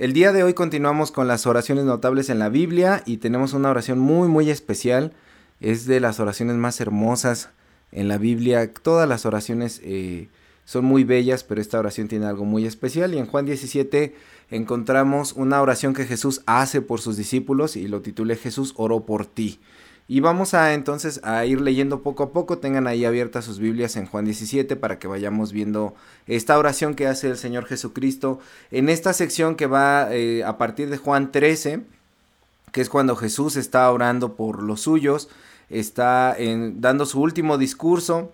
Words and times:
El 0.00 0.14
día 0.14 0.32
de 0.32 0.42
hoy 0.42 0.54
continuamos 0.54 1.12
con 1.12 1.28
las 1.28 1.46
oraciones 1.46 1.84
notables 1.84 2.30
en 2.30 2.38
la 2.38 2.48
Biblia 2.48 3.02
y 3.04 3.18
tenemos 3.18 3.52
una 3.52 3.68
oración 3.68 3.98
muy 3.98 4.28
muy 4.28 4.48
especial. 4.48 5.12
Es 5.60 5.84
de 5.84 6.00
las 6.00 6.20
oraciones 6.20 6.56
más 6.56 6.80
hermosas 6.80 7.50
en 7.92 8.08
la 8.08 8.16
Biblia. 8.16 8.72
Todas 8.72 9.06
las 9.06 9.26
oraciones 9.26 9.78
eh, 9.84 10.28
son 10.64 10.86
muy 10.86 11.04
bellas, 11.04 11.44
pero 11.44 11.60
esta 11.60 11.78
oración 11.78 12.08
tiene 12.08 12.24
algo 12.24 12.46
muy 12.46 12.64
especial. 12.64 13.12
Y 13.12 13.18
en 13.18 13.26
Juan 13.26 13.44
17 13.44 14.14
encontramos 14.50 15.34
una 15.34 15.60
oración 15.60 15.92
que 15.92 16.06
Jesús 16.06 16.40
hace 16.46 16.80
por 16.80 17.02
sus 17.02 17.18
discípulos 17.18 17.76
y 17.76 17.86
lo 17.86 18.00
titulé 18.00 18.36
Jesús 18.36 18.72
oró 18.78 19.04
por 19.04 19.26
ti. 19.26 19.60
Y 20.12 20.18
vamos 20.18 20.54
a 20.54 20.74
entonces 20.74 21.20
a 21.22 21.46
ir 21.46 21.60
leyendo 21.60 22.02
poco 22.02 22.24
a 22.24 22.32
poco. 22.32 22.58
Tengan 22.58 22.88
ahí 22.88 23.04
abiertas 23.04 23.44
sus 23.44 23.60
Biblias 23.60 23.94
en 23.94 24.06
Juan 24.06 24.24
17 24.24 24.74
para 24.74 24.98
que 24.98 25.06
vayamos 25.06 25.52
viendo 25.52 25.94
esta 26.26 26.58
oración 26.58 26.96
que 26.96 27.06
hace 27.06 27.28
el 27.28 27.36
Señor 27.36 27.64
Jesucristo 27.64 28.40
en 28.72 28.88
esta 28.88 29.12
sección 29.12 29.54
que 29.54 29.68
va 29.68 30.08
eh, 30.12 30.42
a 30.42 30.58
partir 30.58 30.90
de 30.90 30.96
Juan 30.96 31.30
13, 31.30 31.84
que 32.72 32.80
es 32.80 32.88
cuando 32.88 33.14
Jesús 33.14 33.54
está 33.54 33.88
orando 33.88 34.34
por 34.34 34.64
los 34.64 34.80
suyos, 34.80 35.28
está 35.68 36.34
en, 36.36 36.80
dando 36.80 37.06
su 37.06 37.20
último 37.20 37.56
discurso. 37.56 38.32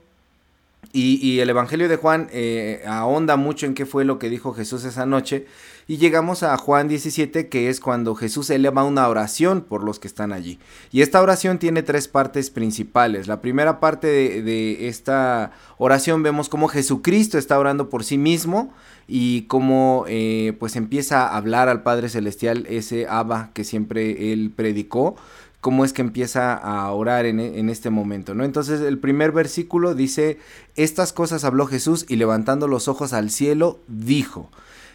Y, 0.93 1.41
el 1.41 1.51
Evangelio 1.51 1.89
de 1.89 1.97
Juan 1.97 2.29
eh, 2.33 2.83
ahonda 2.87 3.37
mucho 3.37 3.67
en 3.67 3.75
qué 3.75 3.87
fue 3.87 4.05
lo 4.05 4.19
que 4.19 4.31
dijo 4.31 4.55
Jesús 4.55 4.85
esa 4.85 5.07
noche. 5.07 5.47
Y 5.89 5.99
llegamos 5.99 6.43
a 6.43 6.57
Juan 6.57 6.89
17, 6.89 7.49
que 7.49 7.69
es 7.69 7.79
cuando 7.79 8.17
Jesús 8.17 8.51
eleva 8.51 8.83
una 8.83 9.07
oración 9.09 9.61
por 9.61 9.85
los 9.85 10.01
que 10.01 10.09
están 10.09 10.33
allí. 10.33 10.59
Y 10.91 11.03
esta 11.03 11.23
oración 11.23 11.59
tiene 11.59 11.85
tres 11.85 12.09
partes 12.09 12.51
principales. 12.51 13.29
La 13.29 13.41
primera 13.41 13.79
parte 13.79 14.09
de, 14.09 14.89
esta 14.89 15.53
oración 15.79 16.25
vemos 16.25 16.49
cómo 16.49 16.67
Jesucristo 16.67 17.39
está 17.39 17.57
orando 17.59 17.89
por 17.89 18.03
sí 18.03 18.19
mismo 18.19 18.73
y 19.07 19.43
cómo 19.43 20.05
eh, 20.09 20.57
pues 20.59 20.75
empieza 20.75 21.29
a 21.29 21.37
hablar 21.37 21.69
al 21.69 21.85
Padre 21.85 22.09
Celestial 22.09 22.67
ese 22.69 23.07
Abba 23.07 23.51
que 23.55 23.63
siempre 23.63 24.33
él 24.33 24.53
predicó 24.57 25.15
cómo 25.67 25.85
es 25.85 25.93
que 25.93 26.01
empieza 26.01 26.55
a 26.55 26.89
orar 26.93 27.27
en, 27.27 27.41
en, 27.41 27.71
este 27.71 27.91
momento, 27.91 28.35
¿no? 28.35 28.45
Entonces 28.45 28.81
el 28.83 29.01
primer 29.01 29.33
versículo 29.33 29.97
dice, 29.97 30.39
estas 30.77 31.13
cosas 31.13 31.43
habló 31.43 31.67
Jesús 31.67 32.07
y 32.09 32.15
levantando 32.15 32.69
los 32.69 32.87
ojos 32.87 33.13
al 33.13 33.31
cielo, 33.31 33.81
dijo. 33.89 34.49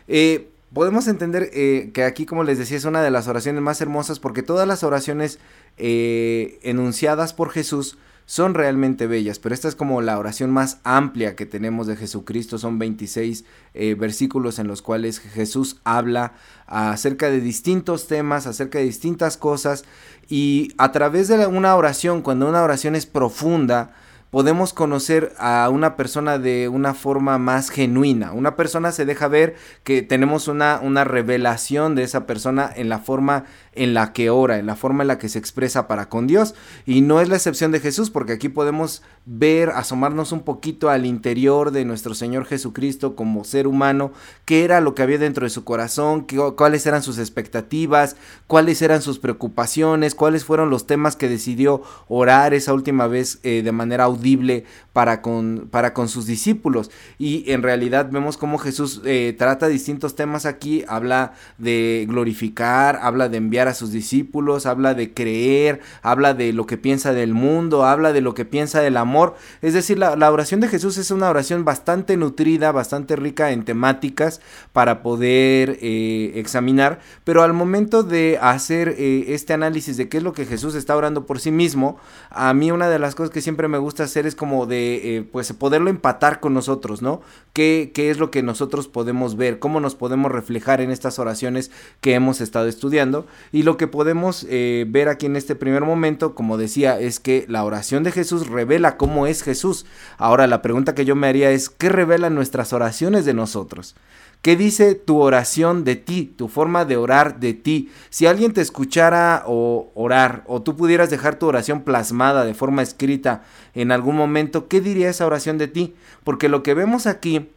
Eh, 0.08 0.48
podemos 0.74 1.10
entender 1.10 1.50
eh, 1.52 1.92
que 1.94 2.06
aquí, 2.06 2.26
como 2.26 2.46
les 2.46 2.58
decía, 2.58 2.78
es 2.78 2.86
una 2.86 3.04
de 3.04 3.12
las 3.12 3.28
oraciones 3.28 3.62
más 3.62 3.82
hermosas 3.82 4.20
porque 4.20 4.44
todas 4.44 4.66
las 4.66 4.86
oraciones 4.86 5.40
eh, 5.76 6.58
enunciadas 6.64 7.34
por 7.34 7.50
Jesús 7.50 7.98
son 8.32 8.54
realmente 8.54 9.08
bellas, 9.08 9.40
pero 9.40 9.54
esta 9.54 9.68
es 9.68 9.76
como 9.76 10.02
la 10.02 10.18
oración 10.18 10.52
más 10.52 10.80
amplia 10.86 11.36
que 11.36 11.46
tenemos 11.46 11.86
de 11.86 11.98
Jesucristo, 11.98 12.58
son 12.58 12.80
26 12.80 13.44
eh, 13.74 13.94
versículos 13.96 14.58
en 14.58 14.68
los 14.68 14.82
cuales 14.82 15.20
Jesús 15.20 15.82
habla 15.84 16.32
acerca 16.66 17.30
de 17.30 17.42
distintos 17.42 18.08
temas, 18.08 18.48
acerca 18.48 18.80
de 18.80 18.86
distintas 18.86 19.36
cosas, 19.36 19.84
y 20.30 20.74
a 20.78 20.94
través 20.94 21.28
de 21.28 21.46
una 21.46 21.76
oración, 21.76 22.22
cuando 22.22 22.48
una 22.48 22.64
oración 22.64 22.96
es 22.96 23.06
profunda, 23.06 23.92
podemos 24.30 24.72
conocer 24.72 25.34
a 25.38 25.68
una 25.70 25.98
persona 25.98 26.40
de 26.40 26.70
una 26.70 26.94
forma 26.94 27.38
más 27.38 27.70
genuina. 27.70 28.32
Una 28.32 28.56
persona 28.56 28.94
se 28.94 29.04
deja 29.04 29.28
ver 29.28 29.56
que 29.84 30.04
tenemos 30.04 30.48
una, 30.48 30.80
una 30.82 31.04
revelación 31.04 31.96
de 31.96 32.04
esa 32.04 32.26
persona 32.26 32.72
en 32.74 32.88
la 32.88 33.00
forma 33.00 33.44
en 33.74 33.94
la 33.94 34.12
que 34.12 34.30
ora, 34.30 34.60
en 34.60 34.66
la 34.66 34.76
forma 34.76 35.04
en 35.04 35.08
la 35.08 35.18
que 35.18 35.30
se 35.30 35.40
expresa 35.40 35.88
para 35.88 36.10
con 36.10 36.28
Dios. 36.28 36.56
Y 36.86 37.02
no 37.02 37.22
es 37.22 37.30
la 37.30 37.36
excepción 37.36 37.72
de 37.72 37.80
Jesús, 37.80 38.10
porque 38.10 38.34
aquí 38.34 38.50
podemos 38.50 39.02
ver, 39.26 39.70
asomarnos 39.70 40.32
un 40.32 40.42
poquito 40.42 40.90
al 40.90 41.06
interior 41.06 41.72
de 41.72 41.86
nuestro 41.86 42.14
Señor 42.14 42.46
Jesucristo 42.46 43.16
como 43.16 43.44
ser 43.44 43.68
humano, 43.68 44.12
qué 44.46 44.64
era 44.64 44.82
lo 44.82 44.96
que 44.96 45.04
había 45.04 45.20
dentro 45.20 45.46
de 45.46 45.50
su 45.50 45.64
corazón, 45.64 46.26
qué, 46.26 46.38
cuáles 46.58 46.86
eran 46.86 47.04
sus 47.04 47.18
expectativas, 47.18 48.18
cuáles 48.48 48.82
eran 48.82 49.02
sus 49.02 49.20
preocupaciones, 49.20 50.16
cuáles 50.16 50.44
fueron 50.44 50.70
los 50.70 50.88
temas 50.88 51.16
que 51.16 51.30
decidió 51.30 51.82
orar 52.08 52.54
esa 52.54 52.74
última 52.74 53.08
vez 53.08 53.40
eh, 53.44 53.62
de 53.64 53.72
manera 53.72 54.06
audible 54.06 54.66
para 54.92 55.22
con, 55.22 55.70
para 55.72 55.94
con 55.94 56.10
sus 56.10 56.26
discípulos. 56.26 56.92
Y 57.18 57.50
en 57.52 57.62
realidad 57.64 58.10
vemos 58.12 58.38
cómo 58.38 58.58
Jesús 58.58 59.02
eh, 59.06 59.36
trata 59.38 59.68
distintos 59.68 60.16
temas 60.16 60.46
aquí, 60.46 60.84
habla 60.88 61.34
de 61.58 62.06
glorificar, 62.10 63.00
habla 63.02 63.30
de 63.30 63.38
enviar 63.38 63.61
a 63.68 63.74
sus 63.74 63.92
discípulos, 63.92 64.66
habla 64.66 64.94
de 64.94 65.14
creer, 65.14 65.82
habla 66.02 66.34
de 66.34 66.54
lo 66.54 66.66
que 66.66 66.78
piensa 66.78 67.14
del 67.14 67.34
mundo, 67.34 67.86
habla 67.86 68.14
de 68.14 68.22
lo 68.22 68.34
que 68.34 68.46
piensa 68.46 68.82
del 68.82 68.98
amor. 68.98 69.36
Es 69.62 69.74
decir, 69.74 69.98
la, 69.98 70.32
oración 70.32 70.60
de 70.60 70.68
Jesús 70.68 70.98
es 70.98 71.12
una 71.12 71.30
oración 71.30 71.66
bastante 71.66 72.18
nutrida, 72.18 72.72
bastante 72.72 73.16
rica 73.16 73.52
en 73.52 73.64
temáticas 73.64 74.42
para 74.74 75.02
poder 75.02 75.78
eh, 75.82 76.34
examinar, 76.36 77.00
pero 77.24 77.44
al 77.44 77.54
momento 77.54 78.04
de 78.04 78.40
hacer 78.42 78.96
eh, 78.98 79.26
este 79.30 79.54
análisis 79.54 79.98
de 79.98 80.10
qué 80.10 80.18
es 80.18 80.24
lo 80.24 80.34
que 80.34 80.46
Jesús 80.46 80.76
está 80.76 80.96
orando 80.96 81.26
por 81.26 81.40
sí 81.40 81.52
mismo, 81.52 81.98
a 82.30 82.54
mí 82.54 82.72
una 82.72 82.90
de 82.90 83.00
las 83.00 83.16
cosas 83.16 83.32
que 83.32 83.42
siempre 83.42 83.68
me 83.68 83.78
gusta 83.78 84.04
hacer 84.04 84.26
es 84.26 84.36
como 84.36 84.66
de, 84.66 85.18
eh, 85.18 85.24
pues, 85.24 85.52
poderlo 85.54 85.90
empatar 85.90 86.40
con 86.40 86.54
nosotros, 86.54 87.02
¿no? 87.02 87.22
¿Qué, 87.54 87.92
¿Qué 87.94 88.10
es 88.10 88.18
lo 88.18 88.32
que 88.32 88.44
nosotros 88.44 88.88
podemos 88.88 89.36
ver? 89.36 89.60
¿Cómo 89.60 89.80
nos 89.80 89.96
podemos 89.96 90.32
reflejar 90.32 90.82
en 90.82 90.92
estas 90.92 91.20
oraciones 91.20 91.72
que 92.00 92.14
hemos 92.14 92.42
estado 92.42 92.68
estudiando? 92.68 93.26
Y 93.52 93.64
lo 93.64 93.76
que 93.76 93.88
podemos 93.88 94.46
eh, 94.50 94.86
ver 94.88 95.10
aquí 95.10 95.26
en 95.26 95.36
este 95.36 95.56
primer 95.56 95.84
momento, 95.84 96.36
como 96.36 96.58
decía, 96.58 97.00
es 97.00 97.20
que 97.20 97.46
la 97.50 97.66
oración 97.66 98.04
de 98.04 98.12
Jesús 98.12 98.48
revela 98.48 98.96
cómo 98.96 99.28
es 99.28 99.44
Jesús. 99.44 99.86
Ahora 100.18 100.48
la 100.48 100.62
pregunta 100.62 100.96
que 100.96 101.06
yo 101.06 101.16
me 101.16 101.28
haría 101.28 101.52
es, 101.52 101.70
¿qué 101.70 101.90
revelan 101.90 102.34
nuestras 102.34 102.72
oraciones 102.72 103.26
de 103.26 103.34
nosotros? 103.34 103.96
¿Qué 104.42 104.56
dice 104.56 104.96
tu 104.96 105.20
oración 105.20 105.84
de 105.84 105.96
ti, 105.98 106.34
tu 106.36 106.48
forma 106.48 106.84
de 106.86 106.98
orar 106.98 107.40
de 107.40 107.54
ti? 107.54 107.92
Si 108.10 108.26
alguien 108.26 108.54
te 108.54 108.62
escuchara 108.62 109.44
o 109.46 109.92
orar, 109.94 110.44
o 110.48 110.64
tú 110.64 110.76
pudieras 110.76 111.12
dejar 111.12 111.36
tu 111.36 111.46
oración 111.46 111.82
plasmada 111.82 112.44
de 112.44 112.56
forma 112.56 112.82
escrita 112.82 113.44
en 113.76 113.92
algún 113.92 114.16
momento, 114.16 114.68
¿qué 114.68 114.82
diría 114.82 115.10
esa 115.10 115.28
oración 115.28 115.60
de 115.60 115.68
ti? 115.68 115.94
Porque 116.24 116.50
lo 116.50 116.64
que 116.64 116.74
vemos 116.74 117.06
aquí 117.06 117.52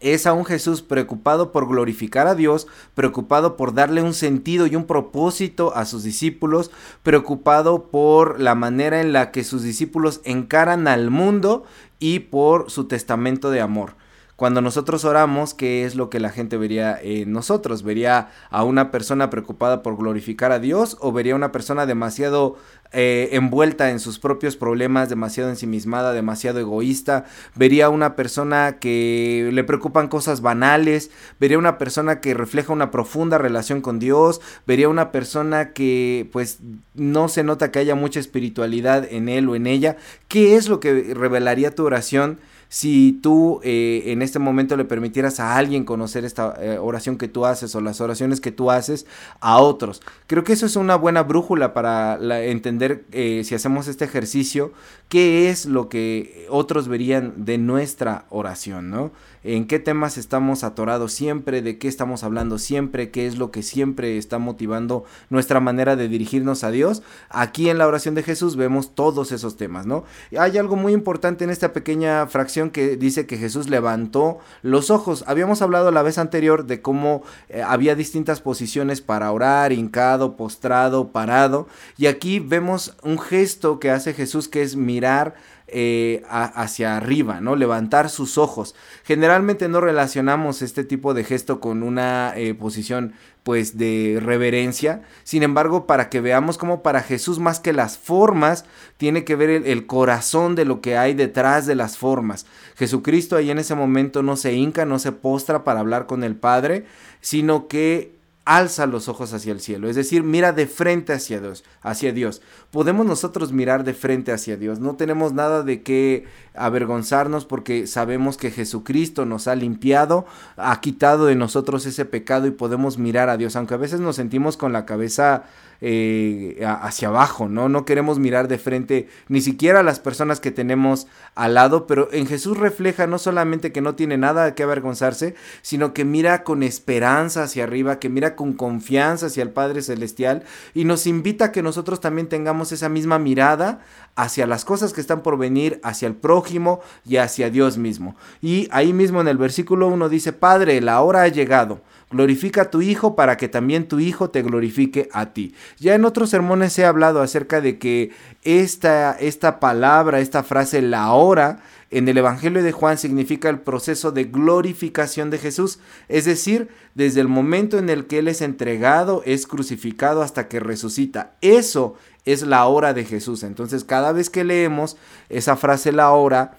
es 0.00 0.26
a 0.26 0.32
un 0.32 0.44
Jesús 0.44 0.82
preocupado 0.82 1.52
por 1.52 1.68
glorificar 1.68 2.26
a 2.26 2.34
Dios, 2.34 2.66
preocupado 2.94 3.56
por 3.56 3.74
darle 3.74 4.02
un 4.02 4.14
sentido 4.14 4.66
y 4.66 4.76
un 4.76 4.86
propósito 4.86 5.74
a 5.74 5.84
sus 5.84 6.02
discípulos, 6.02 6.70
preocupado 7.02 7.84
por 7.90 8.40
la 8.40 8.54
manera 8.54 9.00
en 9.00 9.12
la 9.12 9.30
que 9.30 9.44
sus 9.44 9.62
discípulos 9.62 10.20
encaran 10.24 10.88
al 10.88 11.10
mundo 11.10 11.64
y 11.98 12.20
por 12.20 12.70
su 12.70 12.84
testamento 12.84 13.50
de 13.50 13.60
amor. 13.60 13.94
Cuando 14.36 14.60
nosotros 14.60 15.06
oramos, 15.06 15.54
¿qué 15.54 15.86
es 15.86 15.94
lo 15.94 16.10
que 16.10 16.20
la 16.20 16.28
gente 16.28 16.58
vería 16.58 17.00
en 17.00 17.32
nosotros? 17.32 17.82
¿Vería 17.82 18.28
a 18.50 18.64
una 18.64 18.90
persona 18.90 19.30
preocupada 19.30 19.82
por 19.82 19.96
glorificar 19.96 20.52
a 20.52 20.58
Dios 20.58 20.98
o 21.00 21.10
vería 21.10 21.32
a 21.32 21.36
una 21.36 21.52
persona 21.52 21.86
demasiado 21.86 22.58
eh, 22.92 23.30
envuelta 23.32 23.88
en 23.88 23.98
sus 23.98 24.18
propios 24.18 24.54
problemas, 24.56 25.08
demasiado 25.08 25.48
ensimismada, 25.48 26.12
demasiado 26.12 26.60
egoísta? 26.60 27.24
¿Vería 27.54 27.86
a 27.86 27.88
una 27.88 28.14
persona 28.14 28.76
que 28.78 29.48
le 29.54 29.64
preocupan 29.64 30.08
cosas 30.08 30.42
banales? 30.42 31.10
¿Vería 31.40 31.56
a 31.56 31.60
una 31.60 31.78
persona 31.78 32.20
que 32.20 32.34
refleja 32.34 32.74
una 32.74 32.90
profunda 32.90 33.38
relación 33.38 33.80
con 33.80 33.98
Dios? 33.98 34.42
¿Vería 34.66 34.84
a 34.84 34.90
una 34.90 35.12
persona 35.12 35.72
que 35.72 36.28
pues 36.30 36.58
no 36.94 37.30
se 37.30 37.42
nota 37.42 37.70
que 37.70 37.78
haya 37.78 37.94
mucha 37.94 38.20
espiritualidad 38.20 39.10
en 39.10 39.30
él 39.30 39.48
o 39.48 39.56
en 39.56 39.66
ella? 39.66 39.96
¿Qué 40.28 40.56
es 40.56 40.68
lo 40.68 40.78
que 40.78 41.14
revelaría 41.14 41.74
tu 41.74 41.86
oración? 41.86 42.38
Si 42.68 43.18
tú 43.22 43.60
eh, 43.62 44.04
en 44.06 44.22
este 44.22 44.38
momento 44.38 44.76
le 44.76 44.84
permitieras 44.84 45.40
a 45.40 45.56
alguien 45.56 45.84
conocer 45.84 46.24
esta 46.24 46.54
eh, 46.60 46.78
oración 46.78 47.16
que 47.16 47.28
tú 47.28 47.46
haces 47.46 47.74
o 47.74 47.80
las 47.80 48.00
oraciones 48.00 48.40
que 48.40 48.52
tú 48.52 48.70
haces 48.70 49.06
a 49.40 49.58
otros. 49.58 50.02
Creo 50.26 50.44
que 50.44 50.52
eso 50.52 50.66
es 50.66 50.76
una 50.76 50.96
buena 50.96 51.22
brújula 51.22 51.72
para 51.72 52.18
entender 52.44 53.04
eh, 53.12 53.42
si 53.44 53.54
hacemos 53.54 53.88
este 53.88 54.04
ejercicio, 54.04 54.72
qué 55.08 55.50
es 55.50 55.66
lo 55.66 55.88
que 55.88 56.46
otros 56.50 56.88
verían 56.88 57.44
de 57.44 57.58
nuestra 57.58 58.26
oración, 58.30 58.90
¿no? 58.90 59.12
en 59.46 59.66
qué 59.66 59.78
temas 59.78 60.18
estamos 60.18 60.64
atorados 60.64 61.12
siempre, 61.12 61.62
de 61.62 61.78
qué 61.78 61.86
estamos 61.86 62.24
hablando 62.24 62.58
siempre, 62.58 63.10
qué 63.10 63.26
es 63.26 63.38
lo 63.38 63.52
que 63.52 63.62
siempre 63.62 64.18
está 64.18 64.38
motivando 64.38 65.04
nuestra 65.30 65.60
manera 65.60 65.94
de 65.94 66.08
dirigirnos 66.08 66.64
a 66.64 66.72
Dios. 66.72 67.02
Aquí 67.30 67.70
en 67.70 67.78
la 67.78 67.86
oración 67.86 68.16
de 68.16 68.24
Jesús 68.24 68.56
vemos 68.56 68.94
todos 68.94 69.30
esos 69.30 69.56
temas, 69.56 69.86
¿no? 69.86 70.04
Hay 70.36 70.58
algo 70.58 70.74
muy 70.74 70.92
importante 70.92 71.44
en 71.44 71.50
esta 71.50 71.72
pequeña 71.72 72.26
fracción 72.26 72.55
que 72.70 72.96
dice 72.96 73.26
que 73.26 73.36
Jesús 73.36 73.68
levantó 73.68 74.38
los 74.62 74.90
ojos. 74.90 75.24
Habíamos 75.26 75.62
hablado 75.62 75.90
la 75.90 76.02
vez 76.02 76.18
anterior 76.18 76.66
de 76.66 76.80
cómo 76.80 77.22
eh, 77.48 77.62
había 77.62 77.94
distintas 77.94 78.40
posiciones 78.40 79.00
para 79.00 79.30
orar, 79.30 79.72
hincado, 79.72 80.36
postrado, 80.36 81.08
parado, 81.08 81.68
y 81.98 82.06
aquí 82.06 82.40
vemos 82.40 82.96
un 83.02 83.18
gesto 83.18 83.78
que 83.78 83.90
hace 83.90 84.14
Jesús 84.14 84.48
que 84.48 84.62
es 84.62 84.76
mirar 84.76 85.34
eh, 85.68 86.22
hacia 86.28 86.96
arriba, 86.96 87.40
¿no? 87.40 87.56
Levantar 87.56 88.08
sus 88.08 88.38
ojos. 88.38 88.76
Generalmente 89.02 89.68
no 89.68 89.80
relacionamos 89.80 90.62
este 90.62 90.84
tipo 90.84 91.12
de 91.12 91.24
gesto 91.24 91.58
con 91.58 91.82
una 91.82 92.32
eh, 92.36 92.54
posición 92.54 93.14
pues 93.46 93.78
de 93.78 94.18
reverencia. 94.20 95.02
Sin 95.22 95.44
embargo, 95.44 95.86
para 95.86 96.10
que 96.10 96.20
veamos 96.20 96.58
cómo 96.58 96.82
para 96.82 97.00
Jesús 97.00 97.38
más 97.38 97.60
que 97.60 97.72
las 97.72 97.96
formas, 97.96 98.64
tiene 98.96 99.22
que 99.22 99.36
ver 99.36 99.50
el, 99.50 99.86
corazón 99.86 100.56
de 100.56 100.64
lo 100.64 100.80
que 100.80 100.96
hay 100.96 101.14
detrás 101.14 101.64
de 101.64 101.76
las 101.76 101.96
formas. 101.96 102.44
Jesucristo 102.74 103.36
ahí 103.36 103.52
en 103.52 103.60
ese 103.60 103.76
momento 103.76 104.24
no 104.24 104.34
se 104.36 104.54
hinca, 104.54 104.84
no 104.84 104.98
se 104.98 105.12
postra 105.12 105.62
para 105.62 105.78
hablar 105.78 106.06
con 106.06 106.24
el 106.24 106.34
Padre, 106.34 106.86
sino 107.20 107.68
que 107.68 108.15
alza 108.46 108.86
los 108.86 109.08
ojos 109.08 109.32
hacia 109.34 109.52
el 109.52 109.60
cielo, 109.60 109.88
es 109.88 109.96
decir, 109.96 110.22
mira 110.22 110.52
de 110.52 110.68
frente 110.68 111.12
hacia 111.12 111.40
Dios, 111.40 111.64
hacia 111.82 112.12
Dios. 112.12 112.40
Podemos 112.70 113.04
nosotros 113.04 113.52
mirar 113.52 113.82
de 113.82 113.92
frente 113.92 114.32
hacia 114.32 114.56
Dios, 114.56 114.78
no 114.78 114.94
tenemos 114.94 115.32
nada 115.32 115.64
de 115.64 115.82
qué 115.82 116.26
avergonzarnos 116.54 117.44
porque 117.44 117.88
sabemos 117.88 118.36
que 118.36 118.52
Jesucristo 118.52 119.26
nos 119.26 119.48
ha 119.48 119.56
limpiado, 119.56 120.26
ha 120.56 120.80
quitado 120.80 121.26
de 121.26 121.34
nosotros 121.34 121.84
ese 121.86 122.04
pecado 122.04 122.46
y 122.46 122.52
podemos 122.52 122.98
mirar 122.98 123.28
a 123.28 123.36
Dios, 123.36 123.56
aunque 123.56 123.74
a 123.74 123.78
veces 123.78 123.98
nos 123.98 124.16
sentimos 124.16 124.56
con 124.56 124.72
la 124.72 124.86
cabeza 124.86 125.44
eh, 125.80 126.64
hacia 126.64 127.08
abajo, 127.08 127.48
¿no? 127.48 127.68
No 127.68 127.84
queremos 127.84 128.18
mirar 128.18 128.48
de 128.48 128.58
frente 128.58 129.08
ni 129.28 129.40
siquiera 129.40 129.80
a 129.80 129.82
las 129.82 130.00
personas 130.00 130.40
que 130.40 130.50
tenemos 130.50 131.06
al 131.34 131.54
lado, 131.54 131.86
pero 131.86 132.08
en 132.12 132.26
Jesús 132.26 132.56
refleja 132.56 133.06
no 133.06 133.18
solamente 133.18 133.72
que 133.72 133.80
no 133.80 133.94
tiene 133.94 134.16
nada 134.16 134.54
que 134.54 134.62
avergonzarse, 134.62 135.34
sino 135.62 135.92
que 135.92 136.04
mira 136.04 136.44
con 136.44 136.62
esperanza 136.62 137.42
hacia 137.44 137.64
arriba, 137.64 137.98
que 137.98 138.08
mira 138.08 138.36
con 138.36 138.52
confianza 138.52 139.26
hacia 139.26 139.42
el 139.42 139.50
Padre 139.50 139.82
Celestial 139.82 140.44
y 140.74 140.84
nos 140.84 141.06
invita 141.06 141.46
a 141.46 141.52
que 141.52 141.62
nosotros 141.62 142.00
también 142.00 142.28
tengamos 142.28 142.72
esa 142.72 142.88
misma 142.88 143.18
mirada 143.18 143.80
hacia 144.14 144.46
las 144.46 144.64
cosas 144.64 144.92
que 144.92 145.00
están 145.00 145.22
por 145.22 145.36
venir, 145.38 145.80
hacia 145.82 146.08
el 146.08 146.14
prójimo 146.14 146.80
y 147.04 147.18
hacia 147.18 147.50
Dios 147.50 147.76
mismo. 147.76 148.16
Y 148.40 148.68
ahí 148.70 148.92
mismo 148.92 149.20
en 149.20 149.28
el 149.28 149.36
versículo 149.36 149.88
1 149.88 150.08
dice, 150.08 150.32
Padre, 150.32 150.80
la 150.80 151.00
hora 151.02 151.22
ha 151.22 151.28
llegado 151.28 151.80
glorifica 152.10 152.62
a 152.62 152.70
tu 152.70 152.82
Hijo 152.82 153.16
para 153.16 153.36
que 153.36 153.48
también 153.48 153.88
tu 153.88 153.98
Hijo 153.98 154.30
te 154.30 154.42
glorifique 154.42 155.08
a 155.12 155.32
ti. 155.32 155.54
Ya 155.78 155.94
en 155.94 156.04
otros 156.04 156.30
sermones 156.30 156.78
he 156.78 156.84
hablado 156.84 157.20
acerca 157.20 157.60
de 157.60 157.78
que 157.78 158.10
esta, 158.42 159.12
esta 159.12 159.60
palabra, 159.60 160.20
esta 160.20 160.42
frase, 160.42 160.82
la 160.82 161.12
hora, 161.12 161.60
en 161.90 162.08
el 162.08 162.18
Evangelio 162.18 162.62
de 162.62 162.72
Juan 162.72 162.98
significa 162.98 163.48
el 163.48 163.60
proceso 163.60 164.10
de 164.10 164.24
glorificación 164.24 165.30
de 165.30 165.38
Jesús, 165.38 165.78
es 166.08 166.24
decir, 166.24 166.68
desde 166.94 167.20
el 167.20 167.28
momento 167.28 167.78
en 167.78 167.88
el 167.90 168.06
que 168.06 168.18
Él 168.18 168.28
es 168.28 168.40
entregado, 168.40 169.22
es 169.24 169.46
crucificado 169.46 170.22
hasta 170.22 170.48
que 170.48 170.58
resucita. 170.58 171.34
Eso 171.42 171.94
es 172.24 172.42
la 172.42 172.66
hora 172.66 172.92
de 172.92 173.04
Jesús. 173.04 173.44
Entonces, 173.44 173.84
cada 173.84 174.12
vez 174.12 174.30
que 174.30 174.44
leemos 174.44 174.96
esa 175.28 175.56
frase, 175.56 175.92
la 175.92 176.10
hora, 176.10 176.58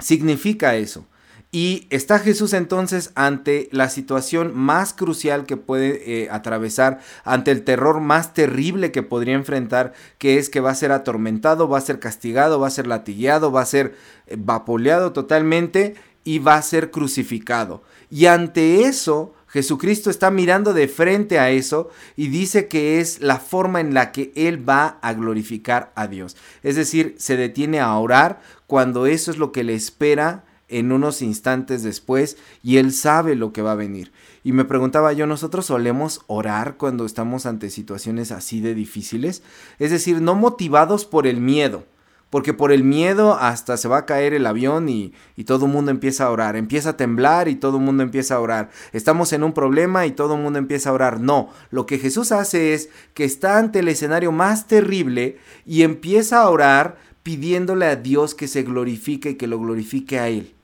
significa 0.00 0.74
eso. 0.74 1.06
Y 1.54 1.86
está 1.90 2.18
Jesús 2.18 2.54
entonces 2.54 3.12
ante 3.14 3.68
la 3.72 3.90
situación 3.90 4.52
más 4.54 4.94
crucial 4.94 5.44
que 5.44 5.58
puede 5.58 6.22
eh, 6.22 6.28
atravesar, 6.30 7.00
ante 7.24 7.50
el 7.50 7.62
terror 7.62 8.00
más 8.00 8.32
terrible 8.32 8.90
que 8.90 9.02
podría 9.02 9.34
enfrentar, 9.34 9.92
que 10.16 10.38
es 10.38 10.48
que 10.48 10.60
va 10.60 10.70
a 10.70 10.74
ser 10.74 10.92
atormentado, 10.92 11.68
va 11.68 11.76
a 11.76 11.82
ser 11.82 11.98
castigado, 11.98 12.58
va 12.58 12.68
a 12.68 12.70
ser 12.70 12.86
latigueado, 12.86 13.52
va 13.52 13.60
a 13.60 13.66
ser 13.66 13.94
eh, 14.28 14.36
vapoleado 14.38 15.12
totalmente 15.12 15.94
y 16.24 16.38
va 16.38 16.54
a 16.54 16.62
ser 16.62 16.90
crucificado. 16.90 17.82
Y 18.08 18.26
ante 18.26 18.84
eso, 18.84 19.34
Jesucristo 19.48 20.08
está 20.08 20.30
mirando 20.30 20.72
de 20.72 20.88
frente 20.88 21.38
a 21.38 21.50
eso 21.50 21.90
y 22.16 22.28
dice 22.28 22.66
que 22.66 22.98
es 22.98 23.20
la 23.20 23.36
forma 23.36 23.82
en 23.82 23.92
la 23.92 24.10
que 24.10 24.32
Él 24.36 24.66
va 24.66 24.98
a 25.02 25.12
glorificar 25.12 25.92
a 25.96 26.06
Dios. 26.06 26.34
Es 26.62 26.76
decir, 26.76 27.14
se 27.18 27.36
detiene 27.36 27.80
a 27.80 27.94
orar 27.98 28.40
cuando 28.66 29.04
eso 29.04 29.30
es 29.30 29.36
lo 29.36 29.52
que 29.52 29.64
le 29.64 29.74
espera 29.74 30.44
en 30.72 30.90
unos 30.90 31.22
instantes 31.22 31.82
después 31.82 32.36
y 32.62 32.78
Él 32.78 32.92
sabe 32.92 33.36
lo 33.36 33.52
que 33.52 33.62
va 33.62 33.72
a 33.72 33.76
venir. 33.76 34.12
Y 34.42 34.52
me 34.52 34.64
preguntaba 34.64 35.12
yo, 35.12 35.26
¿nosotros 35.26 35.66
solemos 35.66 36.22
orar 36.26 36.76
cuando 36.76 37.06
estamos 37.06 37.46
ante 37.46 37.70
situaciones 37.70 38.32
así 38.32 38.60
de 38.60 38.74
difíciles? 38.74 39.42
Es 39.78 39.90
decir, 39.90 40.20
no 40.20 40.34
motivados 40.34 41.04
por 41.04 41.26
el 41.26 41.40
miedo, 41.40 41.84
porque 42.30 42.54
por 42.54 42.72
el 42.72 42.82
miedo 42.82 43.34
hasta 43.34 43.76
se 43.76 43.88
va 43.88 43.98
a 43.98 44.06
caer 44.06 44.32
el 44.32 44.46
avión 44.46 44.88
y, 44.88 45.12
y 45.36 45.44
todo 45.44 45.66
el 45.66 45.72
mundo 45.72 45.90
empieza 45.90 46.24
a 46.24 46.30
orar, 46.30 46.56
empieza 46.56 46.90
a 46.90 46.96
temblar 46.96 47.46
y 47.46 47.56
todo 47.56 47.76
el 47.76 47.84
mundo 47.84 48.02
empieza 48.02 48.36
a 48.36 48.40
orar, 48.40 48.70
estamos 48.92 49.34
en 49.34 49.44
un 49.44 49.52
problema 49.52 50.06
y 50.06 50.12
todo 50.12 50.34
el 50.34 50.42
mundo 50.42 50.58
empieza 50.58 50.88
a 50.88 50.94
orar. 50.94 51.20
No, 51.20 51.50
lo 51.70 51.84
que 51.84 51.98
Jesús 51.98 52.32
hace 52.32 52.72
es 52.72 52.88
que 53.12 53.24
está 53.24 53.58
ante 53.58 53.80
el 53.80 53.88
escenario 53.88 54.32
más 54.32 54.66
terrible 54.66 55.36
y 55.66 55.82
empieza 55.82 56.40
a 56.40 56.48
orar 56.48 56.96
pidiéndole 57.22 57.84
a 57.84 57.96
Dios 57.96 58.34
que 58.34 58.48
se 58.48 58.62
glorifique 58.62 59.30
y 59.30 59.34
que 59.34 59.46
lo 59.46 59.60
glorifique 59.60 60.18
a 60.18 60.28
Él 60.28 60.54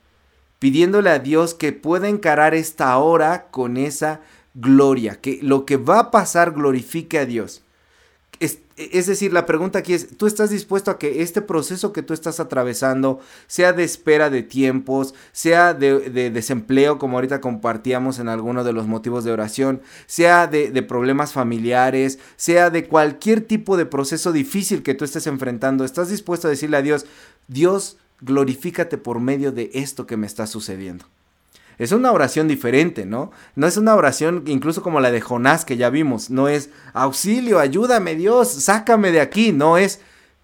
pidiéndole 0.58 1.10
a 1.10 1.19
Dios 1.19 1.55
que 1.55 1.72
pueda 1.72 2.08
encarar 2.08 2.55
esta 2.55 2.96
hora 2.99 3.46
con 3.50 3.76
esa 3.76 4.20
gloria, 4.55 5.20
que 5.20 5.38
lo 5.43 5.64
que 5.64 5.76
va 5.76 5.99
a 6.00 6.10
pasar 6.10 6.52
glorifique 6.52 7.19
a 7.19 7.26
Dios. 7.26 7.62
Es, 8.40 9.08
decir, 9.08 9.32
la 9.32 9.46
pregunta 9.46 9.81
aquí 9.81 9.93
es, 9.94 10.16
¿tú 10.16 10.28
estás 10.28 10.50
dispuesto 10.50 10.93
a 10.93 10.99
que 11.00 11.22
este 11.22 11.43
proceso 11.43 11.93
que 11.93 12.05
tú 12.05 12.14
estás 12.14 12.38
atravesando, 12.38 13.19
sea 13.49 13.72
de 13.72 13.82
espera 13.82 14.31
de 14.31 14.44
tiempos, 14.44 15.14
sea 15.32 15.75
de, 15.75 16.31
desempleo, 16.31 16.99
como 16.99 17.16
ahorita 17.16 17.40
compartíamos 17.40 18.20
en 18.20 18.28
alguno 18.28 18.62
de 18.62 18.72
los 18.72 18.87
motivos 18.87 19.25
de 19.25 19.32
oración, 19.32 19.82
sea 20.06 20.46
de, 20.46 20.70
de 20.70 20.82
problemas 20.84 21.32
familiares, 21.32 22.20
sea 22.37 22.70
de 22.70 22.87
cualquier 22.87 23.40
tipo 23.40 23.76
de 23.76 23.87
proceso 23.87 24.31
difícil 24.31 24.84
que 24.84 24.94
tú 24.94 25.05
estés 25.05 25.26
enfrentando, 25.26 25.84
estás 25.84 26.08
dispuesto 26.08 26.46
a 26.46 26.50
decirle 26.50 26.76
a 26.76 26.82
Dios, 26.82 27.06
Dios, 27.49 27.96
glorifícate 28.20 28.99
por 28.99 29.20
medio 29.20 29.53
de 29.53 29.70
esto 29.75 30.06
que 30.06 30.17
me 30.17 30.26
está 30.26 30.47
sucediendo. 30.47 31.05
Es 31.79 31.93
una 31.93 32.11
oración 32.11 32.49
diferente, 32.49 33.06
¿no? 33.06 33.31
No 33.55 33.67
es 33.67 33.76
una 33.76 33.94
oración 33.94 34.43
incluso 34.47 34.82
como 34.82 35.00
la 35.00 35.12
de 35.12 35.20
Jonás 35.20 35.65
que 35.65 35.76
ya 35.76 35.91
vimos. 35.91 36.29
No 36.29 36.49
es 36.49 36.70
auxilio, 36.93 37.61
ayúdame 37.61 38.17
Dios, 38.17 38.49
sácame 38.49 39.12
de 39.12 39.20
aquí. 39.20 39.53
No 39.53 39.79
es, 39.79 40.00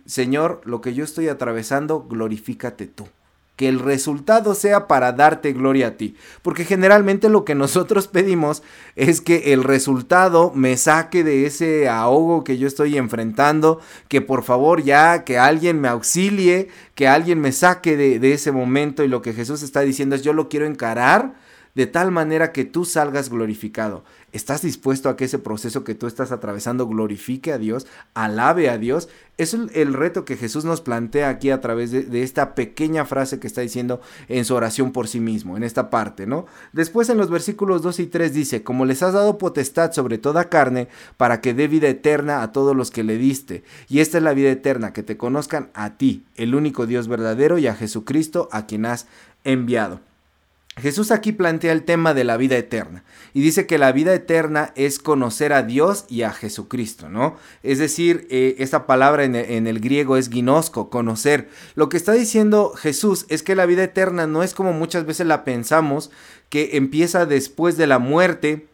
Señor, 0.06 0.60
lo 0.64 0.80
que 0.80 0.94
yo 0.94 1.02
estoy 1.02 1.28
atravesando, 1.28 2.06
glorifícate 2.08 2.86
tú 2.86 3.08
que 3.56 3.68
el 3.68 3.78
resultado 3.78 4.54
sea 4.54 4.88
para 4.88 5.12
darte 5.12 5.52
gloria 5.52 5.88
a 5.88 5.90
ti. 5.92 6.16
Porque 6.42 6.64
generalmente 6.64 7.28
lo 7.28 7.44
que 7.44 7.54
nosotros 7.54 8.08
pedimos 8.08 8.62
es 8.96 9.20
que 9.20 9.52
el 9.52 9.62
resultado 9.62 10.52
me 10.54 10.76
saque 10.76 11.22
de 11.22 11.46
ese 11.46 11.88
ahogo 11.88 12.42
que 12.42 12.58
yo 12.58 12.66
estoy 12.66 12.96
enfrentando, 12.96 13.80
que 14.08 14.20
por 14.20 14.42
favor 14.42 14.82
ya, 14.82 15.24
que 15.24 15.38
alguien 15.38 15.80
me 15.80 15.88
auxilie, 15.88 16.68
que 16.94 17.06
alguien 17.06 17.40
me 17.40 17.52
saque 17.52 17.96
de, 17.96 18.18
de 18.18 18.32
ese 18.32 18.50
momento 18.50 19.04
y 19.04 19.08
lo 19.08 19.22
que 19.22 19.32
Jesús 19.32 19.62
está 19.62 19.80
diciendo 19.80 20.16
es 20.16 20.22
yo 20.22 20.32
lo 20.32 20.48
quiero 20.48 20.66
encarar 20.66 21.43
de 21.74 21.86
tal 21.86 22.10
manera 22.10 22.52
que 22.52 22.64
tú 22.64 22.84
salgas 22.84 23.30
glorificado. 23.30 24.04
¿Estás 24.32 24.62
dispuesto 24.62 25.08
a 25.08 25.16
que 25.16 25.26
ese 25.26 25.38
proceso 25.38 25.84
que 25.84 25.94
tú 25.94 26.06
estás 26.06 26.32
atravesando 26.32 26.88
glorifique 26.88 27.52
a 27.52 27.58
Dios, 27.58 27.86
alabe 28.14 28.68
a 28.68 28.78
Dios? 28.78 29.08
Es 29.38 29.54
el, 29.54 29.94
reto 29.94 30.24
que 30.24 30.36
Jesús 30.36 30.64
nos 30.64 30.80
plantea 30.80 31.28
aquí 31.28 31.50
a 31.50 31.60
través 31.60 31.90
de, 31.90 32.22
esta 32.22 32.54
pequeña 32.54 33.04
frase 33.04 33.38
que 33.38 33.46
está 33.46 33.60
diciendo 33.60 34.00
en 34.28 34.44
su 34.44 34.54
oración 34.54 34.92
por 34.92 35.08
sí 35.08 35.20
mismo, 35.20 35.56
en 35.56 35.62
esta 35.62 35.90
parte, 35.90 36.26
¿no? 36.26 36.46
Después 36.72 37.08
en 37.10 37.18
los 37.18 37.30
versículos 37.30 37.82
2 37.82 38.00
y 38.00 38.06
3 38.06 38.32
dice, 38.32 38.62
como 38.62 38.86
les 38.86 39.02
has 39.02 39.12
dado 39.12 39.38
potestad 39.38 39.92
sobre 39.92 40.18
toda 40.18 40.48
carne, 40.48 40.88
para 41.16 41.40
que 41.40 41.54
dé 41.54 41.68
vida 41.68 41.88
eterna 41.88 42.42
a 42.42 42.52
todos 42.52 42.76
los 42.76 42.90
que 42.90 43.04
le 43.04 43.18
diste. 43.18 43.64
Y 43.88 44.00
esta 44.00 44.18
es 44.18 44.24
la 44.24 44.34
vida 44.34 44.50
eterna, 44.50 44.92
que 44.92 45.02
te 45.02 45.16
conozcan 45.16 45.70
a 45.74 45.96
ti, 45.96 46.24
el 46.36 46.54
único 46.54 46.86
Dios 46.86 47.08
verdadero, 47.08 47.58
y 47.58 47.66
a 47.66 47.74
Jesucristo, 47.74 48.48
a 48.52 48.66
quien 48.66 48.86
has 48.86 49.06
enviado. 49.44 50.00
Jesús 50.76 51.12
aquí 51.12 51.30
plantea 51.30 51.72
el 51.72 51.84
tema 51.84 52.14
de 52.14 52.24
la 52.24 52.36
vida 52.36 52.56
eterna 52.56 53.04
y 53.32 53.42
dice 53.42 53.66
que 53.66 53.78
la 53.78 53.92
vida 53.92 54.12
eterna 54.12 54.72
es 54.74 54.98
conocer 54.98 55.52
a 55.52 55.62
Dios 55.62 56.04
y 56.08 56.22
a 56.22 56.32
Jesucristo, 56.32 57.08
¿no? 57.08 57.36
Es 57.62 57.78
decir, 57.78 58.26
eh, 58.28 58.56
esta 58.58 58.84
palabra 58.86 59.22
en 59.24 59.36
el, 59.36 59.50
en 59.50 59.66
el, 59.68 59.78
griego 59.78 60.16
es 60.16 60.28
ginosco, 60.28 60.90
conocer. 60.90 61.48
Lo 61.76 61.88
que 61.88 61.96
está 61.96 62.12
diciendo 62.12 62.72
Jesús 62.76 63.24
es 63.28 63.44
que 63.44 63.54
la 63.54 63.66
vida 63.66 63.84
eterna 63.84 64.26
no 64.26 64.42
es 64.42 64.52
como 64.52 64.72
muchas 64.72 65.06
veces 65.06 65.28
la 65.28 65.44
pensamos, 65.44 66.10
que 66.48 66.76
empieza 66.76 67.24
después 67.24 67.76
de 67.76 67.86
la 67.86 68.00
muerte 68.00 68.66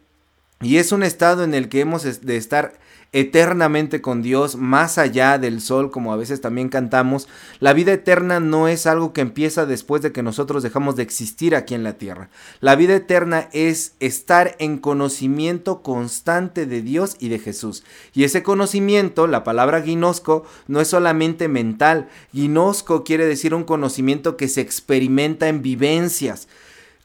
y 0.61 0.77
es 0.77 0.91
un 0.91 1.03
estado 1.03 1.43
en 1.43 1.53
el 1.53 1.69
que 1.69 1.81
hemos 1.81 2.21
de 2.21 2.37
estar 2.37 2.73
eternamente 3.13 4.01
con 4.01 4.21
Dios, 4.21 4.55
más 4.55 4.97
allá 4.97 5.37
del 5.37 5.59
sol, 5.59 5.91
como 5.91 6.13
a 6.13 6.15
veces 6.15 6.39
también 6.39 6.69
cantamos. 6.69 7.27
La 7.59 7.73
vida 7.73 7.91
eterna 7.91 8.39
no 8.39 8.69
es 8.69 8.87
algo 8.87 9.11
que 9.11 9.19
empieza 9.19 9.65
después 9.65 10.01
de 10.01 10.13
que 10.13 10.23
nosotros 10.23 10.63
dejamos 10.63 10.95
de 10.95 11.03
existir 11.03 11.55
aquí 11.55 11.73
en 11.73 11.83
la 11.83 11.97
tierra. 11.97 12.29
La 12.61 12.75
vida 12.75 12.95
eterna 12.95 13.49
es 13.51 13.95
estar 13.99 14.55
en 14.59 14.77
conocimiento 14.77 15.81
constante 15.81 16.65
de 16.65 16.81
Dios 16.81 17.17
y 17.19 17.27
de 17.27 17.39
Jesús. 17.39 17.83
Y 18.13 18.23
ese 18.23 18.43
conocimiento, 18.43 19.27
la 19.27 19.43
palabra 19.43 19.81
ginosco, 19.81 20.45
no 20.67 20.79
es 20.79 20.87
solamente 20.87 21.49
mental. 21.49 22.07
Ginosco 22.31 23.03
quiere 23.03 23.25
decir 23.25 23.53
un 23.53 23.65
conocimiento 23.65 24.37
que 24.37 24.47
se 24.47 24.61
experimenta 24.61 25.49
en 25.49 25.61
vivencias. 25.61 26.47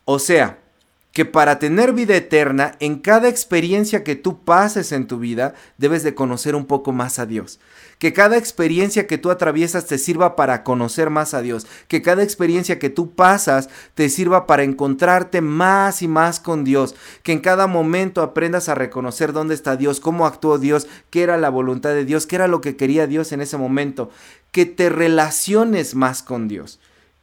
O 0.04 0.20
sea, 0.20 0.60
que 1.16 1.24
para 1.24 1.58
tener 1.58 1.94
vida 1.94 2.14
eterna, 2.14 2.76
en 2.78 2.96
cada 2.98 3.30
experiencia 3.30 4.04
que 4.04 4.16
tú 4.16 4.44
pases 4.44 4.92
en 4.92 5.06
tu 5.06 5.18
vida, 5.18 5.54
debes 5.78 6.02
de 6.02 6.14
conocer 6.14 6.54
un 6.54 6.66
poco 6.66 6.92
más 6.92 7.18
a 7.18 7.24
Dios. 7.24 7.58
Que 7.98 8.12
cada 8.12 8.36
experiencia 8.36 9.06
que 9.06 9.16
tú 9.16 9.30
atraviesas 9.30 9.86
te 9.86 9.96
sirva 9.96 10.36
para 10.36 10.62
conocer 10.62 11.08
más 11.08 11.32
a 11.32 11.40
Dios. 11.40 11.66
Que 11.88 12.02
cada 12.02 12.22
experiencia 12.22 12.78
que 12.78 12.90
tú 12.90 13.14
pasas 13.14 13.70
te 13.94 14.10
sirva 14.10 14.46
para 14.46 14.64
encontrarte 14.64 15.40
más 15.40 16.02
y 16.02 16.06
más 16.06 16.38
con 16.38 16.64
Dios. 16.64 16.94
Que 17.22 17.32
en 17.32 17.40
cada 17.40 17.66
momento 17.66 18.20
aprendas 18.20 18.68
a 18.68 18.74
reconocer 18.74 19.32
dónde 19.32 19.54
está 19.54 19.76
Dios, 19.76 20.00
cómo 20.00 20.26
actuó 20.26 20.58
Dios, 20.58 20.86
qué 21.08 21.22
era 21.22 21.38
la 21.38 21.48
voluntad 21.48 21.94
de 21.94 22.04
Dios, 22.04 22.26
qué 22.26 22.36
era 22.36 22.46
lo 22.46 22.60
que 22.60 22.76
quería 22.76 23.06
Dios 23.06 23.32
en 23.32 23.40
ese 23.40 23.56
momento. 23.56 24.10
Que 24.52 24.66
te 24.66 24.90
relaciones 24.90 25.94
más 25.94 26.22
con 26.22 26.46
Dios. 26.46 26.78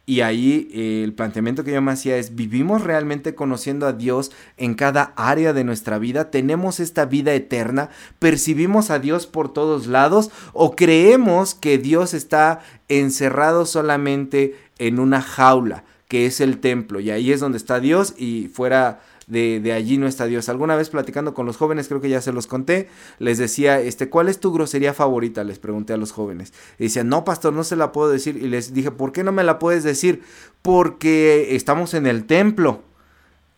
Y 0.06 0.20
ahí 0.20 0.68
eh, 0.72 1.02
el 1.02 1.14
planteamiento 1.14 1.64
que 1.64 1.72
yo 1.72 1.80
me 1.80 1.92
hacía 1.92 2.18
es, 2.18 2.34
¿vivimos 2.34 2.82
realmente 2.82 3.34
conociendo 3.34 3.86
a 3.86 3.94
Dios 3.94 4.32
en 4.58 4.74
cada 4.74 5.14
área 5.16 5.54
de 5.54 5.64
nuestra 5.64 5.98
vida? 5.98 6.30
¿Tenemos 6.30 6.78
esta 6.78 7.06
vida 7.06 7.32
eterna? 7.32 7.88
¿Percibimos 8.18 8.90
a 8.90 8.98
Dios 8.98 9.26
por 9.26 9.52
todos 9.52 9.86
lados? 9.86 10.30
¿O 10.52 10.76
creemos 10.76 11.54
que 11.54 11.78
Dios 11.78 12.12
está 12.12 12.60
encerrado 12.88 13.64
solamente 13.64 14.56
en 14.78 14.98
una 14.98 15.22
jaula, 15.22 15.84
que 16.08 16.26
es 16.26 16.40
el 16.40 16.58
templo? 16.58 17.00
Y 17.00 17.10
ahí 17.10 17.32
es 17.32 17.40
donde 17.40 17.56
está 17.56 17.80
Dios 17.80 18.14
y 18.18 18.48
fuera 18.48 19.00
de, 19.26 19.72
allí 19.72 19.98
no 19.98 20.06
está 20.06 20.26
Dios. 20.26 20.48
Alguna 20.48 20.76
vez 20.76 20.90
platicando 20.90 21.34
con 21.34 21.46
los 21.46 21.56
jóvenes, 21.56 21.88
creo 21.88 22.00
que 22.00 22.08
ya 22.08 22.20
se 22.20 22.32
los 22.32 22.46
conté, 22.46 22.88
les 23.18 23.38
decía, 23.38 23.80
este, 23.80 24.08
¿cuál 24.08 24.28
es 24.28 24.40
tu 24.40 24.52
grosería 24.52 24.94
favorita? 24.94 25.44
Les 25.44 25.58
pregunté 25.58 25.92
a 25.92 25.96
los 25.96 26.12
jóvenes. 26.12 26.52
Y 26.78 26.84
decían, 26.84 27.08
no, 27.08 27.24
pastor, 27.24 27.52
no 27.52 27.64
se 27.64 27.76
la 27.76 27.92
puedo 27.92 28.10
decir. 28.10 28.36
Y 28.36 28.48
les 28.48 28.74
dije, 28.74 28.90
¿por 28.90 29.12
qué 29.12 29.24
no 29.24 29.32
me 29.32 29.44
la 29.44 29.58
puedes 29.58 29.84
decir? 29.84 30.22
Porque 30.62 31.54
estamos 31.54 31.94
en 31.94 32.06
el 32.06 32.24
templo. 32.24 32.82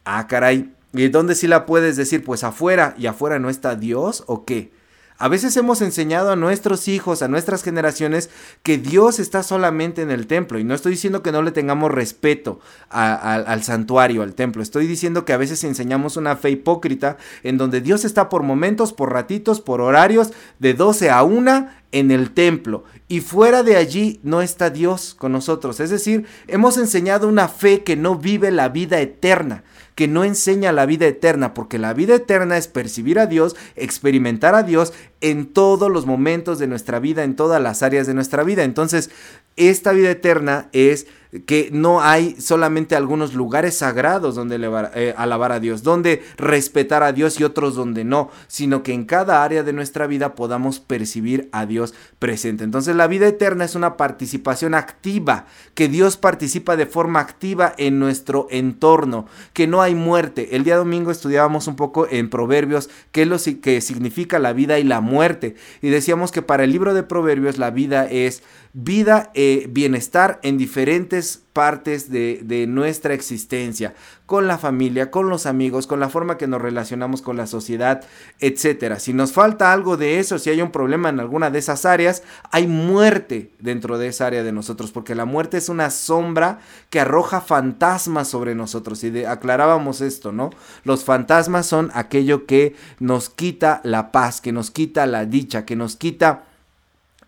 Ah, 0.05 0.27
caray. 0.27 0.73
¿Y 0.93 1.09
dónde 1.09 1.35
sí 1.35 1.47
la 1.47 1.67
puedes 1.67 1.97
decir? 1.97 2.25
Pues 2.25 2.45
afuera. 2.45 2.95
¿Y 2.99 3.07
afuera 3.07 3.39
no 3.39 3.51
está 3.51 3.75
Dios 3.75 4.25
o 4.27 4.45
qué? 4.45 4.76
A 5.19 5.29
veces 5.29 5.57
hemos 5.57 5.81
enseñado 5.81 6.31
a 6.31 6.37
nuestros 6.37 6.89
hijos, 6.89 7.23
a 7.23 7.29
nuestras 7.29 7.63
generaciones, 7.63 8.29
que 8.63 8.77
Dios 8.77 9.19
está 9.19 9.43
solamente 9.43 10.03
en 10.03 10.11
el 10.11 10.27
templo. 10.27 10.59
Y 10.59 10.65
no 10.65 10.75
estoy 10.75 10.93
diciendo 10.93 11.23
que 11.23 11.33
no 11.33 11.43
le 11.43 11.53
tengamos 11.53 11.91
respeto 11.91 12.61
al 12.91 13.63
santuario, 13.63 14.23
al 14.23 14.35
templo. 14.35 14.63
Estoy 14.63 14.87
diciendo 14.87 15.25
que 15.25 15.33
a 15.33 15.39
veces 15.39 15.65
enseñamos 15.65 16.19
una 16.19 16.37
fe 16.37 16.51
hipócrita 16.51 17.17
en 17.43 17.57
donde 17.57 17.81
Dios 17.81 18.05
está 18.05 18.29
por 18.29 18.43
momentos, 18.43 18.93
por 18.93 19.13
ratitos, 19.13 19.61
por 19.63 19.81
horarios, 19.81 20.33
de 20.59 20.75
12 20.75 21.09
a 21.09 21.23
1 21.23 21.69
en 21.93 22.11
el 22.11 22.33
templo. 22.33 22.85
Y 23.09 23.21
fuera 23.21 23.63
de 23.63 23.77
allí 23.77 24.21
no 24.23 24.43
está 24.43 24.69
Dios 24.69 25.15
con 25.15 25.33
nosotros. 25.33 25.81
Es 25.81 25.89
decir, 25.89 26.27
hemos 26.47 26.77
enseñado 26.77 27.27
una 27.27 27.49
fe 27.49 27.85
que 27.85 27.97
no 27.97 28.17
vive 28.17 28.51
la 28.51 28.69
vida 28.69 29.01
eterna 29.01 29.65
que 29.97 30.07
no 30.07 30.25
enseña 30.25 30.73
la 30.73 30.87
vida 30.87 31.07
eterna, 31.07 31.55
porque 31.55 31.79
la 31.79 31.95
vida 31.95 32.15
eterna 32.15 32.59
es 32.59 32.69
percibir 32.69 33.19
a 33.19 33.27
Dios, 33.27 33.57
experimentar 33.77 34.55
a 34.55 34.63
Dios 34.63 34.93
en 35.23 35.47
todos 35.47 35.91
los 35.91 36.05
momentos 36.05 36.59
de 36.59 36.67
nuestra 36.67 37.01
vida, 37.01 37.25
en 37.25 37.35
todas 37.35 37.63
las 37.63 37.83
áreas 37.83 38.07
de 38.07 38.13
nuestra 38.13 38.45
vida. 38.45 38.63
Entonces, 38.63 39.11
esta 39.57 39.93
vida 39.93 40.11
eterna 40.11 40.69
es 40.73 41.07
que 41.45 41.71
no 41.73 42.03
hay 42.03 42.41
solamente 42.41 42.97
algunos 42.97 43.35
lugares 43.35 43.77
sagrados 43.77 44.35
donde 44.35 44.59
eh, 44.95 45.15
alabar 45.17 45.53
a 45.53 45.61
Dios, 45.61 45.83
donde 45.83 46.23
respetar 46.37 47.03
a 47.03 47.13
Dios 47.13 47.39
y 47.41 47.45
otros 47.45 47.75
donde 47.75 48.05
no, 48.05 48.31
sino 48.47 48.83
que 48.83 48.93
en 48.93 49.05
cada 49.05 49.45
área 49.45 49.63
de 49.63 49.73
nuestra 49.73 50.07
vida 50.07 50.35
podamos 50.35 50.81
percibir 50.81 51.49
a 51.53 51.67
Dios 51.67 51.95
presente. 52.19 52.65
Entonces 52.65 52.97
la 52.97 53.07
vida 53.07 53.27
eterna 53.27 53.65
es 53.65 53.75
una 53.75 53.97
participación 53.97 54.75
activa, 54.75 55.47
que 55.75 55.89
Dios 55.89 56.17
participa 56.17 56.77
de 56.77 56.87
forma 56.87 57.21
activa 57.21 57.75
en 57.77 57.99
nuestro 57.99 58.47
entorno, 58.51 59.27
que 59.53 59.67
no 59.67 59.83
hay 59.83 59.95
muerte. 59.95 60.57
El 60.57 60.65
día 60.65 60.77
domingo 60.77 61.11
estudiábamos 61.11 61.67
un 61.67 61.77
poco 61.77 62.07
en 62.11 62.31
Proverbios 62.31 62.89
qué 63.13 63.23
es 63.23 63.29
lo 63.29 63.37
que 63.61 63.81
significa 63.81 64.39
la 64.39 64.53
vida 64.53 64.79
y 64.79 64.85
la 64.85 65.01
muerte 65.01 65.57
y 65.83 65.91
decíamos 65.91 66.33
que 66.33 66.43
para 66.43 66.65
el 66.65 66.73
libro 66.73 66.95
de 66.95 67.03
Proverbios 67.03 67.59
la 67.59 67.71
vida 67.71 68.07
es 68.07 68.43
vida, 68.79 69.31
eh, 69.33 69.69
bienestar 69.71 70.39
en 70.43 70.59
diferentes 70.59 71.43
partes 71.55 72.11
de, 72.11 72.43
de, 72.45 72.67
nuestra 72.67 73.15
existencia, 73.15 73.95
con 74.27 74.47
la 74.47 74.59
familia, 74.59 75.11
con 75.11 75.31
los 75.31 75.47
amigos, 75.47 75.87
con 75.87 75.99
la 75.99 76.11
forma 76.11 76.37
que 76.37 76.47
nos 76.47 76.61
relacionamos 76.61 77.23
con 77.23 77.39
la 77.39 77.47
sociedad, 77.47 78.05
etcétera. 78.39 78.99
Si 78.99 79.15
nos 79.15 79.33
falta 79.33 79.73
algo 79.73 79.97
de 79.97 80.19
eso, 80.19 80.39
si 80.39 80.51
hay 80.51 80.61
un 80.61 80.73
problema 80.73 81.09
en 81.09 81.21
alguna 81.21 81.49
de 81.49 81.59
esas 81.59 81.87
áreas, 81.87 82.23
hay 82.51 82.67
muerte 82.67 83.51
dentro 83.61 83.97
de 83.97 84.09
esa 84.09 84.27
área 84.27 84.43
de 84.43 84.53
nosotros, 84.53 84.93
porque 84.93 85.15
la 85.15 85.25
muerte 85.25 85.57
es 85.57 85.71
una 85.71 85.89
sombra 85.89 86.59
que 86.91 87.01
arroja 87.01 87.41
fantasmas 87.41 88.29
sobre 88.29 88.55
nosotros. 88.55 89.03
Y 89.05 89.25
aclarábamos 89.25 90.03
esto, 90.03 90.33
¿no? 90.33 90.51
Los 90.85 91.05
fantasmas 91.05 91.65
son 91.65 91.91
aquello 91.95 92.45
que 92.45 92.77
nos 92.99 93.31
quita 93.31 93.81
la 93.85 94.13
paz, 94.13 94.43
que 94.43 94.53
nos 94.53 94.71
quita 94.71 95.07
la 95.07 95.25
dicha, 95.25 95.65
que 95.65 95.77
nos 95.77 95.97
quita 95.97 96.43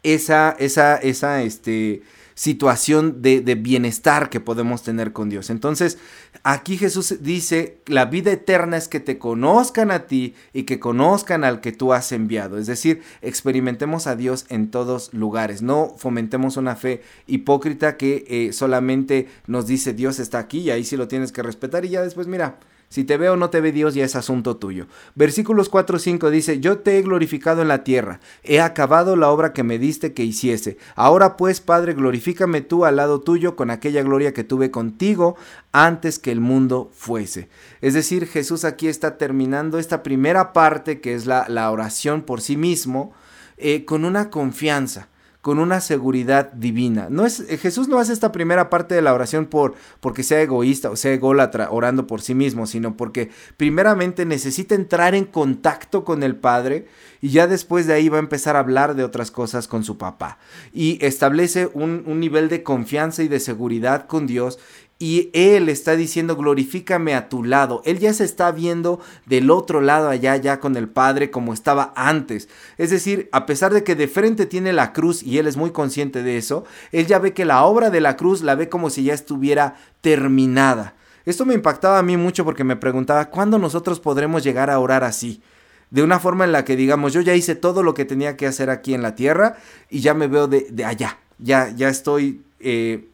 esa, 0.03 0.57
esa, 0.59 0.97
esa, 0.97 1.43
este, 1.43 2.03
situación 2.35 3.21
de, 3.21 3.41
de, 3.41 3.57
bienestar 3.57 4.31
que 4.31 4.39
podemos 4.39 4.85
tener 4.85 5.13
con 5.13 5.29
Dios. 5.29 5.51
Entonces, 5.51 5.99
aquí 6.45 6.77
Jesús 6.77 7.17
dice, 7.21 7.79
la 7.87 8.05
vida 8.05 8.31
eterna 8.31 8.77
es 8.77 8.87
que 8.87 9.01
te 9.01 9.19
conozcan 9.19 9.91
a 9.91 10.07
ti 10.07 10.35
y 10.53 10.63
que 10.63 10.79
conozcan 10.79 11.43
al 11.43 11.61
que 11.61 11.73
tú 11.73 11.93
has 11.93 12.13
enviado. 12.13 12.57
Es 12.57 12.69
decir, 12.69 13.03
experimentemos 13.23 14.07
a 14.07 14.15
Dios 14.15 14.47
en 14.51 14.71
todos 14.71 15.13
lugares. 15.13 15.63
No 15.63 15.95
fomentemos 15.99 16.57
una 16.57 16.77
fe 16.77 17.03
hipócrita 17.27 17.97
que 17.97 18.25
eh, 18.29 18.53
solamente 18.53 19.27
nos 19.49 19.67
dice 19.67 19.93
Dios 19.93 20.21
está 20.21 20.39
aquí 20.39 20.61
y 20.61 20.71
ahí 20.71 20.85
sí 20.85 20.97
lo 20.97 21.09
tienes 21.09 21.33
que 21.33 21.43
respetar 21.43 21.85
y 21.85 21.89
ya 21.89 22.03
después, 22.03 22.29
mira, 22.29 22.61
si 22.89 23.05
te 23.05 23.17
veo 23.17 23.35
o 23.35 23.37
no 23.37 23.51
te 23.51 23.61
ve 23.61 23.73
Dios 23.73 23.95
ya 23.95 24.05
es 24.05 24.17
asunto 24.17 24.57
tuyo. 24.57 24.87
Versículos 25.15 25.69
4 25.69 25.99
5 25.99 26.31
dice, 26.31 26.61
yo 26.61 26.79
te 26.79 26.99
he 26.99 27.03
glorificado 27.03 27.63
en 27.63 27.69
la 27.69 27.85
tierra, 27.85 28.21
he 28.43 28.61
acabado 28.61 29.17
la 29.17 29.31
obra 29.31 29.53
que 29.53 29.63
me 29.63 29.79
diste 29.79 30.15
que 30.15 30.25
hiciese. 30.25 30.79
Ahora 30.95 31.37
pues, 31.37 31.61
Padre, 31.61 31.95
glorifícame 31.95 32.61
tú 32.61 32.85
al 32.85 32.97
lado 32.97 33.21
tuyo 33.21 33.57
con 33.57 33.71
aquella 33.71 34.03
gloria 34.03 34.33
que 34.33 34.45
tuve 34.45 34.71
contigo 34.71 35.37
antes 35.73 36.19
que 36.19 36.33
el 36.33 36.41
mundo 36.41 36.91
fuese. 36.95 37.49
Es 37.81 37.95
decir, 37.95 38.27
Jesús 38.27 38.65
aquí 38.65 38.89
está 38.89 39.19
terminando 39.19 39.79
esta 39.79 40.03
primera 40.03 40.53
parte 40.53 41.01
que 41.01 41.15
es 41.15 41.27
la, 41.27 41.47
la 41.49 41.71
oración 41.71 42.23
por 42.23 42.41
sí 42.41 42.57
mismo 42.57 43.13
eh, 43.59 43.85
con 43.85 44.05
una 44.05 44.31
confianza 44.31 45.09
con 45.49 45.61
una 45.61 45.81
seguridad 45.81 46.53
divina. 46.53 47.07
No 47.09 47.25
es, 47.25 47.41
eh, 47.41 47.57
Jesús 47.57 47.89
no 47.89 47.99
hace 47.99 48.13
esta 48.13 48.33
primera 48.33 48.69
parte 48.69 48.95
de 48.95 49.01
la 49.01 49.15
oración 49.15 49.47
por, 49.47 49.77
porque 49.99 50.23
sea 50.23 50.43
egoísta 50.43 50.91
o 50.91 50.97
sea 50.97 51.15
ególatra 51.15 51.71
orando 51.71 52.07
por 52.07 52.21
sí 52.21 52.35
mismo, 52.35 52.67
sino 52.67 52.99
porque 52.99 53.31
primeramente 53.57 54.27
necesita 54.27 54.75
entrar 54.75 55.15
en 55.15 55.25
contacto 55.25 56.05
con 56.05 56.23
el 56.23 56.37
Padre 56.37 56.87
y 57.23 57.31
ya 57.31 57.47
después 57.47 57.87
de 57.87 57.95
ahí 57.95 58.11
va 58.11 58.19
a 58.19 58.21
empezar 58.21 58.57
a 58.57 58.59
hablar 58.59 58.95
de 58.95 59.05
otras 59.05 59.31
cosas 59.31 59.69
con 59.69 59.85
su 59.85 59.97
papá. 59.97 60.37
Y 60.71 60.99
establece 61.03 61.71
un, 61.73 62.03
un 62.05 62.21
nivel 62.21 62.51
de 62.51 62.63
confianza 62.63 63.23
y 63.23 63.29
de 63.29 63.41
seguridad 63.41 64.07
con 64.07 64.27
Dios 64.27 64.59
y 64.99 65.31
él 65.33 65.69
está 65.69 65.95
diciendo 65.95 66.37
glorifícame 66.37 67.15
a 67.15 67.29
tu 67.29 67.45
lado. 67.45 67.83
Él 67.85 67.99
ya 67.99 68.13
se 68.13 68.25
está 68.25 68.51
viendo 68.51 69.01
del 69.27 69.51
otro 69.51 69.81
lado 69.81 70.09
allá 70.09 70.37
ya 70.37 70.59
con 70.59 70.77
el 70.77 70.89
Padre 70.89 71.31
como 71.31 71.53
estaba 71.53 71.93
antes. 71.95 72.49
Es 72.79 72.91
decir, 72.91 73.29
a 73.31 73.47
pesar 73.47 73.73
de 73.73 73.85
que 73.85 73.95
de 73.95 74.09
frente 74.09 74.47
tiene 74.47 74.73
la 74.73 74.93
cruz 74.93 75.23
y 75.23 75.39
él 75.39 75.47
es 75.47 75.57
muy 75.57 75.71
consciente 75.71 76.23
de 76.23 76.37
eso, 76.37 76.65
él 76.91 77.07
ya 77.07 77.21
ve 77.21 77.33
que 77.33 77.45
la 77.45 77.65
obra 77.65 77.91
de 77.91 78.01
la 78.01 78.17
cruz 78.17 78.43
la 78.43 78.57
ve 78.57 78.69
como 78.69 78.91
si 78.91 79.05
ya 79.05 79.15
estuviera 79.15 79.77
terminada. 80.01 80.95
Esto 81.25 81.45
me 81.45 81.55
impactaba 81.55 81.99
a 81.99 82.03
mí 82.03 82.17
mucho 82.17 82.45
porque 82.45 82.65
me 82.65 82.77
preguntaba 82.77 83.27
cuándo 83.31 83.59
nosotros 83.59 84.01
podremos 84.01 84.43
llegar 84.43 84.71
a 84.71 84.81
orar 84.81 85.05
así. 85.05 85.43
De 85.91 86.03
una 86.03 86.19
forma 86.19 86.45
en 86.45 86.53
la 86.53 86.65
que 86.65 86.75
digamos, 86.75 87.13
yo 87.13 87.21
ya 87.21 87.35
hice 87.35 87.55
todo 87.55 87.83
lo 87.83 87.95
que 87.95 88.05
tenía 88.05 88.37
que 88.37 88.47
hacer 88.47 88.69
aquí 88.69 88.95
en 88.95 89.03
la 89.03 89.15
tierra 89.15 89.57
y 89.89 90.01
ya 90.01 90.13
me 90.15 90.27
veo 90.27 90.49
de, 90.49 90.85
allá. 90.85 91.19
Ya, 91.39 91.71
ya 91.71 91.89
estoy 91.89 92.43
eh, 92.61 93.09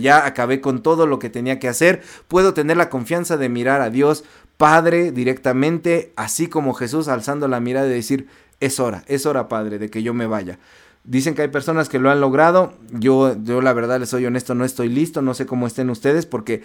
ya 0.00 0.26
acabé 0.26 0.60
con 0.60 0.82
todo 0.82 1.06
lo 1.06 1.18
que 1.18 1.30
tenía 1.30 1.58
que 1.58 1.68
hacer, 1.68 2.02
puedo 2.28 2.54
tener 2.54 2.76
la 2.76 2.90
confianza 2.90 3.36
de 3.36 3.48
mirar 3.48 3.80
a 3.80 3.90
Dios 3.90 4.24
Padre 4.56 5.10
directamente, 5.10 6.12
así 6.16 6.46
como 6.46 6.74
Jesús 6.74 7.08
alzando 7.08 7.48
la 7.48 7.60
mirada 7.60 7.88
y 7.88 7.94
decir, 7.94 8.28
es 8.60 8.78
hora, 8.78 9.02
es 9.08 9.26
hora 9.26 9.48
Padre 9.48 9.78
de 9.78 9.90
que 9.90 10.02
yo 10.02 10.14
me 10.14 10.26
vaya. 10.26 10.58
Dicen 11.04 11.34
que 11.34 11.42
hay 11.42 11.48
personas 11.48 11.88
que 11.88 11.98
lo 11.98 12.10
han 12.10 12.20
logrado, 12.20 12.74
yo, 12.92 13.34
yo 13.42 13.60
la 13.60 13.72
verdad 13.72 13.98
les 13.98 14.10
soy 14.10 14.24
honesto, 14.24 14.54
no 14.54 14.64
estoy 14.64 14.88
listo, 14.88 15.20
no 15.20 15.34
sé 15.34 15.46
cómo 15.46 15.66
estén 15.66 15.90
ustedes 15.90 16.26
porque 16.26 16.62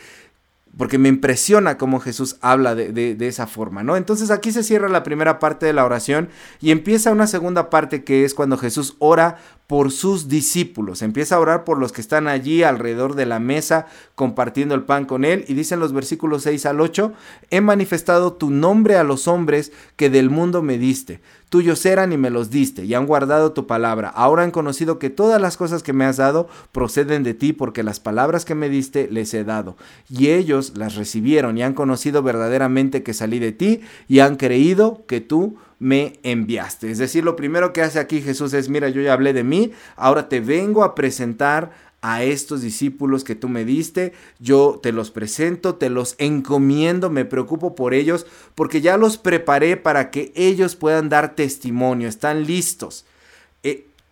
porque 0.77 0.99
me 0.99 1.09
impresiona 1.09 1.77
cómo 1.77 1.99
Jesús 1.99 2.37
habla 2.41 2.75
de, 2.75 2.91
de, 2.91 3.27
esa 3.27 3.47
forma, 3.47 3.81
¿no? 3.83 3.97
Entonces 3.97 4.29
aquí 4.29 4.51
se 4.51 4.61
cierra 4.61 4.89
la 4.89 5.01
primera 5.01 5.39
parte 5.39 5.65
de 5.65 5.73
la 5.73 5.83
oración 5.83 6.29
y 6.61 6.69
empieza 6.69 7.11
una 7.11 7.25
segunda 7.25 7.71
parte 7.71 8.03
que 8.03 8.25
es 8.25 8.35
cuando 8.35 8.57
Jesús 8.57 8.95
ora 8.99 9.37
por 9.67 9.91
sus 9.91 10.29
discípulos. 10.29 11.01
Empieza 11.01 11.35
a 11.35 11.39
orar 11.41 11.65
por 11.65 11.77
los 11.77 11.91
que 11.91 11.99
están 11.99 12.29
allí 12.29 12.63
alrededor 12.63 13.15
de 13.15 13.25
la 13.25 13.39
mesa 13.39 13.85
compartiendo 14.15 14.73
el 14.73 14.83
pan 14.83 15.05
con 15.05 15.25
él. 15.25 15.43
Y 15.49 15.53
dicen 15.53 15.81
los 15.81 15.91
versículos 15.91 16.43
6 16.43 16.65
al 16.65 16.79
8, 16.79 17.11
he 17.51 17.59
manifestado 17.59 18.33
tu 18.33 18.49
nombre 18.49 18.95
a 18.95 19.03
los 19.03 19.27
hombres 19.27 19.73
que 19.97 20.09
del 20.09 20.29
mundo 20.29 20.61
me 20.63 20.77
diste. 20.77 21.19
Tuyos 21.49 21.85
eran 21.85 22.11
y 22.11 22.17
me 22.17 22.29
los 22.29 22.49
diste, 22.49 22.83
y 22.83 22.93
han 22.93 23.05
guardado 23.05 23.53
tu 23.53 23.67
palabra. 23.67 24.09
Ahora 24.09 24.43
han 24.43 24.51
conocido 24.51 24.99
que 24.99 25.09
todas 25.09 25.41
las 25.41 25.55
cosas 25.55 25.81
que 25.81 25.93
me 25.93 26.03
has 26.03 26.17
dado 26.17 26.49
proceden 26.73 27.23
de 27.23 27.33
ti, 27.33 27.53
porque 27.53 27.83
las 27.83 28.01
palabras 28.01 28.43
que 28.43 28.53
me 28.53 28.67
diste 28.67 29.07
les 29.09 29.33
he 29.33 29.45
dado. 29.45 29.77
Y 30.09 30.29
ellos 30.29 30.73
las 30.75 30.95
recibieron 30.95 31.57
y 31.57 31.63
han 31.63 31.73
conocido 31.73 32.21
verdaderamente 32.21 33.01
que 33.01 33.13
salí 33.13 33.39
de 33.39 33.53
ti, 33.53 33.79
y 34.09 34.19
han 34.19 34.35
creído 34.35 35.05
que 35.07 35.21
tú 35.21 35.57
me 35.79 36.19
enviaste. 36.23 36.89
Es 36.89 36.97
decir, 36.97 37.23
lo 37.23 37.35
primero 37.35 37.73
que 37.73 37.81
hace 37.81 37.99
aquí 37.99 38.21
Jesús 38.21 38.53
es, 38.53 38.69
mira, 38.69 38.89
yo 38.89 39.01
ya 39.01 39.13
hablé 39.13 39.33
de 39.33 39.43
mí, 39.43 39.71
ahora 39.95 40.29
te 40.29 40.39
vengo 40.39 40.83
a 40.83 40.95
presentar 40.95 41.71
a 42.01 42.23
estos 42.23 42.61
discípulos 42.61 43.23
que 43.23 43.35
tú 43.35 43.49
me 43.49 43.65
diste, 43.65 44.13
yo 44.39 44.79
te 44.81 44.91
los 44.91 45.11
presento, 45.11 45.75
te 45.75 45.89
los 45.89 46.15
encomiendo, 46.19 47.09
me 47.09 47.25
preocupo 47.25 47.75
por 47.75 47.93
ellos, 47.93 48.27
porque 48.55 48.81
ya 48.81 48.97
los 48.97 49.17
preparé 49.17 49.77
para 49.77 50.11
que 50.11 50.31
ellos 50.35 50.75
puedan 50.75 51.09
dar 51.09 51.35
testimonio, 51.35 52.07
están 52.07 52.45
listos. 52.45 53.05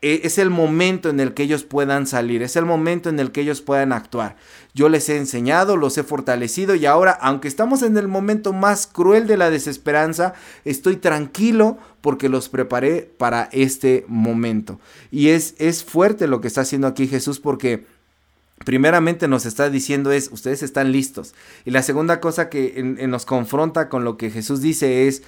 E, 0.05 0.21
es 0.23 0.37
el 0.37 0.51
momento 0.51 1.09
en 1.09 1.19
el 1.19 1.33
que 1.33 1.41
ellos 1.41 1.63
puedan 1.63 2.05
salir, 2.05 2.43
es 2.43 2.55
el 2.55 2.65
momento 2.65 3.09
en 3.09 3.19
el 3.19 3.31
que 3.31 3.41
ellos 3.41 3.61
puedan 3.61 3.91
actuar. 3.91 4.35
Yo 4.75 4.87
les 4.87 5.09
he 5.09 5.17
enseñado, 5.17 5.77
los 5.77 5.97
he 5.97 6.03
fortalecido 6.03 6.75
y 6.75 6.85
ahora, 6.85 7.17
aunque 7.19 7.47
estamos 7.47 7.81
en 7.81 7.97
el 7.97 8.07
momento 8.07 8.53
más 8.53 8.85
cruel 8.85 9.25
de 9.25 9.35
la 9.35 9.49
desesperanza, 9.49 10.35
estoy 10.63 10.97
tranquilo 10.97 11.79
porque 12.01 12.29
los 12.29 12.49
preparé 12.49 13.09
para 13.17 13.49
este 13.51 14.05
momento. 14.07 14.79
Y 15.09 15.29
es, 15.29 15.55
es 15.57 15.83
fuerte 15.83 16.27
lo 16.27 16.39
que 16.39 16.49
está 16.49 16.61
haciendo 16.61 16.85
aquí 16.85 17.07
Jesús 17.07 17.39
porque 17.39 17.87
primeramente 18.63 19.27
nos 19.27 19.47
está 19.47 19.71
diciendo 19.71 20.11
es, 20.11 20.29
ustedes 20.31 20.61
están 20.61 20.91
listos. 20.91 21.33
Y 21.65 21.71
la 21.71 21.81
segunda 21.81 22.19
cosa 22.19 22.49
que 22.49 22.79
nos 23.07 23.25
confronta 23.25 23.89
con 23.89 24.03
lo 24.03 24.17
que 24.17 24.29
Jesús 24.29 24.61
dice 24.61 25.07
es, 25.07 25.23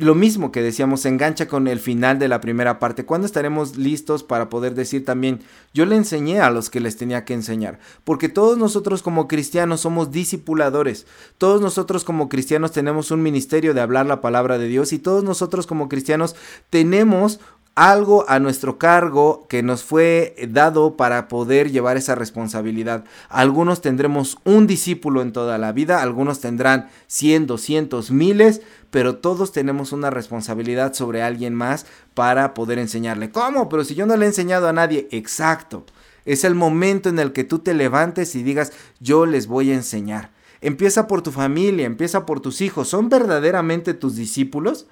lo 0.00 0.14
mismo 0.14 0.50
que 0.50 0.62
decíamos, 0.62 1.04
engancha 1.04 1.46
con 1.46 1.68
el 1.68 1.78
final 1.78 2.18
de 2.18 2.28
la 2.28 2.40
primera 2.40 2.78
parte. 2.78 3.04
¿Cuándo 3.04 3.26
estaremos 3.26 3.76
listos 3.76 4.22
para 4.22 4.48
poder 4.48 4.74
decir 4.74 5.04
también, 5.04 5.40
yo 5.74 5.86
le 5.86 5.96
enseñé 5.96 6.40
a 6.40 6.50
los 6.50 6.70
que 6.70 6.80
les 6.80 6.96
tenía 6.96 7.24
que 7.24 7.34
enseñar? 7.34 7.78
Porque 8.04 8.28
todos 8.28 8.58
nosotros 8.58 9.02
como 9.02 9.28
cristianos 9.28 9.80
somos 9.80 10.10
discipuladores. 10.10 11.06
Todos 11.38 11.60
nosotros 11.60 12.04
como 12.04 12.28
cristianos 12.28 12.72
tenemos 12.72 13.10
un 13.10 13.22
ministerio 13.22 13.74
de 13.74 13.80
hablar 13.80 14.06
la 14.06 14.20
palabra 14.20 14.58
de 14.58 14.68
Dios 14.68 14.92
y 14.92 14.98
todos 14.98 15.22
nosotros 15.22 15.66
como 15.66 15.88
cristianos 15.88 16.34
tenemos 16.70 17.40
algo 17.74 18.26
a 18.28 18.38
nuestro 18.40 18.78
cargo 18.78 19.46
que 19.48 19.62
nos 19.62 19.82
fue 19.82 20.34
dado 20.48 20.96
para 20.96 21.28
poder 21.28 21.70
llevar 21.70 21.96
esa 21.96 22.14
responsabilidad. 22.14 23.04
Algunos 23.28 23.80
tendremos 23.80 24.38
un 24.44 24.66
discípulo 24.66 25.22
en 25.22 25.32
toda 25.32 25.56
la 25.56 25.72
vida, 25.72 26.02
algunos 26.02 26.40
tendrán 26.40 26.88
cien, 27.06 27.46
doscientos, 27.46 28.10
miles, 28.10 28.60
pero 28.90 29.16
todos 29.16 29.52
tenemos 29.52 29.92
una 29.92 30.10
responsabilidad 30.10 30.94
sobre 30.94 31.22
alguien 31.22 31.54
más 31.54 31.86
para 32.14 32.54
poder 32.54 32.78
enseñarle. 32.78 33.30
¿Cómo? 33.30 33.68
Pero 33.68 33.84
si 33.84 33.94
yo 33.94 34.06
no 34.06 34.16
le 34.16 34.24
he 34.24 34.28
enseñado 34.28 34.68
a 34.68 34.72
nadie, 34.72 35.08
exacto. 35.10 35.84
Es 36.24 36.44
el 36.44 36.54
momento 36.54 37.08
en 37.08 37.18
el 37.18 37.32
que 37.32 37.44
tú 37.44 37.60
te 37.60 37.74
levantes 37.74 38.34
y 38.34 38.42
digas, 38.42 38.72
yo 38.98 39.26
les 39.26 39.46
voy 39.46 39.70
a 39.70 39.74
enseñar. 39.74 40.30
Empieza 40.60 41.06
por 41.06 41.22
tu 41.22 41.32
familia, 41.32 41.86
empieza 41.86 42.26
por 42.26 42.40
tus 42.40 42.60
hijos. 42.60 42.88
¿Son 42.88 43.08
verdaderamente 43.08 43.94
tus 43.94 44.16
discípulos? 44.16 44.86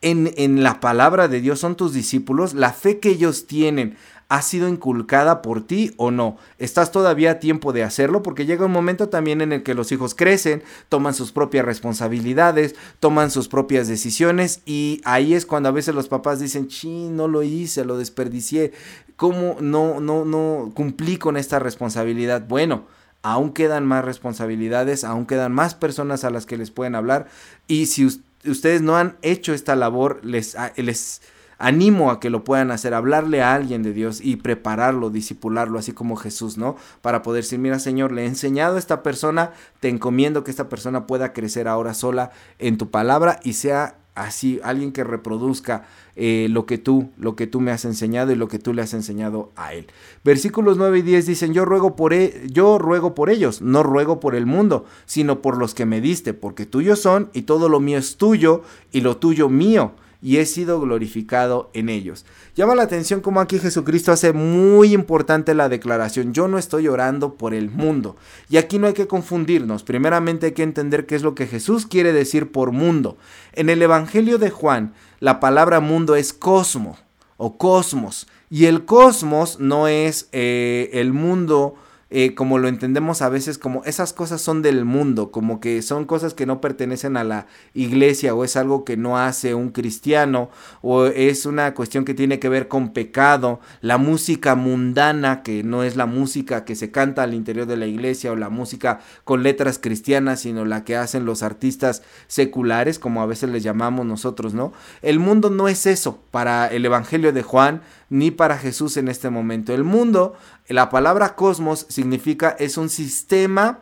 En, 0.00 0.32
en, 0.36 0.62
la 0.62 0.80
palabra 0.80 1.28
de 1.28 1.42
Dios 1.42 1.60
son 1.60 1.76
tus 1.76 1.92
discípulos, 1.92 2.54
la 2.54 2.72
fe 2.72 3.00
que 3.00 3.10
ellos 3.10 3.46
tienen 3.46 3.98
ha 4.30 4.42
sido 4.42 4.68
inculcada 4.68 5.42
por 5.42 5.66
ti 5.66 5.92
o 5.96 6.12
no. 6.12 6.38
Estás 6.58 6.92
todavía 6.92 7.32
a 7.32 7.38
tiempo 7.40 7.72
de 7.72 7.82
hacerlo 7.82 8.22
porque 8.22 8.46
llega 8.46 8.64
un 8.64 8.70
momento 8.70 9.08
también 9.08 9.40
en 9.40 9.52
el 9.52 9.64
que 9.64 9.74
los 9.74 9.90
hijos 9.90 10.14
crecen, 10.14 10.62
toman 10.88 11.14
sus 11.14 11.32
propias 11.32 11.64
responsabilidades, 11.64 12.76
toman 13.00 13.32
sus 13.32 13.48
propias 13.48 13.88
decisiones 13.88 14.62
y 14.64 15.00
ahí 15.04 15.34
es 15.34 15.46
cuando 15.46 15.68
a 15.68 15.72
veces 15.72 15.96
los 15.96 16.06
papás 16.06 16.38
dicen, 16.38 16.70
"Sí, 16.70 17.08
no 17.10 17.26
lo 17.26 17.42
hice, 17.42 17.84
lo 17.84 17.98
desperdicié, 17.98 18.72
¿cómo 19.16 19.56
no 19.60 19.98
no 19.98 20.24
no 20.24 20.70
cumplí 20.74 21.16
con 21.16 21.36
esta 21.36 21.58
responsabilidad?" 21.58 22.46
Bueno, 22.46 22.84
aún 23.22 23.52
quedan 23.52 23.84
más 23.84 24.04
responsabilidades, 24.04 25.02
aún 25.02 25.26
quedan 25.26 25.50
más 25.50 25.74
personas 25.74 26.22
a 26.22 26.30
las 26.30 26.46
que 26.46 26.56
les 26.56 26.70
pueden 26.70 26.94
hablar 26.94 27.26
y 27.66 27.86
si 27.86 28.06
ustedes 28.06 28.80
no 28.80 28.96
han 28.96 29.16
hecho 29.22 29.52
esta 29.52 29.74
labor, 29.74 30.20
les 30.24 30.56
les 30.76 31.20
animo 31.60 32.10
a 32.10 32.18
que 32.18 32.30
lo 32.30 32.42
puedan 32.42 32.70
hacer, 32.70 32.94
hablarle 32.94 33.42
a 33.42 33.54
alguien 33.54 33.82
de 33.82 33.92
Dios 33.92 34.20
y 34.22 34.36
prepararlo, 34.36 35.10
disipularlo, 35.10 35.78
así 35.78 35.92
como 35.92 36.16
Jesús, 36.16 36.56
¿no? 36.56 36.76
Para 37.02 37.22
poder 37.22 37.44
decir, 37.44 37.58
mira 37.58 37.78
Señor, 37.78 38.12
le 38.12 38.22
he 38.22 38.26
enseñado 38.26 38.76
a 38.76 38.78
esta 38.78 39.02
persona, 39.02 39.52
te 39.78 39.90
encomiendo 39.90 40.42
que 40.42 40.50
esta 40.50 40.70
persona 40.70 41.06
pueda 41.06 41.34
crecer 41.34 41.68
ahora 41.68 41.92
sola 41.92 42.30
en 42.58 42.78
tu 42.78 42.90
palabra 42.90 43.38
y 43.44 43.52
sea 43.52 43.96
así 44.14 44.58
alguien 44.64 44.92
que 44.92 45.04
reproduzca 45.04 45.84
eh, 46.16 46.48
lo 46.50 46.66
que 46.66 46.78
tú 46.78 47.10
lo 47.16 47.36
que 47.36 47.46
tú 47.46 47.60
me 47.60 47.70
has 47.70 47.84
enseñado 47.84 48.32
y 48.32 48.34
lo 48.34 48.48
que 48.48 48.58
tú 48.58 48.74
le 48.74 48.82
has 48.82 48.92
enseñado 48.92 49.52
a 49.54 49.72
él 49.72 49.86
versículos 50.24 50.76
9 50.76 50.98
y 50.98 51.02
10 51.02 51.26
dicen 51.26 51.54
yo 51.54 51.64
ruego 51.64 51.94
por 51.94 52.12
e 52.12 52.42
yo 52.50 52.78
ruego 52.78 53.14
por 53.14 53.30
ellos 53.30 53.62
no 53.62 53.84
ruego 53.84 54.18
por 54.18 54.34
el 54.34 54.46
mundo 54.46 54.84
sino 55.06 55.40
por 55.40 55.56
los 55.56 55.74
que 55.74 55.86
me 55.86 56.00
diste 56.00 56.34
porque 56.34 56.66
tuyos 56.66 57.00
son 57.00 57.30
y 57.32 57.42
todo 57.42 57.68
lo 57.68 57.78
mío 57.78 57.98
es 57.98 58.16
tuyo 58.16 58.62
y 58.90 59.00
lo 59.00 59.16
tuyo 59.18 59.48
mío 59.48 59.92
y 60.22 60.36
he 60.36 60.46
sido 60.46 60.80
glorificado 60.80 61.70
en 61.72 61.88
ellos. 61.88 62.26
Llama 62.54 62.74
la 62.74 62.82
atención 62.82 63.20
como 63.20 63.40
aquí 63.40 63.58
Jesucristo 63.58 64.12
hace 64.12 64.32
muy 64.32 64.92
importante 64.92 65.54
la 65.54 65.68
declaración, 65.68 66.32
yo 66.32 66.48
no 66.48 66.58
estoy 66.58 66.88
orando 66.88 67.34
por 67.34 67.54
el 67.54 67.70
mundo. 67.70 68.16
Y 68.48 68.56
aquí 68.56 68.78
no 68.78 68.86
hay 68.86 68.92
que 68.92 69.06
confundirnos, 69.06 69.82
primeramente 69.82 70.46
hay 70.46 70.52
que 70.52 70.62
entender 70.62 71.06
qué 71.06 71.14
es 71.14 71.22
lo 71.22 71.34
que 71.34 71.46
Jesús 71.46 71.86
quiere 71.86 72.12
decir 72.12 72.52
por 72.52 72.72
mundo. 72.72 73.16
En 73.52 73.70
el 73.70 73.82
Evangelio 73.82 74.38
de 74.38 74.50
Juan, 74.50 74.94
la 75.20 75.40
palabra 75.40 75.80
mundo 75.80 76.16
es 76.16 76.32
cosmo 76.32 76.98
o 77.36 77.56
cosmos, 77.56 78.26
y 78.50 78.66
el 78.66 78.84
cosmos 78.84 79.60
no 79.60 79.88
es 79.88 80.28
eh, 80.32 80.90
el 80.92 81.12
mundo 81.12 81.76
eh, 82.10 82.34
como 82.34 82.58
lo 82.58 82.68
entendemos 82.68 83.22
a 83.22 83.28
veces 83.28 83.56
como 83.56 83.84
esas 83.84 84.12
cosas 84.12 84.40
son 84.40 84.62
del 84.62 84.84
mundo, 84.84 85.30
como 85.30 85.60
que 85.60 85.80
son 85.82 86.04
cosas 86.04 86.34
que 86.34 86.46
no 86.46 86.60
pertenecen 86.60 87.16
a 87.16 87.24
la 87.24 87.46
iglesia 87.72 88.34
o 88.34 88.44
es 88.44 88.56
algo 88.56 88.84
que 88.84 88.96
no 88.96 89.18
hace 89.18 89.54
un 89.54 89.70
cristiano 89.70 90.50
o 90.82 91.06
es 91.06 91.46
una 91.46 91.72
cuestión 91.74 92.04
que 92.04 92.14
tiene 92.14 92.38
que 92.38 92.48
ver 92.48 92.68
con 92.68 92.92
pecado, 92.92 93.60
la 93.80 93.96
música 93.96 94.54
mundana 94.54 95.42
que 95.42 95.62
no 95.62 95.84
es 95.84 95.96
la 95.96 96.06
música 96.06 96.64
que 96.64 96.74
se 96.74 96.90
canta 96.90 97.22
al 97.22 97.34
interior 97.34 97.66
de 97.66 97.76
la 97.76 97.86
iglesia 97.86 98.32
o 98.32 98.36
la 98.36 98.48
música 98.48 99.00
con 99.24 99.42
letras 99.42 99.78
cristianas, 99.78 100.40
sino 100.40 100.64
la 100.64 100.84
que 100.84 100.96
hacen 100.96 101.24
los 101.24 101.42
artistas 101.42 102.02
seculares, 102.26 102.98
como 102.98 103.22
a 103.22 103.26
veces 103.26 103.50
les 103.50 103.62
llamamos 103.62 104.06
nosotros, 104.06 104.54
¿no? 104.54 104.72
El 105.02 105.18
mundo 105.18 105.50
no 105.50 105.68
es 105.68 105.86
eso 105.86 106.20
para 106.30 106.66
el 106.68 106.84
Evangelio 106.84 107.32
de 107.32 107.42
Juan, 107.42 107.82
ni 108.08 108.30
para 108.30 108.58
Jesús 108.58 108.96
en 108.96 109.08
este 109.08 109.30
momento. 109.30 109.72
El 109.72 109.84
mundo, 109.84 110.34
la 110.70 110.90
palabra 110.90 111.34
cosmos 111.34 111.86
significa 111.88 112.56
es 112.58 112.76
un 112.76 112.88
sistema 112.88 113.80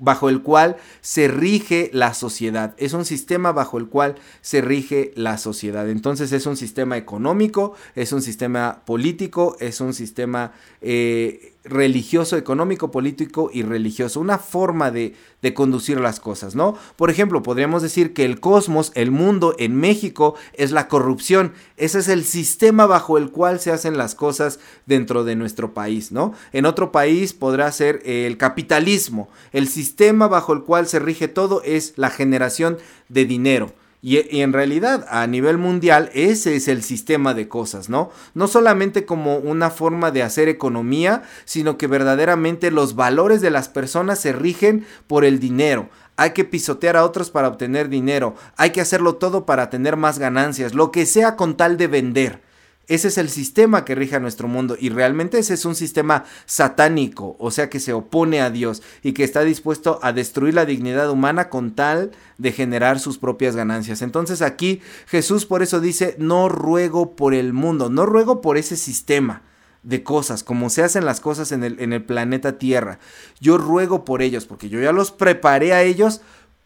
bajo 0.00 0.28
el 0.30 0.42
cual 0.42 0.76
se 1.02 1.28
rige 1.28 1.90
la 1.92 2.14
sociedad. 2.14 2.74
Es 2.78 2.94
un 2.94 3.04
sistema 3.04 3.52
bajo 3.52 3.78
el 3.78 3.86
cual 3.86 4.16
se 4.40 4.60
rige 4.60 5.12
la 5.14 5.38
sociedad. 5.38 5.88
Entonces 5.88 6.32
es 6.32 6.46
un 6.46 6.56
sistema 6.56 6.96
económico, 6.96 7.74
es 7.94 8.12
un 8.12 8.22
sistema 8.22 8.82
político, 8.84 9.56
es 9.60 9.80
un 9.80 9.94
sistema 9.94 10.52
eh, 10.80 11.54
religioso, 11.64 12.36
económico, 12.36 12.90
político 12.90 13.50
y 13.52 13.62
religioso, 13.62 14.20
una 14.20 14.38
forma 14.38 14.90
de, 14.90 15.14
de, 15.42 15.52
conducir 15.52 16.00
las 16.00 16.18
cosas, 16.18 16.54
¿no? 16.54 16.76
Por 16.96 17.10
ejemplo, 17.10 17.42
podríamos 17.42 17.82
decir 17.82 18.14
que 18.14 18.24
el 18.24 18.40
cosmos, 18.40 18.92
el 18.94 19.10
mundo 19.10 19.54
en 19.58 19.76
México 19.76 20.36
es 20.54 20.72
la 20.72 20.88
corrupción, 20.88 21.52
ese 21.76 21.98
es 21.98 22.08
el 22.08 22.24
sistema 22.24 22.86
bajo 22.86 23.18
el 23.18 23.30
cual 23.30 23.60
se 23.60 23.72
hacen 23.72 23.98
las 23.98 24.14
cosas 24.14 24.58
dentro 24.86 25.24
de 25.24 25.36
nuestro 25.36 25.74
país, 25.74 26.12
¿no? 26.12 26.32
En 26.52 26.64
otro 26.64 26.92
país 26.92 27.34
podrá 27.34 27.70
ser 27.72 28.00
el 28.04 28.38
capitalismo, 28.38 29.28
el 29.52 29.68
sistema 29.68 30.28
bajo 30.28 30.54
el 30.54 30.62
cual 30.62 30.86
se 30.86 30.98
rige 30.98 31.28
todo 31.28 31.62
es 31.62 31.92
la 31.96 32.10
generación 32.10 32.78
de 33.08 33.26
dinero. 33.26 33.72
Y, 34.02 34.40
en 34.40 34.52
realidad 34.52 35.06
a 35.10 35.26
nivel 35.26 35.58
mundial 35.58 36.10
ese 36.14 36.56
es 36.56 36.68
el 36.68 36.82
sistema 36.82 37.34
de 37.34 37.48
cosas, 37.48 37.90
¿no? 37.90 38.10
No 38.32 38.48
solamente 38.48 39.04
como 39.04 39.36
una 39.36 39.68
forma 39.70 40.10
de 40.10 40.22
hacer 40.22 40.48
economía, 40.48 41.22
sino 41.44 41.76
que 41.76 41.86
verdaderamente 41.86 42.70
los 42.70 42.94
valores 42.94 43.42
de 43.42 43.50
las 43.50 43.68
personas 43.68 44.18
se 44.18 44.32
rigen 44.32 44.86
por 45.06 45.24
el 45.24 45.38
dinero. 45.38 45.90
Hay 46.16 46.30
que 46.30 46.44
pisotear 46.44 46.96
a 46.96 47.04
otros 47.04 47.30
para 47.30 47.48
obtener 47.48 47.88
dinero, 47.88 48.34
hay 48.56 48.70
que 48.70 48.80
hacerlo 48.80 49.16
todo 49.16 49.44
para 49.44 49.68
tener 49.70 49.96
más 49.96 50.18
ganancias, 50.18 50.74
lo 50.74 50.90
que 50.90 51.04
sea 51.04 51.36
con 51.36 51.56
tal 51.56 51.76
de 51.76 51.86
vender. 51.86 52.49
Ese 52.90 53.06
es 53.06 53.18
el 53.18 53.28
sistema 53.28 53.84
que 53.84 53.94
rige 53.94 54.16
a 54.16 54.20
nuestro 54.20 54.48
mundo 54.48 54.76
y 54.76 54.88
realmente 54.88 55.38
ese 55.38 55.54
es 55.54 55.64
un 55.64 55.76
sistema 55.76 56.24
satánico, 56.44 57.36
o 57.38 57.52
sea 57.52 57.70
que 57.70 57.78
se 57.78 57.92
opone 57.92 58.40
a 58.40 58.50
Dios 58.50 58.82
y 59.04 59.12
que 59.12 59.22
está 59.22 59.42
dispuesto 59.42 60.00
a 60.02 60.12
destruir 60.12 60.54
la 60.54 60.64
dignidad 60.64 61.08
humana 61.08 61.50
con 61.50 61.76
tal 61.76 62.10
de 62.38 62.50
generar 62.50 62.98
sus 62.98 63.16
propias 63.16 63.54
ganancias. 63.54 64.02
Entonces 64.02 64.42
aquí 64.42 64.80
Jesús 65.06 65.46
por 65.46 65.62
eso 65.62 65.80
dice, 65.80 66.16
no 66.18 66.48
ruego 66.48 67.14
por 67.14 67.32
el 67.32 67.52
mundo, 67.52 67.90
no 67.90 68.06
ruego 68.06 68.40
por 68.40 68.56
ese 68.56 68.76
sistema 68.76 69.42
de 69.84 70.02
cosas, 70.02 70.42
como 70.42 70.68
se 70.68 70.82
hacen 70.82 71.04
las 71.04 71.20
cosas 71.20 71.52
en 71.52 71.62
el, 71.62 71.78
en 71.78 71.92
el 71.92 72.02
planeta 72.02 72.58
Tierra. 72.58 72.98
Yo 73.40 73.56
ruego 73.56 74.04
por 74.04 74.20
ellos, 74.20 74.46
porque 74.46 74.68
yo 74.68 74.80
ya 74.80 74.90
los 74.90 75.12
preparé 75.12 75.74
a 75.74 75.84
ellos 75.84 76.22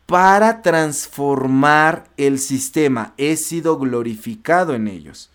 para 0.06 0.62
transformar 0.62 2.04
el 2.16 2.38
sistema. 2.38 3.12
He 3.18 3.36
sido 3.36 3.76
glorificado 3.78 4.74
en 4.74 4.88
ellos 4.88 5.30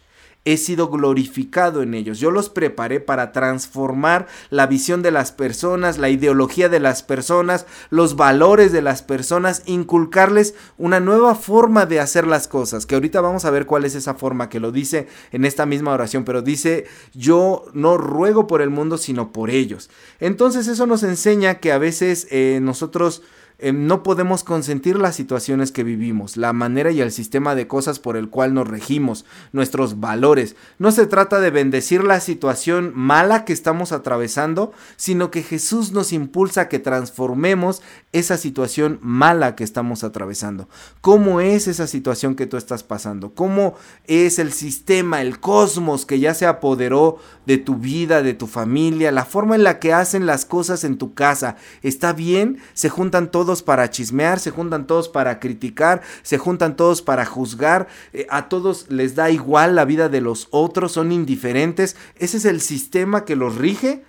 he 0.45 0.57
sido 0.57 0.89
glorificado 0.89 1.81
en 1.81 1.93
ellos. 1.93 2.19
Yo 2.19 2.31
los 2.31 2.49
preparé 2.49 2.99
para 2.99 3.31
transformar 3.31 4.27
la 4.49 4.67
visión 4.67 5.01
de 5.01 5.11
las 5.11 5.31
personas, 5.31 5.97
la 5.97 6.09
ideología 6.09 6.69
de 6.69 6.79
las 6.79 7.03
personas, 7.03 7.65
los 7.89 8.15
valores 8.15 8.71
de 8.71 8.81
las 8.81 9.01
personas, 9.01 9.63
inculcarles 9.65 10.55
una 10.77 10.99
nueva 10.99 11.35
forma 11.35 11.85
de 11.85 11.99
hacer 11.99 12.25
las 12.25 12.47
cosas, 12.47 12.85
que 12.85 12.95
ahorita 12.95 13.21
vamos 13.21 13.45
a 13.45 13.51
ver 13.51 13.65
cuál 13.65 13.85
es 13.85 13.95
esa 13.95 14.15
forma 14.15 14.49
que 14.49 14.59
lo 14.59 14.71
dice 14.71 15.07
en 15.31 15.45
esta 15.45 15.65
misma 15.65 15.93
oración, 15.93 16.23
pero 16.23 16.41
dice, 16.41 16.85
yo 17.13 17.65
no 17.73 17.97
ruego 17.97 18.47
por 18.47 18.61
el 18.61 18.69
mundo, 18.69 18.97
sino 18.97 19.31
por 19.31 19.49
ellos. 19.49 19.89
Entonces 20.19 20.67
eso 20.67 20.87
nos 20.87 21.03
enseña 21.03 21.55
que 21.55 21.71
a 21.71 21.77
veces 21.77 22.27
eh, 22.31 22.59
nosotros 22.61 23.23
Em, 23.61 23.87
no 23.87 24.03
podemos 24.03 24.45
consentir 24.45 24.97
las 24.97 25.17
situaciones 25.17 25.73
que 25.73 25.83
vivimos, 25.83 26.37
la 26.37 26.53
manera 26.53 26.91
y 26.91 27.01
el 27.01 27.11
sistema 27.11 27.55
de 27.55 27.67
cosas 27.67 27.99
por 27.99 28.15
el 28.15 28.29
cual 28.29 28.53
nos 28.53 28.69
regimos, 28.69 29.25
nuestros 29.51 29.99
valores. 29.99 30.55
No 30.77 30.93
se 30.93 31.05
trata 31.07 31.41
de 31.41 31.51
bendecir 31.51 32.05
la 32.05 32.21
situación 32.21 32.93
mala 32.95 33.43
que 33.43 33.51
estamos 33.51 33.91
atravesando, 33.91 34.71
sino 34.95 35.29
que 35.29 35.43
Jesús 35.43 35.91
nos 35.91 36.13
impulsa 36.13 36.61
a 36.61 36.69
que 36.69 36.79
transformemos 36.79 37.81
esa 38.13 38.37
situación 38.37 38.97
mala 39.01 39.57
que 39.57 39.65
estamos 39.65 40.05
atravesando. 40.05 40.69
¿Cómo 41.01 41.41
es 41.41 41.67
esa 41.67 41.85
situación 41.85 42.35
que 42.35 42.47
tú 42.47 42.55
estás 42.55 42.83
pasando? 42.83 43.33
¿Cómo 43.33 43.75
es 44.05 44.39
el 44.39 44.53
sistema, 44.53 45.21
el 45.21 45.41
cosmos 45.41 46.05
que 46.05 46.19
ya 46.19 46.33
se 46.33 46.45
apoderó 46.45 47.17
de 47.45 47.57
tu 47.57 47.75
vida, 47.75 48.21
de 48.21 48.33
tu 48.33 48.47
familia, 48.47 49.11
la 49.11 49.25
forma 49.25 49.55
en 49.55 49.63
la 49.63 49.79
que 49.79 49.91
hacen 49.91 50.25
las 50.25 50.45
cosas 50.45 50.85
en 50.85 50.97
tu 50.97 51.13
casa? 51.13 51.57
¿Está 51.81 52.13
bien? 52.13 52.59
¿Se 52.73 52.87
juntan 52.87 53.29
todos? 53.29 53.48
Para 53.63 53.89
chismear, 53.89 54.39
se 54.39 54.51
juntan 54.51 54.87
todos 54.87 55.09
para 55.09 55.39
criticar, 55.39 56.01
se 56.21 56.37
juntan 56.37 56.75
todos 56.75 57.01
para 57.01 57.25
juzgar, 57.25 57.87
eh, 58.13 58.27
a 58.29 58.47
todos 58.49 58.85
les 58.89 59.15
da 59.15 59.29
igual 59.29 59.75
la 59.75 59.85
vida 59.85 60.07
de 60.07 60.21
los 60.21 60.47
otros, 60.51 60.91
son 60.91 61.11
indiferentes. 61.11 61.95
Ese 62.17 62.37
es 62.37 62.45
el 62.45 62.61
sistema 62.61 63.25
que 63.25 63.35
los 63.35 63.55
rige. 63.55 64.03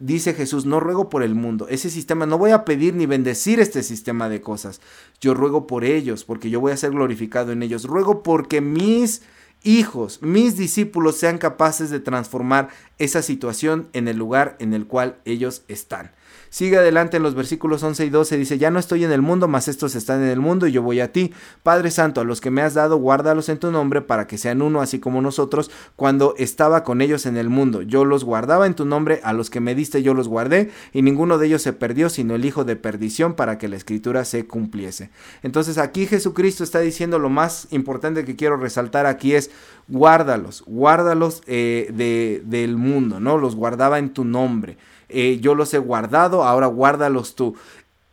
Dice 0.00 0.32
Jesús, 0.32 0.64
no 0.64 0.80
ruego 0.80 1.10
por 1.10 1.22
el 1.24 1.34
mundo, 1.34 1.66
ese 1.68 1.90
sistema, 1.90 2.24
no 2.24 2.38
voy 2.38 2.52
a 2.52 2.64
pedir 2.64 2.94
ni 2.94 3.06
bendecir 3.06 3.58
este 3.58 3.82
sistema 3.82 4.28
de 4.28 4.40
cosas, 4.40 4.80
yo 5.20 5.34
ruego 5.34 5.66
por 5.66 5.84
ellos, 5.84 6.24
porque 6.24 6.50
yo 6.50 6.60
voy 6.60 6.70
a 6.70 6.76
ser 6.76 6.92
glorificado 6.92 7.50
en 7.50 7.64
ellos, 7.64 7.84
ruego 7.84 8.22
porque 8.22 8.60
mis 8.60 9.22
hijos, 9.64 10.22
mis 10.22 10.56
discípulos 10.56 11.16
sean 11.16 11.38
capaces 11.38 11.90
de 11.90 12.00
transformar 12.00 12.68
esa 12.98 13.22
situación 13.22 13.88
en 13.92 14.06
el 14.06 14.16
lugar 14.16 14.56
en 14.60 14.72
el 14.72 14.86
cual 14.86 15.18
ellos 15.24 15.62
están. 15.66 16.12
Sigue 16.50 16.78
adelante 16.78 17.18
en 17.18 17.22
los 17.22 17.34
versículos 17.34 17.82
11 17.82 18.06
y 18.06 18.10
12, 18.10 18.36
dice, 18.38 18.58
ya 18.58 18.70
no 18.70 18.78
estoy 18.78 19.04
en 19.04 19.12
el 19.12 19.22
mundo, 19.22 19.48
mas 19.48 19.68
estos 19.68 19.94
están 19.94 20.22
en 20.22 20.28
el 20.28 20.40
mundo 20.40 20.66
y 20.66 20.72
yo 20.72 20.82
voy 20.82 21.00
a 21.00 21.12
ti. 21.12 21.32
Padre 21.62 21.90
Santo, 21.90 22.20
a 22.20 22.24
los 22.24 22.40
que 22.40 22.50
me 22.50 22.62
has 22.62 22.74
dado, 22.74 22.96
guárdalos 22.96 23.48
en 23.48 23.58
tu 23.58 23.70
nombre 23.70 24.00
para 24.00 24.26
que 24.26 24.38
sean 24.38 24.62
uno, 24.62 24.80
así 24.80 24.98
como 24.98 25.20
nosotros, 25.20 25.70
cuando 25.96 26.34
estaba 26.38 26.84
con 26.84 27.00
ellos 27.00 27.26
en 27.26 27.36
el 27.36 27.48
mundo. 27.48 27.82
Yo 27.82 28.04
los 28.04 28.24
guardaba 28.24 28.66
en 28.66 28.74
tu 28.74 28.84
nombre, 28.84 29.20
a 29.24 29.32
los 29.32 29.50
que 29.50 29.60
me 29.60 29.74
diste 29.74 30.02
yo 30.02 30.14
los 30.14 30.28
guardé, 30.28 30.70
y 30.92 31.02
ninguno 31.02 31.38
de 31.38 31.46
ellos 31.46 31.62
se 31.62 31.72
perdió, 31.72 32.08
sino 32.08 32.34
el 32.34 32.44
hijo 32.44 32.64
de 32.64 32.76
perdición, 32.76 33.34
para 33.34 33.58
que 33.58 33.68
la 33.68 33.76
escritura 33.76 34.24
se 34.24 34.46
cumpliese. 34.46 35.10
Entonces 35.42 35.78
aquí 35.78 36.06
Jesucristo 36.06 36.64
está 36.64 36.80
diciendo 36.80 37.18
lo 37.18 37.28
más 37.28 37.68
importante 37.70 38.24
que 38.24 38.36
quiero 38.36 38.56
resaltar 38.56 39.06
aquí 39.06 39.34
es, 39.34 39.50
guárdalos, 39.88 40.62
guárdalos 40.66 41.42
eh, 41.46 41.90
de, 41.92 42.42
del 42.44 42.76
mundo, 42.76 43.20
¿no? 43.20 43.38
Los 43.38 43.56
guardaba 43.56 43.98
en 43.98 44.10
tu 44.10 44.24
nombre. 44.24 44.76
Eh, 45.08 45.38
yo 45.40 45.54
los 45.54 45.72
he 45.74 45.78
guardado, 45.78 46.44
ahora 46.44 46.66
guárdalos 46.66 47.34
tú. 47.34 47.56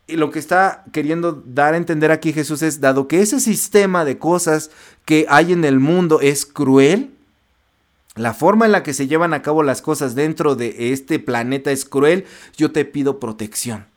Y 0.07 0.17
lo 0.17 0.29
que 0.29 0.39
está 0.39 0.83
queriendo 0.91 1.43
dar 1.45 1.73
a 1.73 1.77
entender 1.77 2.11
aquí 2.11 2.31
Jesús 2.31 2.61
es, 2.61 2.79
dado 2.79 3.07
que 3.07 3.21
ese 3.21 3.39
sistema 3.39 4.05
de 4.05 4.17
cosas 4.17 4.71
que 5.03 5.25
hay 5.29 5.51
en 5.51 5.65
el 5.65 5.79
mundo 5.79 6.21
es 6.21 6.45
cruel, 6.45 7.11
la 8.15 8.33
forma 8.33 8.65
en 8.65 8.71
la 8.71 8.83
que 8.83 8.93
se 8.93 9.07
llevan 9.07 9.33
a 9.33 9.41
cabo 9.41 9.63
las 9.63 9.81
cosas 9.81 10.15
dentro 10.15 10.55
de 10.55 10.93
este 10.93 11.19
planeta 11.19 11.71
es 11.71 11.85
cruel, 11.85 12.25
yo 12.55 12.71
te 12.71 12.85
pido 12.85 13.19
protección. 13.19 13.87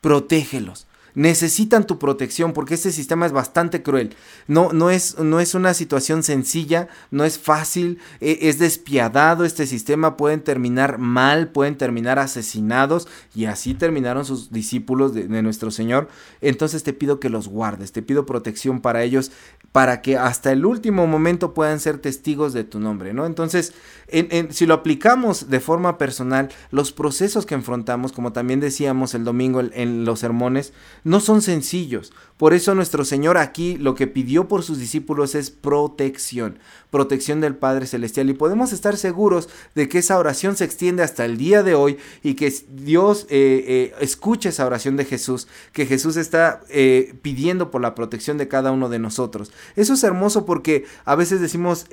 Protégelos 0.00 0.86
necesitan 1.14 1.86
tu 1.86 1.98
protección 1.98 2.52
porque 2.52 2.74
este 2.74 2.92
sistema 2.92 3.26
es 3.26 3.32
bastante 3.32 3.82
cruel. 3.82 4.14
No, 4.46 4.72
no, 4.72 4.90
es, 4.90 5.18
no 5.18 5.40
es 5.40 5.54
una 5.54 5.74
situación 5.74 6.22
sencilla, 6.22 6.88
no 7.10 7.24
es 7.24 7.38
fácil, 7.38 7.98
e, 8.20 8.38
es 8.42 8.58
despiadado 8.58 9.44
este 9.44 9.66
sistema, 9.66 10.16
pueden 10.16 10.42
terminar 10.42 10.98
mal, 10.98 11.48
pueden 11.48 11.76
terminar 11.76 12.18
asesinados 12.18 13.08
y 13.34 13.46
así 13.46 13.74
terminaron 13.74 14.24
sus 14.24 14.50
discípulos 14.50 15.14
de, 15.14 15.42
nuestro 15.42 15.70
Señor. 15.70 16.08
Entonces 16.40 16.82
te 16.82 16.92
pido 16.92 17.20
que 17.20 17.30
los 17.30 17.48
guardes, 17.48 17.92
te 17.92 18.02
pido 18.02 18.26
protección 18.26 18.80
para 18.80 19.02
ellos, 19.02 19.30
para 19.74 20.02
que 20.02 20.16
hasta 20.16 20.52
el 20.52 20.66
último 20.66 21.08
momento 21.08 21.52
puedan 21.52 21.80
ser 21.80 21.98
testigos 21.98 22.52
de 22.52 22.62
tu 22.62 22.78
nombre, 22.78 23.12
¿no? 23.12 23.26
Entonces, 23.26 23.72
si 24.50 24.66
lo 24.66 24.74
aplicamos 24.74 25.50
de 25.50 25.58
forma 25.58 25.98
personal, 25.98 26.50
los 26.70 26.92
procesos 26.92 27.44
que 27.44 27.56
enfrentamos, 27.56 28.12
como 28.12 28.32
también 28.32 28.60
decíamos 28.60 29.14
el 29.14 29.24
domingo 29.24 29.60
en 29.60 30.04
los 30.04 30.20
sermones, 30.20 30.72
no 31.02 31.18
son 31.18 31.42
sencillos. 31.42 32.12
Por 32.36 32.52
eso 32.52 32.74
nuestro 32.74 33.04
Señor 33.04 33.36
aquí 33.36 33.76
lo 33.76 33.94
que 33.94 34.06
pidió 34.06 34.46
por 34.46 34.62
sus 34.62 34.78
discípulos 34.78 35.34
es 35.34 35.50
protección, 35.50 36.58
protección 36.90 37.40
del 37.40 37.56
Padre 37.56 37.86
Celestial. 37.86 38.30
Y 38.30 38.34
podemos 38.34 38.72
estar 38.72 38.96
seguros 38.96 39.48
de 39.74 39.88
que 39.88 39.98
esa 39.98 40.18
oración 40.18 40.56
se 40.56 40.64
extiende 40.64 41.02
hasta 41.02 41.24
el 41.24 41.36
día 41.36 41.62
de 41.62 41.74
hoy 41.74 41.98
y 42.22 42.34
que 42.34 42.52
Dios 42.68 43.26
eh, 43.30 43.64
eh, 43.66 43.94
escucha 44.00 44.50
esa 44.50 44.66
oración 44.66 44.96
de 44.96 45.04
Jesús, 45.04 45.48
que 45.72 45.86
Jesús 45.86 46.16
está 46.16 46.60
eh, 46.68 47.14
pidiendo 47.22 47.70
por 47.70 47.80
la 47.80 47.94
protección 47.94 48.36
de 48.36 48.48
cada 48.48 48.72
uno 48.72 48.88
de 48.88 48.98
nosotros. 48.98 49.52
Eso 49.76 49.94
es 49.94 50.04
hermoso 50.04 50.46
porque 50.46 50.84
a 51.04 51.14
veces 51.14 51.40
decimos, 51.40 51.86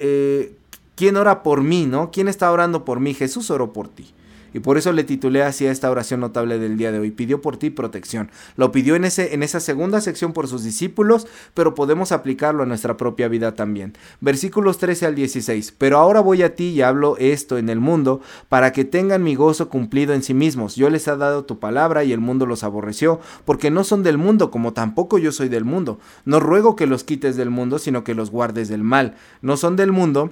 ¿quién 0.96 1.18
ora 1.18 1.44
por 1.44 1.62
mí? 1.62 1.86
¿No? 1.86 2.12
¿Quién 2.12 2.28
está 2.28 2.52
orando 2.52 2.86
por 2.86 3.00
mí? 3.00 3.14
Jesús 3.14 3.50
oró 3.50 3.74
por 3.74 3.88
ti. 3.88 4.14
Y 4.54 4.60
por 4.60 4.78
eso 4.78 4.92
le 4.92 5.04
titulé 5.04 5.44
así 5.44 5.66
a 5.66 5.72
esta 5.72 5.90
oración 5.90 6.20
notable 6.20 6.60
del 6.60 6.78
día 6.78 6.92
de 6.92 7.00
hoy. 7.00 7.12
Pidió 7.12 7.42
por 7.42 7.58
ti 7.58 7.70
protección. 7.70 8.30
Lo 8.56 8.72
pidió 8.72 8.96
en, 8.96 9.06
ese, 9.06 9.34
en 9.34 9.44
esa 9.44 9.60
segunda 9.60 10.02
sección 10.02 10.34
por 10.34 10.48
sus 10.48 10.64
discípulos, 10.64 11.28
pero 11.54 11.76
podemos 11.76 12.12
aplicarlo 12.12 12.64
a 12.64 12.66
nuestra 12.66 12.98
propia 12.98 13.28
vida 13.28 13.56
también. 13.56 13.94
Versículos 14.20 14.78
13 14.78 15.06
al 15.06 15.16
16. 15.16 15.74
Pero 15.78 15.98
ahora 15.98 16.20
voy 16.20 16.44
a 16.44 16.56
ti 16.56 16.70
y 16.70 16.82
hablo 16.82 17.18
esto 17.18 17.58
en 17.58 17.70
el 17.70 17.80
mundo, 17.80 18.22
para 18.50 18.72
que 18.72 18.86
tengan 18.86 19.24
mi 19.24 19.36
gozo 19.36 19.70
cumplido 19.70 20.14
en 20.14 20.24
sí 20.24 20.34
mismos. 20.34 20.76
Yo 20.76 20.90
les 20.90 21.08
he 21.08 21.16
dado 21.16 21.46
tu 21.46 21.60
palabra 21.60 22.04
y 22.04 22.14
el 22.14 22.20
mundo 22.20 22.46
los 22.46 22.64
aborreció, 22.64 23.20
porque 23.46 23.72
no 23.72 23.84
son 23.84 24.04
del 24.04 24.18
mundo, 24.18 24.52
como 24.52 24.74
tampoco 24.74 25.18
yo 25.18 25.32
soy 25.32 25.50
del 25.50 25.66
mundo. 25.66 26.00
No 26.26 26.40
ruego 26.40 26.76
que 26.76 26.88
los 26.88 27.04
quites 27.04 27.36
del 27.36 27.50
mundo, 27.50 27.80
sino 27.80 28.04
que 28.04 28.16
los 28.16 28.32
guardes 28.32 28.68
del 28.70 28.84
mal. 28.84 29.16
No 29.42 29.58
son 29.58 29.76
del 29.76 29.92
mundo, 29.92 30.32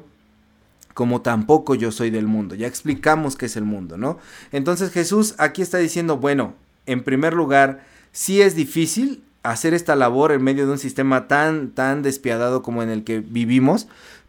como 1.00 1.22
tampoco 1.22 1.76
yo 1.76 1.94
soy 1.94 2.10
del 2.10 2.28
mundo. 2.28 2.56
Ya 2.56 2.68
explicamos 2.68 3.38
qué 3.38 3.46
es 3.46 3.56
el 3.56 3.64
mundo, 3.64 3.96
¿no? 3.96 4.18
Entonces 4.52 4.92
Jesús 4.92 5.34
aquí 5.38 5.62
está 5.62 5.78
diciendo, 5.78 6.18
bueno, 6.18 6.56
en 6.88 7.06
primer 7.06 7.34
lugar, 7.36 7.86
sí 8.12 8.42
es 8.42 8.54
difícil 8.54 9.24
hacer 9.42 9.74
esta 9.74 9.96
labor 9.96 10.34
en 10.34 10.44
medio 10.44 10.66
de 10.66 10.74
un 10.74 10.78
sistema 10.78 11.30
tan, 11.30 11.70
tan 11.70 12.02
despiadado 12.02 12.64
como 12.64 12.84
en 12.84 12.90
el 12.90 13.06
que 13.06 13.22
vivimos, 13.22 13.88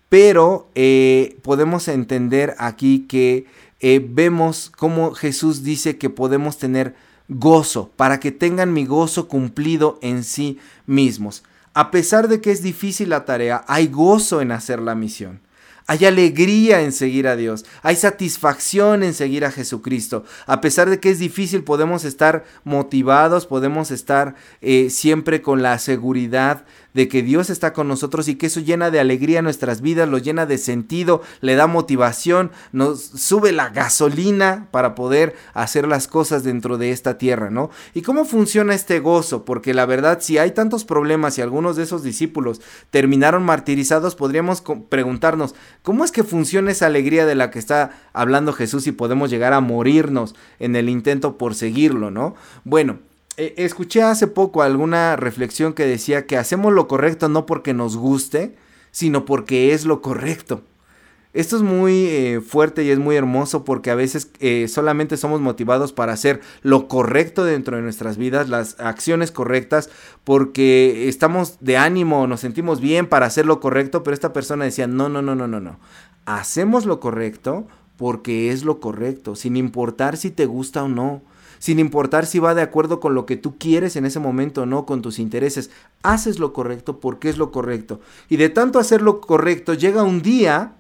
pero 0.09 0.69
eh, 0.77 1.39
podemos 1.43 1.89
entender 1.89 2.55
aquí 2.59 3.05
que 3.09 3.47
eh, 3.81 4.07
vemos 4.09 4.71
cómo 4.71 5.13
Jesús 5.15 5.65
dice 5.65 5.99
que 5.99 6.09
podemos 6.09 6.57
tener 6.57 6.95
gozo, 7.27 7.91
para 7.97 8.21
que 8.21 8.31
tengan 8.31 8.73
mi 8.73 8.87
gozo 8.87 9.27
cumplido 9.27 9.99
en 10.03 10.23
sí 10.23 10.61
mismos. 10.87 11.43
A 11.75 11.91
pesar 11.91 12.29
de 12.29 12.41
que 12.41 12.53
es 12.53 12.63
difícil 12.63 13.09
la 13.09 13.25
tarea, 13.25 13.65
hay 13.67 13.89
gozo 13.89 14.41
en 14.41 14.53
hacer 14.53 14.81
la 14.81 14.95
misión. 14.95 15.41
Hay 15.91 16.05
alegría 16.05 16.83
en 16.83 16.93
seguir 16.93 17.27
a 17.27 17.35
Dios, 17.35 17.65
hay 17.83 17.97
satisfacción 17.97 19.03
en 19.03 19.13
seguir 19.13 19.45
a 19.45 19.51
Jesucristo. 19.51 20.25
A 20.47 20.61
pesar 20.61 20.89
de 20.89 21.01
que 21.01 21.11
es 21.11 21.19
difícil, 21.19 21.65
podemos 21.65 22.05
estar 22.05 22.45
motivados, 22.63 23.45
podemos 23.45 23.91
estar 23.91 24.37
eh, 24.61 24.89
siempre 24.89 25.43
con 25.43 25.63
la 25.63 25.81
seguridad 25.81 26.65
de 26.95 27.09
que 27.09 27.23
Dios 27.23 27.51
está 27.51 27.73
con 27.73 27.89
nosotros 27.89 28.29
y 28.29 28.37
que 28.37 28.47
eso 28.47 28.61
llena 28.61 28.91
de 28.91 29.01
alegría 29.01 29.43
nuestras 29.43 29.81
vidas, 29.81 30.09
lo 30.09 30.19
llena 30.19 30.47
de 30.47 30.59
sentido, 30.59 31.23
le 31.41 31.55
da 31.55 31.67
motivación, 31.67 32.51
nos 32.73 33.03
sube 33.03 33.53
la 33.53 33.71
gasolina 33.71 34.69
para 34.71 34.95
poder 34.95 35.35
hacer 35.55 35.87
las 35.87 36.09
cosas 36.09 36.45
dentro 36.45 36.79
de 36.79 36.91
esta 36.91 37.19
tierra, 37.19 37.51
¿no? 37.51 37.71
¿Y 37.95 38.03
cómo 38.03 38.25
funciona 38.25 38.75
este 38.75 39.01
gozo? 39.01 39.45
Porque 39.45 39.75
la 39.75 39.87
verdad, 39.87 40.19
si 40.21 40.39
hay 40.39 40.53
tantos 40.53 40.85
problemas 40.85 41.39
y 41.39 41.43
algunos 41.43 41.77
de 41.77 41.85
esos 41.85 42.03
discípulos 42.03 42.61
terminaron 42.91 43.43
martirizados, 43.43 44.15
podríamos 44.15 44.63
preguntarnos, 44.89 45.55
¿cómo 45.83 46.05
es 46.05 46.13
que 46.13 46.25
funciona 46.25 46.71
esa 46.71 46.87
alegría 46.87 47.27
de 47.27 47.35
la 47.35 47.51
que 47.51 47.59
está 47.59 47.93
hablando 48.13 48.53
Jesús 48.53 48.87
y 48.87 48.93
podemos 48.93 49.31
llegar 49.31 49.53
a 49.53 49.61
morirnos 49.61 50.35
en 50.59 50.77
el 50.77 50.89
intento 50.89 51.39
por 51.39 51.55
seguirlo, 51.55 52.11
¿no? 52.11 52.35
Bueno, 52.65 52.99
eh, 53.41 53.55
escuché 53.57 54.03
hace 54.03 54.27
poco 54.27 54.61
alguna 54.61 55.17
reflexión 55.17 55.73
que 55.73 55.87
decía 55.87 56.27
que 56.27 56.37
hacemos 56.37 56.75
lo 56.75 56.87
correcto 56.89 57.31
no 57.31 57.47
porque 57.47 57.73
nos 57.73 57.97
guste, 57.97 58.55
sino 58.91 59.25
porque 59.25 59.73
es 59.73 59.87
lo 59.87 60.03
correcto. 60.03 60.61
Esto 61.33 61.57
es 61.57 61.63
muy 61.63 62.07
eh, 62.07 62.43
fuerte 62.47 62.85
y 62.85 62.91
es 62.91 62.99
muy 62.99 63.17
hermoso 63.17 63.65
porque 63.65 63.91
a 63.91 63.95
veces 63.95 64.31
eh, 64.41 64.69
solamente 64.69 65.17
somos 65.17 65.41
motivados 65.41 65.95
para 65.95 66.13
hacer 66.13 66.43
lo 66.61 66.87
correcto 66.87 67.43
dentro 67.45 67.77
de 67.77 67.83
nuestras 67.83 68.19
vidas, 68.19 68.51
las 68.51 68.79
acciones 68.79 69.33
correctas, 69.33 69.89
porque 70.25 71.09
estamos 71.09 71.57
de 71.61 71.79
ánimo, 71.79 72.27
nos 72.27 72.41
sentimos 72.41 72.83
bien 72.83 73.07
para 73.07 73.25
hacer 73.25 73.47
lo 73.47 73.59
correcto, 73.59 74.03
pero 74.03 74.13
esta 74.13 74.35
persona 74.35 74.67
decía, 74.67 74.87
no, 74.87 75.09
no, 75.09 75.23
no, 75.23 75.35
no, 75.35 75.49
no, 75.49 75.61
no. 75.61 75.79
Hacemos 76.27 76.85
lo 76.85 77.01
correcto 77.01 77.67
porque 77.97 78.51
es 78.51 78.65
lo 78.65 78.81
correcto, 78.81 79.35
sin 79.35 79.57
importar 79.57 80.19
si 80.19 80.31
te 80.31 80.45
gusta 80.45 80.83
o 80.83 80.89
no 80.89 81.23
sin 81.61 81.79
importar 81.79 82.27
si 82.27 82.41
va 82.41 82.55
de 82.55 82.63
acuerdo 82.63 82.99
con 82.99 83.15
lo 83.15 83.27
que 83.27 83.37
tú 83.37 83.57
quieres 83.59 83.95
en 83.95 84.07
ese 84.07 84.19
momento 84.19 84.63
o 84.63 84.67
no, 84.67 84.87
con 84.87 85.03
tus 85.03 85.21
intereses. 85.21 85.71
Haces 86.03 86.41
lo 86.41 86.53
correcto 86.53 86.99
porque 86.99 87.29
es 87.29 87.39
lo 87.39 87.53
correcto. 87.53 88.01
Y 88.29 88.39
de 88.39 88.49
tanto 88.49 88.81
hacer 88.81 89.03
lo 89.03 89.21
correcto, 89.21 89.75
llega 89.75 90.03
un 90.03 90.23
día 90.23 90.73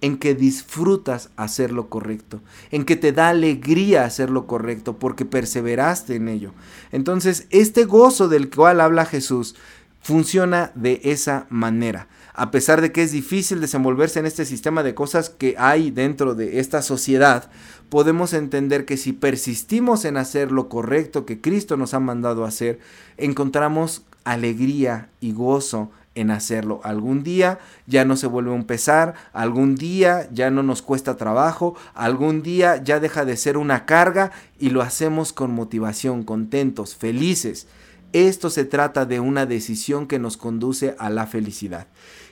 en 0.00 0.16
que 0.16 0.34
disfrutas 0.34 1.28
hacer 1.36 1.72
lo 1.72 1.88
correcto, 1.88 2.40
en 2.70 2.84
que 2.84 2.96
te 2.96 3.12
da 3.12 3.28
alegría 3.28 4.04
hacer 4.04 4.30
lo 4.30 4.46
correcto 4.46 4.96
porque 4.96 5.24
perseveraste 5.24 6.16
en 6.16 6.28
ello. 6.28 6.52
Entonces, 6.90 7.46
este 7.50 7.84
gozo 7.84 8.28
del 8.28 8.48
cual 8.48 8.80
habla 8.80 9.04
Jesús 9.04 9.56
funciona 10.00 10.72
de 10.74 11.00
esa 11.04 11.46
manera. 11.50 12.08
A 12.38 12.52
pesar 12.52 12.80
de 12.80 12.92
que 12.92 13.02
es 13.02 13.10
difícil 13.10 13.60
desenvolverse 13.60 14.20
en 14.20 14.24
este 14.26 14.44
sistema 14.44 14.84
de 14.84 14.94
cosas 14.94 15.28
que 15.28 15.56
hay 15.58 15.90
dentro 15.90 16.36
de 16.36 16.60
esta 16.60 16.82
sociedad, 16.82 17.50
podemos 17.88 18.32
entender 18.32 18.84
que 18.84 18.96
si 18.96 19.12
persistimos 19.12 20.04
en 20.04 20.16
hacer 20.16 20.52
lo 20.52 20.68
correcto 20.68 21.26
que 21.26 21.40
Cristo 21.40 21.76
nos 21.76 21.94
ha 21.94 21.98
mandado 21.98 22.44
hacer, 22.44 22.78
encontramos 23.16 24.04
alegría 24.22 25.08
y 25.20 25.32
gozo 25.32 25.90
en 26.14 26.30
hacerlo. 26.30 26.80
Algún 26.84 27.24
día 27.24 27.58
ya 27.88 28.04
no 28.04 28.16
se 28.16 28.28
vuelve 28.28 28.52
un 28.52 28.66
pesar, 28.66 29.14
algún 29.32 29.74
día 29.74 30.28
ya 30.32 30.52
no 30.52 30.62
nos 30.62 30.80
cuesta 30.80 31.16
trabajo, 31.16 31.74
algún 31.92 32.44
día 32.44 32.80
ya 32.80 33.00
deja 33.00 33.24
de 33.24 33.36
ser 33.36 33.56
una 33.56 33.84
carga 33.84 34.30
y 34.60 34.70
lo 34.70 34.82
hacemos 34.82 35.32
con 35.32 35.52
motivación, 35.52 36.22
contentos, 36.22 36.94
felices. 36.94 37.66
Esto 38.12 38.48
se 38.48 38.64
trata 38.64 39.06
de 39.06 39.18
una 39.18 39.44
decisión 39.44 40.06
que 40.06 40.20
nos 40.20 40.36
conduce 40.36 40.94
a 41.00 41.10
la 41.10 41.26
felicidad. 41.26 41.88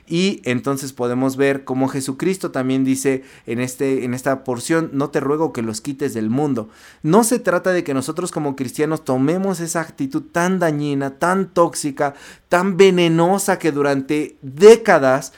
Y 0.07 0.41
entonces 0.45 0.93
podemos 0.93 1.35
ver 1.35 1.65
cómo 1.65 1.89
Jesucristo 1.89 2.51
también 2.51 2.85
dice 2.85 3.23
en, 3.45 3.59
este, 3.59 4.05
en 4.05 4.13
esta 4.13 4.45
porción, 4.45 4.89
no 4.93 5.09
te 5.09 5.19
ruego 5.19 5.51
que 5.51 5.61
los 5.61 5.81
quites 5.81 6.13
del 6.13 6.29
mundo. 6.29 6.69
No 7.03 7.25
se 7.25 7.39
trata 7.39 7.73
de 7.73 7.83
que 7.83 7.93
nosotros 7.93 8.31
como 8.31 8.55
cristianos 8.55 9.03
tomemos 9.03 9.59
esa 9.59 9.81
actitud 9.81 10.23
tan 10.31 10.59
dañina, 10.59 11.19
tan 11.19 11.53
tóxica, 11.53 12.13
tan 12.47 12.77
venenosa 12.77 13.59
que 13.59 13.73
durante 13.73 14.37
décadas 14.41 15.33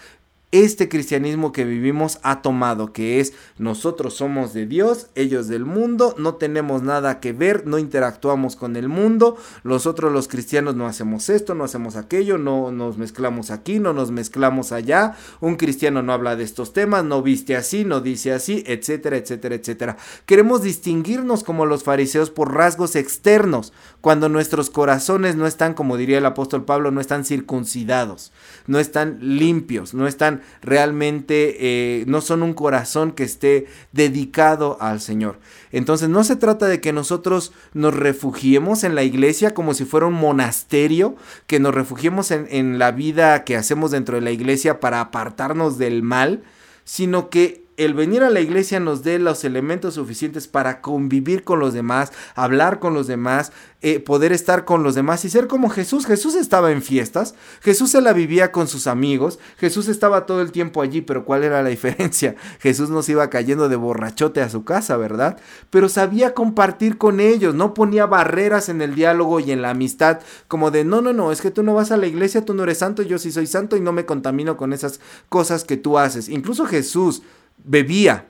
este 0.51 0.89
cristianismo 0.89 1.51
que 1.51 1.63
vivimos 1.63 2.19
ha 2.23 2.41
tomado, 2.41 2.91
que 2.91 3.19
es 3.19 3.33
nosotros 3.59 4.15
somos 4.15 4.53
de 4.53 4.65
Dios, 4.65 5.07
ellos 5.13 5.47
del 5.47 5.63
mundo, 5.65 6.15
no 6.17 6.35
tenemos 6.35 6.81
nada 6.81 7.19
que 7.19 7.33
ver, 7.33 7.67
no 7.67 7.77
interactuamos 7.77 8.55
con 8.55 8.75
el 8.75 8.88
mundo, 8.88 9.38
nosotros 9.63 10.12
los 10.12 10.27
cristianos 10.27 10.75
no 10.75 10.88
hacemos 10.88 11.29
esto, 11.29 11.53
no 11.53 11.63
hacemos 11.63 11.95
aquello, 11.95 12.39
no 12.39 12.71
nos 12.71 12.97
mezclamos 12.97 13.51
aquí, 13.51 13.79
no 13.79 13.93
nos 13.93 14.09
mezclamos 14.09 14.71
allá, 14.71 15.15
un 15.39 15.55
cristiano 15.55 16.01
no 16.01 16.13
habla 16.13 16.35
de 16.35 16.45
estos 16.45 16.73
temas, 16.73 17.03
no 17.03 17.21
viste 17.21 17.55
así, 17.55 17.85
no 17.85 18.01
dice 18.01 18.33
así, 18.33 18.63
etcétera, 18.65 19.17
etcétera, 19.17 19.53
etcétera. 19.55 19.97
Queremos 20.25 20.63
distinguirnos 20.63 21.43
como 21.43 21.67
los 21.67 21.83
fariseos 21.83 22.31
por 22.31 22.55
rasgos 22.55 22.95
externos, 22.95 23.71
cuando 24.01 24.29
nuestros 24.29 24.71
corazones 24.71 25.35
no 25.35 25.45
están, 25.45 25.75
como 25.75 25.97
diría 25.97 26.17
el 26.17 26.25
apóstol 26.25 26.65
Pablo, 26.65 26.89
no 26.89 27.01
están 27.01 27.23
circuncidados, 27.23 28.31
no 28.65 28.79
están 28.79 29.19
limpios, 29.21 29.93
no 29.93 30.07
están 30.07 30.38
realmente, 30.62 31.56
eh, 31.60 32.04
no 32.08 32.21
son 32.21 32.43
un 32.43 32.54
corazón 32.54 33.12
que 33.12 33.23
esté 33.23 33.67
dedicado 33.91 34.78
al 34.80 35.02
Señor. 35.02 35.39
Entonces 35.71 36.10
no 36.10 36.23
se 36.23 36.36
trata 36.36 36.67
de 36.67 36.82
que 36.82 36.93
nosotros 36.93 37.52
nos 37.73 37.93
refugiemos 37.93 38.84
en 38.84 38.95
la 38.95 39.04
iglesia 39.04 39.54
como 39.54 39.73
si 39.73 39.86
fuera 39.86 40.08
un 40.08 40.13
monasterio, 40.13 41.15
que 41.47 41.60
nos 41.60 41.73
refugiemos 41.73 42.32
en, 42.32 42.47
en 42.49 42.80
la 42.80 42.91
vida 42.91 43.43
que 43.43 43.56
hacemos 43.56 43.91
dentro 43.91 44.15
de 44.15 44.21
la 44.21 44.32
iglesia 44.32 44.80
para 44.80 45.02
apartarnos 45.02 45.78
del 45.78 46.04
mal, 46.04 46.43
sino 46.84 47.30
que 47.30 47.68
el 47.80 47.94
venir 47.94 48.24
a 48.24 48.30
la 48.30 48.42
iglesia 48.42 48.82
nos 48.82 49.04
dé 49.04 49.20
los 49.20 49.46
elementos 49.46 49.94
suficientes 49.94 50.50
para 50.50 50.82
convivir 50.82 51.46
con 51.46 51.60
los 51.60 51.74
demás, 51.74 52.12
hablar 52.36 52.80
con 52.80 52.94
los 52.94 53.08
demás, 53.08 53.54
eh, 53.82 54.02
poder 54.02 54.34
estar 54.34 54.65
con 54.65 54.84
los 54.84 54.96
demás 54.96 55.24
y 55.24 55.30
ser 55.30 55.48
como 55.48 55.70
Jesús. 55.70 56.06
Jesús 56.06 56.36
estaba 56.36 56.74
en 56.74 56.82
fiestas, 56.82 57.36
Jesús 57.62 57.92
se 57.92 58.02
la 58.02 58.12
vivía 58.12 58.52
con 58.52 58.68
sus 58.68 58.86
amigos, 58.86 59.39
Jesús 59.58 59.88
estaba 59.88 60.26
todo 60.26 60.42
el 60.42 60.52
tiempo 60.52 60.82
allí, 60.82 61.00
pero 61.00 61.24
¿cuál 61.24 61.46
era 61.46 61.63
la 61.63 61.70
diferencia? 61.80 62.36
Jesús 62.60 62.89
nos 62.89 63.08
iba 63.08 63.30
cayendo 63.30 63.70
de 63.70 63.78
borrachote 63.78 64.42
a 64.42 64.50
su 64.50 64.65
casa, 64.65 64.98
¿verdad? 64.98 65.38
Pero 65.70 65.88
sabía 65.88 66.34
compartir 66.34 66.98
con 66.98 67.22
ellos, 67.22 67.56
no 67.56 67.74
ponía 67.74 68.06
barreras 68.06 68.68
en 68.68 68.82
el 68.82 68.94
diálogo 68.94 69.39
y 69.39 69.54
en 69.54 69.62
la 69.62 69.70
amistad, 69.70 70.20
como 70.50 70.70
de, 70.70 70.84
no, 70.84 71.02
no, 71.02 71.13
no, 71.13 71.32
es 71.32 71.39
que 71.39 71.50
tú 71.50 71.63
no 71.63 71.74
vas 71.74 71.92
a 71.92 71.98
la 71.98 72.08
iglesia, 72.08 72.44
tú 72.44 72.54
no 72.54 72.63
eres 72.63 72.80
santo, 72.80 73.04
yo 73.04 73.18
sí 73.18 73.32
soy 73.32 73.48
santo 73.48 73.78
y 73.78 73.80
no 73.80 73.94
me 73.94 74.06
contamino 74.06 74.58
con 74.58 74.74
esas 74.74 75.00
cosas 75.30 75.63
que 75.63 75.78
tú 75.78 75.98
haces. 75.98 76.28
Incluso 76.28 76.65
Jesús 76.65 77.24
bebía, 77.63 78.28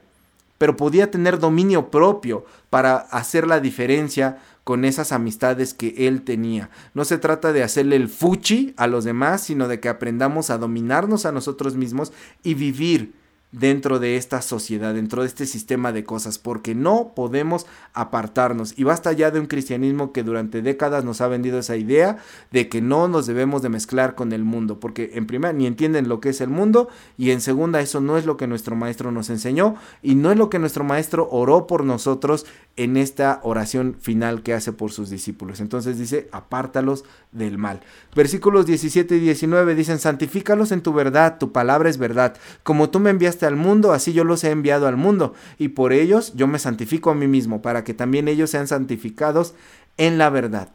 pero 0.58 0.76
podía 0.76 1.10
tener 1.12 1.39
dominio 1.39 1.89
propio 1.89 2.46
para 2.70 2.98
hacer 2.98 3.48
la 3.48 3.60
diferencia 3.60 4.38
con 4.63 4.86
esas 4.86 5.12
amistades 5.12 5.74
que 5.74 5.96
él 6.08 6.22
tenía. 6.22 6.70
No 6.94 7.06
se 7.06 7.18
trata 7.18 7.54
de 7.54 7.63
hacerle 7.63 7.96
el 7.96 8.08
fuchi 8.08 8.74
a 8.78 8.88
los 8.88 9.04
demás, 9.04 9.42
sino 9.42 9.68
de 9.68 9.80
que 9.80 9.89
aprendamos 9.89 10.50
a 10.50 10.58
dominarnos 10.58 11.26
a 11.26 11.32
nosotros 11.32 11.76
mismos 11.76 12.12
y 12.44 12.54
vivir 12.54 13.13
dentro 13.52 14.00
de 14.00 14.16
esta 14.16 14.42
sociedad, 14.42 14.94
dentro 14.94 15.24
de 15.24 15.28
este 15.28 15.46
sistema 15.46 15.92
de 15.92 16.04
cosas, 16.04 16.38
porque 16.38 16.76
no 16.76 17.14
podemos 17.16 17.66
apartarnos. 17.94 18.78
Y 18.78 18.84
basta 18.84 19.12
ya 19.12 19.32
de 19.32 19.40
un 19.40 19.48
cristianismo 19.48 20.12
que 20.12 20.24
durante 20.24 20.62
décadas 20.62 21.04
nos 21.04 21.22
ha 21.22 21.28
vendido 21.28 21.60
esa 21.60 21.76
idea 21.76 22.18
de 22.52 22.70
que 22.70 22.82
no 22.82 23.08
nos 23.08 23.26
debemos 23.26 23.62
de 23.62 23.70
mezclar 23.70 24.16
con 24.16 24.34
el 24.34 24.44
mundo, 24.44 24.80
porque 24.80 25.12
en 25.14 25.26
primera 25.26 25.54
ni 25.54 25.66
entienden 25.66 26.08
lo 26.08 26.20
que 26.20 26.30
es 26.30 26.42
el 26.42 26.50
mundo 26.50 26.90
y 27.18 27.32
en 27.32 27.42
segunda 27.42 27.82
eso 27.82 28.02
no 28.02 28.18
es 28.18 28.26
lo 28.26 28.38
que 28.38 28.48
nuestro 28.48 28.76
maestro 28.76 29.12
nos 29.12 29.30
enseñó 29.30 29.76
y 30.04 30.16
no 30.16 30.32
es 30.32 30.38
lo 30.38 30.50
que 30.50 30.60
nuestro 30.60 30.84
maestro 30.84 31.28
oró 31.32 31.66
por 31.68 31.84
nosotros 31.84 32.46
en 32.76 32.98
esta 32.98 33.40
oración 33.44 33.98
final 34.00 34.44
que 34.44 34.54
hace 34.54 34.72
por 34.72 34.92
sus 34.92 35.10
discípulos. 35.10 35.60
Entonces 35.60 35.98
dice, 35.98 36.30
apártalos 36.32 37.04
del 37.32 37.58
mal. 37.58 37.82
Versículos 38.16 38.66
17 38.66 39.18
y 39.18 39.20
19 39.20 39.76
dicen, 39.76 40.00
santifícalos 40.00 40.72
en 40.72 40.82
tu 40.82 40.94
verdad, 40.94 41.38
tu 41.40 41.52
palabra 41.52 41.90
es 41.90 41.98
verdad. 41.98 42.38
Como 42.64 42.90
tú 42.90 43.00
me 43.00 43.10
enviaste 43.10 43.38
al 43.45 43.56
mundo, 43.56 43.93
así 43.93 44.13
yo 44.13 44.23
los 44.23 44.43
he 44.43 44.52
enviado 44.52 44.88
al 44.88 44.97
mundo, 44.97 45.34
y 45.58 45.69
por 45.69 45.93
ellos 45.93 46.34
yo 46.36 46.47
me 46.47 46.60
santifico 46.60 47.10
a 47.12 47.15
mí 47.15 47.28
mismo, 47.28 47.62
para 47.62 47.84
que 47.84 47.93
también 47.93 48.28
ellos 48.28 48.49
sean 48.49 48.67
santificados 48.67 49.54
en 49.97 50.17
la 50.17 50.30
verdad. 50.30 50.69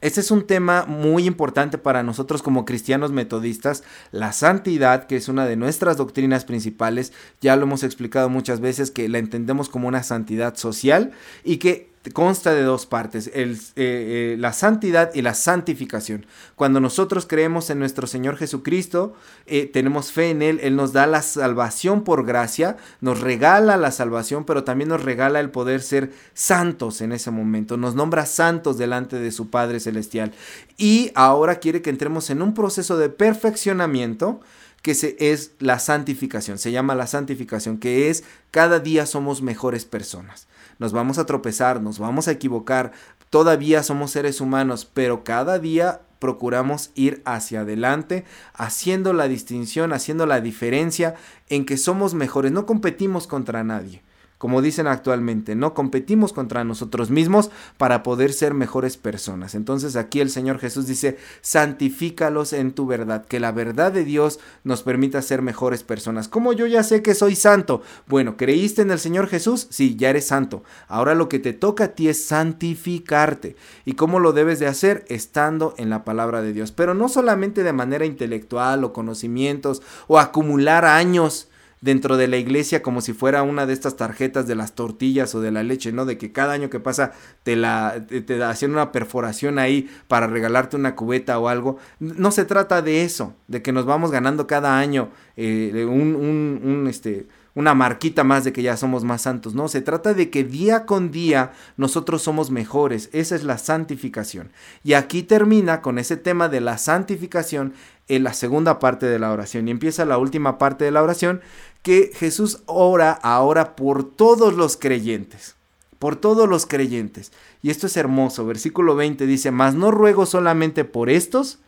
Este 0.00 0.20
es 0.20 0.30
un 0.30 0.46
tema 0.46 0.84
muy 0.86 1.26
importante 1.26 1.76
para 1.76 2.04
nosotros 2.04 2.42
como 2.42 2.64
cristianos 2.64 3.10
metodistas, 3.10 3.82
la 4.12 4.32
santidad, 4.32 5.06
que 5.06 5.16
es 5.16 5.28
una 5.28 5.44
de 5.44 5.56
nuestras 5.56 5.96
doctrinas 5.96 6.44
principales, 6.44 7.12
ya 7.40 7.56
lo 7.56 7.64
hemos 7.64 7.82
explicado 7.82 8.28
muchas 8.28 8.60
veces 8.60 8.92
que 8.92 9.08
la 9.08 9.18
entendemos 9.18 9.68
como 9.68 9.88
una 9.88 10.04
santidad 10.04 10.56
social 10.56 11.10
y 11.42 11.56
que 11.56 11.87
consta 12.12 12.54
de 12.54 12.62
dos 12.62 12.86
partes, 12.86 13.30
el, 13.34 13.54
eh, 13.54 13.56
eh, 13.76 14.36
la 14.38 14.52
santidad 14.52 15.10
y 15.14 15.22
la 15.22 15.34
santificación. 15.34 16.26
Cuando 16.54 16.80
nosotros 16.80 17.26
creemos 17.26 17.70
en 17.70 17.78
nuestro 17.78 18.06
Señor 18.06 18.36
Jesucristo, 18.36 19.14
eh, 19.46 19.66
tenemos 19.66 20.12
fe 20.12 20.30
en 20.30 20.42
Él, 20.42 20.60
Él 20.62 20.76
nos 20.76 20.92
da 20.92 21.06
la 21.06 21.22
salvación 21.22 22.04
por 22.04 22.24
gracia, 22.24 22.76
nos 23.00 23.20
regala 23.20 23.76
la 23.76 23.90
salvación, 23.90 24.44
pero 24.44 24.64
también 24.64 24.88
nos 24.88 25.02
regala 25.02 25.40
el 25.40 25.50
poder 25.50 25.82
ser 25.82 26.12
santos 26.34 27.00
en 27.00 27.12
ese 27.12 27.30
momento, 27.30 27.76
nos 27.76 27.94
nombra 27.94 28.26
santos 28.26 28.78
delante 28.78 29.18
de 29.18 29.32
su 29.32 29.50
Padre 29.50 29.80
Celestial. 29.80 30.32
Y 30.76 31.10
ahora 31.14 31.56
quiere 31.56 31.82
que 31.82 31.90
entremos 31.90 32.30
en 32.30 32.42
un 32.42 32.54
proceso 32.54 32.96
de 32.96 33.08
perfeccionamiento 33.08 34.40
que 34.82 34.94
se, 34.94 35.16
es 35.18 35.52
la 35.58 35.80
santificación, 35.80 36.56
se 36.56 36.70
llama 36.70 36.94
la 36.94 37.08
santificación, 37.08 37.78
que 37.78 38.08
es 38.10 38.22
cada 38.52 38.78
día 38.78 39.06
somos 39.06 39.42
mejores 39.42 39.84
personas 39.84 40.46
nos 40.78 40.92
vamos 40.92 41.18
a 41.18 41.26
tropezar, 41.26 41.80
nos 41.80 41.98
vamos 41.98 42.28
a 42.28 42.32
equivocar, 42.32 42.92
todavía 43.30 43.82
somos 43.82 44.10
seres 44.10 44.40
humanos, 44.40 44.88
pero 44.92 45.24
cada 45.24 45.58
día 45.58 46.00
procuramos 46.18 46.90
ir 46.94 47.22
hacia 47.24 47.60
adelante, 47.60 48.24
haciendo 48.54 49.12
la 49.12 49.28
distinción, 49.28 49.92
haciendo 49.92 50.26
la 50.26 50.40
diferencia 50.40 51.14
en 51.48 51.64
que 51.64 51.76
somos 51.76 52.14
mejores, 52.14 52.52
no 52.52 52.66
competimos 52.66 53.26
contra 53.26 53.62
nadie 53.64 54.02
como 54.38 54.62
dicen 54.62 54.86
actualmente, 54.86 55.56
no 55.56 55.74
competimos 55.74 56.32
contra 56.32 56.62
nosotros 56.62 57.10
mismos 57.10 57.50
para 57.76 58.04
poder 58.04 58.32
ser 58.32 58.54
mejores 58.54 58.96
personas. 58.96 59.56
Entonces 59.56 59.96
aquí 59.96 60.20
el 60.20 60.30
Señor 60.30 60.60
Jesús 60.60 60.86
dice, 60.86 61.18
santifícalos 61.40 62.52
en 62.52 62.72
tu 62.72 62.86
verdad, 62.86 63.26
que 63.26 63.40
la 63.40 63.50
verdad 63.50 63.90
de 63.90 64.04
Dios 64.04 64.38
nos 64.62 64.84
permita 64.84 65.20
ser 65.22 65.42
mejores 65.42 65.82
personas. 65.82 66.28
Como 66.28 66.52
yo 66.52 66.66
ya 66.66 66.84
sé 66.84 67.02
que 67.02 67.16
soy 67.16 67.34
santo? 67.34 67.82
Bueno, 68.06 68.36
¿creíste 68.36 68.82
en 68.82 68.92
el 68.92 69.00
Señor 69.00 69.26
Jesús? 69.26 69.66
Sí, 69.70 69.96
ya 69.96 70.10
eres 70.10 70.28
santo. 70.28 70.62
Ahora 70.86 71.16
lo 71.16 71.28
que 71.28 71.40
te 71.40 71.52
toca 71.52 71.84
a 71.84 71.88
ti 71.88 72.08
es 72.08 72.24
santificarte. 72.24 73.56
¿Y 73.84 73.94
cómo 73.94 74.20
lo 74.20 74.32
debes 74.32 74.60
de 74.60 74.68
hacer? 74.68 75.04
Estando 75.08 75.74
en 75.78 75.90
la 75.90 76.04
palabra 76.04 76.42
de 76.42 76.52
Dios. 76.52 76.70
Pero 76.70 76.94
no 76.94 77.08
solamente 77.08 77.64
de 77.64 77.72
manera 77.72 78.04
intelectual 78.04 78.84
o 78.84 78.92
conocimientos 78.92 79.82
o 80.06 80.20
acumular 80.20 80.84
años 80.84 81.48
dentro 81.80 82.16
de 82.16 82.28
la 82.28 82.36
iglesia 82.36 82.82
como 82.82 83.00
si 83.00 83.12
fuera 83.12 83.42
una 83.42 83.66
de 83.66 83.72
estas 83.72 83.96
tarjetas 83.96 84.46
de 84.46 84.54
las 84.54 84.74
tortillas 84.74 85.34
o 85.34 85.40
de 85.40 85.50
la 85.50 85.62
leche, 85.62 85.92
¿no? 85.92 86.04
De 86.04 86.18
que 86.18 86.32
cada 86.32 86.52
año 86.52 86.70
que 86.70 86.80
pasa 86.80 87.12
te 87.42 87.56
la 87.56 88.06
te, 88.08 88.42
hacen 88.42 88.72
una 88.72 88.92
perforación 88.92 89.58
ahí 89.58 89.88
para 90.08 90.26
regalarte 90.26 90.76
una 90.76 90.94
cubeta 90.94 91.38
o 91.38 91.48
algo. 91.48 91.78
No 92.00 92.30
se 92.30 92.44
trata 92.44 92.82
de 92.82 93.04
eso, 93.04 93.34
de 93.46 93.62
que 93.62 93.72
nos 93.72 93.86
vamos 93.86 94.10
ganando 94.10 94.46
cada 94.46 94.78
año 94.78 95.10
eh, 95.36 95.86
un, 95.88 96.16
un, 96.16 96.86
este, 96.88 97.26
una 97.54 97.74
marquita 97.74 98.24
más 98.24 98.44
de 98.44 98.52
que 98.52 98.62
ya 98.62 98.76
somos 98.76 99.04
más 99.04 99.22
santos, 99.22 99.54
no, 99.54 99.66
se 99.66 99.80
trata 99.80 100.14
de 100.14 100.30
que 100.30 100.44
día 100.44 100.86
con 100.86 101.10
día 101.10 101.52
nosotros 101.76 102.22
somos 102.22 102.50
mejores, 102.52 103.10
esa 103.12 103.34
es 103.34 103.42
la 103.42 103.58
santificación. 103.58 104.52
Y 104.84 104.92
aquí 104.92 105.24
termina 105.24 105.82
con 105.82 105.98
ese 105.98 106.16
tema 106.16 106.48
de 106.48 106.60
la 106.60 106.78
santificación 106.78 107.74
en 108.06 108.24
la 108.24 108.32
segunda 108.32 108.78
parte 108.78 109.06
de 109.06 109.18
la 109.18 109.32
oración 109.32 109.68
y 109.68 109.70
empieza 109.70 110.04
la 110.04 110.18
última 110.18 110.56
parte 110.56 110.84
de 110.84 110.90
la 110.90 111.02
oración 111.02 111.40
que 111.88 112.10
Jesús 112.12 112.60
ora 112.66 113.12
ahora 113.12 113.74
por 113.74 114.04
todos 114.04 114.52
los 114.52 114.76
creyentes 114.76 115.54
por 115.98 116.16
todos 116.16 116.46
los 116.48 116.66
creyentes. 116.66 117.32
Y 117.62 117.70
esto 117.70 117.86
es 117.86 117.96
hermoso. 117.96 118.46
Versículo 118.46 118.94
20 118.94 119.26
dice, 119.26 119.50
mas 119.50 119.74
no 119.74 119.90
ruego 119.90 120.26
solamente 120.26 120.84
por 120.84 121.10
estos, 121.10 121.58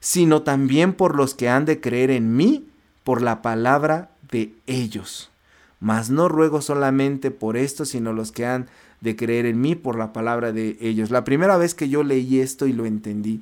sino 0.00 0.42
también 0.42 0.92
por 0.92 1.14
los 1.14 1.34
que 1.34 1.48
han 1.48 1.64
de 1.64 1.80
creer 1.80 2.10
en 2.10 2.36
mí 2.36 2.66
por 3.04 3.22
la 3.22 3.40
palabra 3.40 4.10
de 4.30 4.52
ellos. 4.66 5.30
Mas 5.80 6.10
no 6.10 6.28
ruego 6.28 6.60
solamente 6.60 7.30
por 7.30 7.56
estos, 7.56 7.90
sino 7.90 8.12
los 8.12 8.32
que 8.32 8.46
han 8.46 8.66
de 9.00 9.16
creer 9.16 9.46
en 9.46 9.60
mí 9.60 9.74
por 9.74 9.96
la 9.96 10.12
palabra 10.12 10.52
de 10.52 10.76
ellos. 10.80 11.10
La 11.10 11.24
primera 11.24 11.56
vez 11.56 11.74
que 11.74 11.88
yo 11.88 12.02
leí 12.02 12.40
esto 12.40 12.66
y 12.66 12.72
lo 12.72 12.84
entendí, 12.84 13.40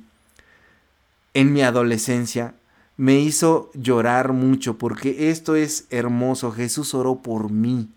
en 1.33 1.51
mi 1.51 1.63
adolescencia, 1.63 2.53
me 2.97 3.19
hizo 3.19 3.69
llorar 3.73 4.33
mucho 4.33 4.77
porque 4.77 5.29
esto 5.29 5.55
es 5.55 5.85
hermoso. 5.89 6.51
Jesús 6.51 6.93
oró 6.93 7.21
por 7.21 7.51
mí. 7.51 7.89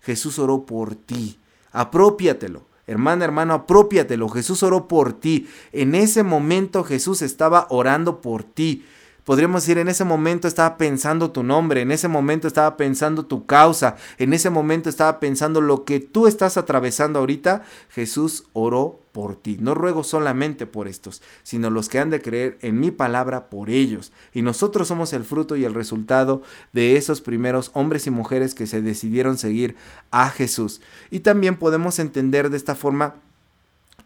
Jesús 0.00 0.38
oró 0.38 0.66
por 0.66 0.94
ti 0.94 1.36
apropiatelo. 1.72 2.62
Hermana, 2.86 3.24
hermano, 3.24 3.54
apropiatelo. 3.54 4.28
Jesús 4.28 4.62
oró 4.62 4.88
por 4.88 5.12
ti. 5.12 5.48
En 5.72 5.94
ese 5.94 6.22
momento 6.22 6.82
Jesús 6.82 7.22
estaba 7.22 7.66
orando 7.70 8.20
por 8.20 8.42
ti. 8.42 8.84
Podríamos 9.24 9.62
decir, 9.62 9.78
en 9.78 9.88
ese 9.88 10.04
momento 10.04 10.48
estaba 10.48 10.76
pensando 10.76 11.30
tu 11.30 11.44
nombre, 11.44 11.82
en 11.82 11.92
ese 11.92 12.08
momento 12.08 12.48
estaba 12.48 12.76
pensando 12.76 13.26
tu 13.26 13.46
causa, 13.46 13.96
en 14.18 14.32
ese 14.32 14.50
momento 14.50 14.88
estaba 14.88 15.20
pensando 15.20 15.60
lo 15.60 15.84
que 15.84 16.00
tú 16.00 16.26
estás 16.26 16.56
atravesando 16.56 17.20
ahorita. 17.20 17.62
Jesús 17.90 18.44
oró 18.54 18.99
por 19.12 19.36
ti. 19.36 19.56
No 19.60 19.74
ruego 19.74 20.04
solamente 20.04 20.66
por 20.66 20.88
estos, 20.88 21.22
sino 21.42 21.70
los 21.70 21.88
que 21.88 21.98
han 21.98 22.10
de 22.10 22.22
creer 22.22 22.58
en 22.62 22.78
mi 22.80 22.90
palabra 22.90 23.50
por 23.50 23.70
ellos. 23.70 24.12
Y 24.32 24.42
nosotros 24.42 24.88
somos 24.88 25.12
el 25.12 25.24
fruto 25.24 25.56
y 25.56 25.64
el 25.64 25.74
resultado 25.74 26.42
de 26.72 26.96
esos 26.96 27.20
primeros 27.20 27.70
hombres 27.74 28.06
y 28.06 28.10
mujeres 28.10 28.54
que 28.54 28.66
se 28.66 28.82
decidieron 28.82 29.38
seguir 29.38 29.76
a 30.10 30.30
Jesús. 30.30 30.80
Y 31.10 31.20
también 31.20 31.56
podemos 31.56 31.98
entender 31.98 32.50
de 32.50 32.56
esta 32.56 32.74
forma 32.74 33.16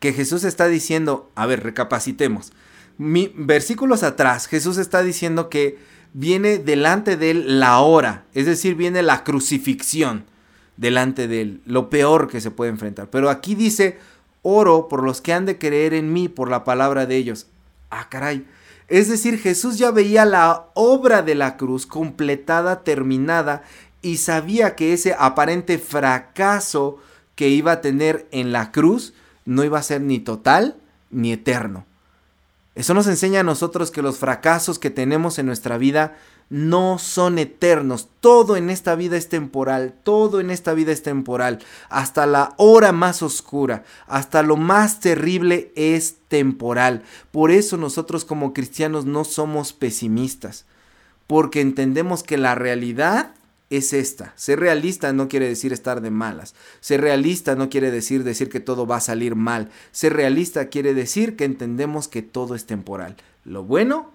que 0.00 0.12
Jesús 0.12 0.44
está 0.44 0.68
diciendo, 0.68 1.30
a 1.34 1.46
ver, 1.46 1.62
recapacitemos. 1.62 2.52
Mi, 2.98 3.32
versículos 3.36 4.02
atrás, 4.02 4.46
Jesús 4.46 4.78
está 4.78 5.02
diciendo 5.02 5.48
que 5.48 5.78
viene 6.12 6.58
delante 6.58 7.16
de 7.16 7.30
él 7.30 7.60
la 7.60 7.80
hora, 7.80 8.24
es 8.34 8.46
decir, 8.46 8.76
viene 8.76 9.02
la 9.02 9.24
crucifixión 9.24 10.24
delante 10.76 11.28
de 11.28 11.40
él, 11.40 11.60
lo 11.66 11.90
peor 11.90 12.28
que 12.28 12.40
se 12.40 12.50
puede 12.50 12.70
enfrentar. 12.70 13.10
Pero 13.10 13.30
aquí 13.30 13.54
dice, 13.54 13.98
oro 14.44 14.87
por 14.88 15.02
los 15.02 15.20
que 15.20 15.33
han 15.33 15.46
de 15.46 15.59
creer 15.59 15.94
en 15.94 16.12
mí 16.12 16.28
por 16.28 16.48
la 16.48 16.62
palabra 16.62 17.07
de 17.07 17.16
ellos. 17.16 17.48
Ah, 17.90 18.09
caray. 18.09 18.46
Es 18.87 19.09
decir, 19.09 19.40
Jesús 19.40 19.78
ya 19.78 19.90
veía 19.90 20.24
la 20.24 20.66
obra 20.74 21.22
de 21.22 21.35
la 21.35 21.57
cruz 21.57 21.87
completada, 21.87 22.85
terminada, 22.85 23.62
y 24.02 24.18
sabía 24.18 24.76
que 24.76 24.92
ese 24.92 25.16
aparente 25.18 25.78
fracaso 25.78 26.98
que 27.35 27.48
iba 27.48 27.72
a 27.72 27.80
tener 27.80 28.28
en 28.30 28.52
la 28.52 28.70
cruz 28.70 29.14
no 29.46 29.64
iba 29.64 29.78
a 29.78 29.83
ser 29.83 30.02
ni 30.02 30.20
total 30.20 30.76
ni 31.11 31.33
eterno. 31.33 31.87
Eso 32.74 32.92
nos 32.92 33.07
enseña 33.07 33.40
a 33.40 33.44
nosotros 33.44 33.90
que 33.90 34.02
los 34.02 34.18
fracasos 34.18 34.78
que 34.78 34.90
tenemos 34.90 35.38
en 35.38 35.46
nuestra 35.46 35.78
vida 35.78 36.16
no 36.50 36.98
son 36.98 37.38
eternos. 37.38 38.09
Todo 38.20 38.57
en 38.57 38.70
esta 38.70 38.94
vida 38.94 39.16
es 39.16 39.28
temporal, 39.28 39.94
todo 40.02 40.40
en 40.40 40.50
esta 40.50 40.74
vida 40.74 40.92
es 40.92 41.02
temporal. 41.02 41.61
Hasta 41.88 42.26
la 42.26 42.54
hora 42.57 42.92
más 42.92 43.22
oscura, 43.22 43.85
hasta 44.07 44.42
lo 44.42 44.57
más 44.57 45.00
terrible 45.00 45.72
es 45.74 46.16
temporal. 46.28 47.02
Por 47.33 47.50
eso 47.50 47.76
nosotros 47.76 48.24
como 48.24 48.54
cristianos 48.54 49.04
no 49.07 49.24
somos 49.24 49.72
pesimistas, 49.72 50.66
porque 51.26 51.61
entendemos 51.61 52.22
que 52.22 52.38
la 52.38 52.54
realidad 52.54 53.35
es 53.70 53.92
esta. 53.92 54.33
Ser 54.37 54.61
realista 54.61 55.12
no 55.12 55.28
quiere 55.28 55.48
decir 55.48 55.72
estar 55.72 56.00
de 56.00 56.11
malas. 56.11 56.54
Ser 56.80 57.00
realista 57.00 57.57
no 57.57 57.70
quiere 57.70 57.90
decir 57.90 58.22
decir 58.22 58.48
que 58.48 58.61
todo 58.61 58.87
va 58.87 58.96
a 58.96 59.00
salir 59.00 59.35
mal. 59.35 59.70
Ser 59.90 60.12
realista 60.12 60.68
quiere 60.68 60.94
decir 60.94 61.35
que 61.35 61.44
entendemos 61.44 62.07
que 62.07 62.22
todo 62.22 62.54
es 62.54 62.66
temporal. 62.66 63.16
Lo 63.44 63.64
bueno 63.64 64.11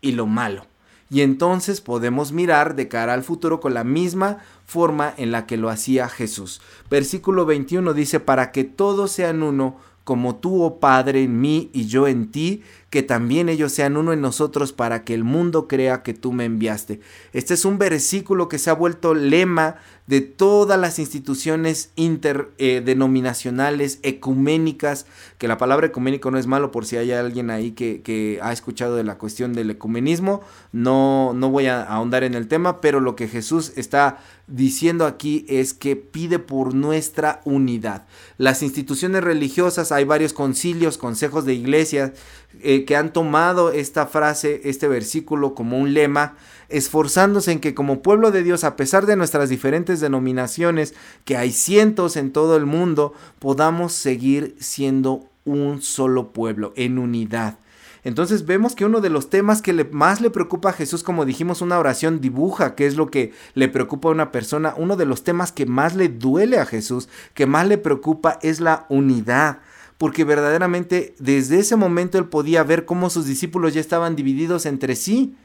y 0.00 0.12
lo 0.12 0.26
malo 0.26 0.66
y 1.12 1.20
entonces 1.20 1.82
podemos 1.82 2.32
mirar 2.32 2.74
de 2.74 2.88
cara 2.88 3.12
al 3.12 3.22
futuro 3.22 3.60
con 3.60 3.74
la 3.74 3.84
misma 3.84 4.38
forma 4.64 5.12
en 5.18 5.30
la 5.30 5.44
que 5.44 5.58
lo 5.58 5.68
hacía 5.68 6.08
Jesús. 6.08 6.62
Versículo 6.88 7.44
21 7.44 7.92
dice, 7.92 8.18
para 8.18 8.50
que 8.50 8.64
todos 8.64 9.12
sean 9.12 9.42
uno, 9.42 9.76
como 10.04 10.36
tú, 10.36 10.62
oh 10.62 10.80
Padre, 10.80 11.22
en 11.24 11.38
mí 11.38 11.68
y 11.74 11.84
yo 11.84 12.08
en 12.08 12.30
ti, 12.30 12.62
que 12.92 13.02
también 13.02 13.48
ellos 13.48 13.72
sean 13.72 13.96
uno 13.96 14.12
en 14.12 14.20
nosotros 14.20 14.74
para 14.74 15.02
que 15.02 15.14
el 15.14 15.24
mundo 15.24 15.66
crea 15.66 16.02
que 16.02 16.12
tú 16.12 16.30
me 16.30 16.44
enviaste. 16.44 17.00
Este 17.32 17.54
es 17.54 17.64
un 17.64 17.78
versículo 17.78 18.50
que 18.50 18.58
se 18.58 18.68
ha 18.68 18.74
vuelto 18.74 19.14
lema 19.14 19.76
de 20.06 20.20
todas 20.20 20.78
las 20.78 20.98
instituciones 20.98 21.90
interdenominacionales, 21.96 23.98
ecuménicas, 24.02 25.06
que 25.38 25.48
la 25.48 25.56
palabra 25.56 25.86
ecuménico 25.86 26.30
no 26.30 26.36
es 26.36 26.46
malo 26.46 26.70
por 26.70 26.84
si 26.84 26.98
hay 26.98 27.12
alguien 27.12 27.48
ahí 27.48 27.70
que, 27.70 28.38
ha 28.42 28.52
escuchado 28.52 28.96
de 28.96 29.04
la 29.04 29.16
cuestión 29.16 29.54
del 29.54 29.70
ecumenismo, 29.70 30.42
no, 30.72 31.32
no 31.34 31.48
voy 31.48 31.68
a 31.68 31.84
ahondar 31.84 32.24
en 32.24 32.34
el 32.34 32.46
tema, 32.46 32.82
pero 32.82 33.00
lo 33.00 33.16
que 33.16 33.26
Jesús 33.26 33.72
está 33.76 34.18
diciendo 34.48 35.06
aquí 35.06 35.46
es 35.48 35.72
que 35.72 35.96
pide 35.96 36.38
por 36.38 36.74
nuestra 36.74 37.40
unidad. 37.44 38.04
Las 38.36 38.62
instituciones 38.62 39.24
religiosas, 39.24 39.92
hay 39.92 40.04
varios 40.04 40.34
concilios, 40.34 40.98
consejos 40.98 41.46
de 41.46 41.54
iglesias 41.54 42.12
eh, 42.60 42.84
que 42.84 42.96
han 42.96 43.12
tomado 43.12 43.72
esta 43.72 44.06
frase, 44.06 44.60
este 44.64 44.88
versículo 44.88 45.54
como 45.54 45.78
un 45.78 45.94
lema, 45.94 46.36
esforzándose 46.68 47.52
en 47.52 47.60
que 47.60 47.74
como 47.74 48.02
pueblo 48.02 48.30
de 48.30 48.42
Dios, 48.42 48.64
a 48.64 48.76
pesar 48.76 49.06
de 49.06 49.16
nuestras 49.16 49.48
diferentes 49.48 50.00
denominaciones, 50.00 50.94
que 51.24 51.36
hay 51.36 51.52
cientos 51.52 52.16
en 52.16 52.32
todo 52.32 52.56
el 52.56 52.66
mundo, 52.66 53.14
podamos 53.38 53.92
seguir 53.92 54.56
siendo 54.58 55.28
un 55.44 55.82
solo 55.82 56.32
pueblo, 56.32 56.72
en 56.76 56.98
unidad. 56.98 57.58
Entonces 58.04 58.46
vemos 58.46 58.74
que 58.74 58.84
uno 58.84 59.00
de 59.00 59.10
los 59.10 59.30
temas 59.30 59.62
que 59.62 59.72
más 59.84 60.20
le 60.20 60.30
preocupa 60.30 60.70
a 60.70 60.72
Jesús, 60.72 61.04
como 61.04 61.24
dijimos, 61.24 61.62
una 61.62 61.78
oración 61.78 62.20
dibuja 62.20 62.74
qué 62.74 62.86
es 62.86 62.96
lo 62.96 63.10
que 63.10 63.32
le 63.54 63.68
preocupa 63.68 64.08
a 64.08 64.12
una 64.12 64.32
persona. 64.32 64.74
Uno 64.76 64.96
de 64.96 65.06
los 65.06 65.22
temas 65.22 65.52
que 65.52 65.66
más 65.66 65.94
le 65.94 66.08
duele 66.08 66.58
a 66.58 66.66
Jesús, 66.66 67.08
que 67.34 67.46
más 67.46 67.68
le 67.68 67.78
preocupa, 67.78 68.38
es 68.42 68.60
la 68.60 68.86
unidad. 68.88 69.58
Porque 70.02 70.24
verdaderamente 70.24 71.14
desde 71.20 71.60
ese 71.60 71.76
momento 71.76 72.18
él 72.18 72.24
podía 72.24 72.64
ver 72.64 72.86
cómo 72.86 73.08
sus 73.08 73.24
discípulos 73.24 73.72
ya 73.72 73.80
estaban 73.80 74.16
divididos 74.16 74.66
entre 74.66 74.96
sí. 74.96 75.36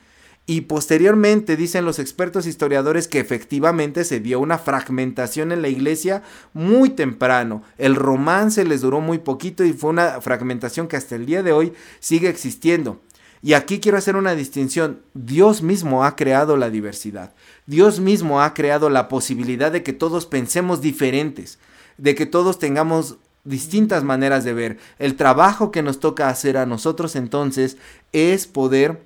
Y 0.47 0.61
posteriormente 0.61 1.55
dicen 1.55 1.85
los 1.85 1.99
expertos 1.99 2.47
historiadores 2.47 3.07
que 3.07 3.19
efectivamente 3.19 4.03
se 4.03 4.19
dio 4.19 4.39
una 4.39 4.57
fragmentación 4.57 5.51
en 5.51 5.61
la 5.61 5.67
iglesia 5.67 6.23
muy 6.53 6.89
temprano. 6.89 7.61
El 7.77 7.93
romance 7.93 8.65
les 8.65 8.81
duró 8.81 8.99
muy 8.99 9.19
poquito 9.19 9.63
y 9.63 9.73
fue 9.73 9.91
una 9.91 10.21
fragmentación 10.21 10.87
que 10.87 10.97
hasta 10.97 11.13
el 11.13 11.27
día 11.27 11.43
de 11.43 11.51
hoy 11.51 11.73
sigue 11.99 12.27
existiendo. 12.27 12.99
Y 13.43 13.53
aquí 13.53 13.79
quiero 13.79 13.99
hacer 13.99 14.15
una 14.15 14.33
distinción. 14.33 15.03
Dios 15.13 15.61
mismo 15.61 16.03
ha 16.03 16.15
creado 16.15 16.57
la 16.57 16.71
diversidad. 16.71 17.35
Dios 17.67 17.99
mismo 17.99 18.41
ha 18.41 18.55
creado 18.55 18.89
la 18.89 19.07
posibilidad 19.07 19.71
de 19.71 19.83
que 19.83 19.93
todos 19.93 20.25
pensemos 20.25 20.81
diferentes, 20.81 21.59
de 21.99 22.15
que 22.15 22.25
todos 22.25 22.57
tengamos 22.57 23.19
distintas 23.47 24.03
maneras 24.03 24.43
de 24.43 24.53
ver. 24.53 24.77
El 24.99 25.15
trabajo 25.15 25.71
que 25.71 25.81
nos 25.81 25.99
toca 25.99 26.29
hacer 26.29 26.57
a 26.57 26.65
nosotros 26.65 27.15
entonces 27.15 27.77
es 28.11 28.47
poder 28.47 29.03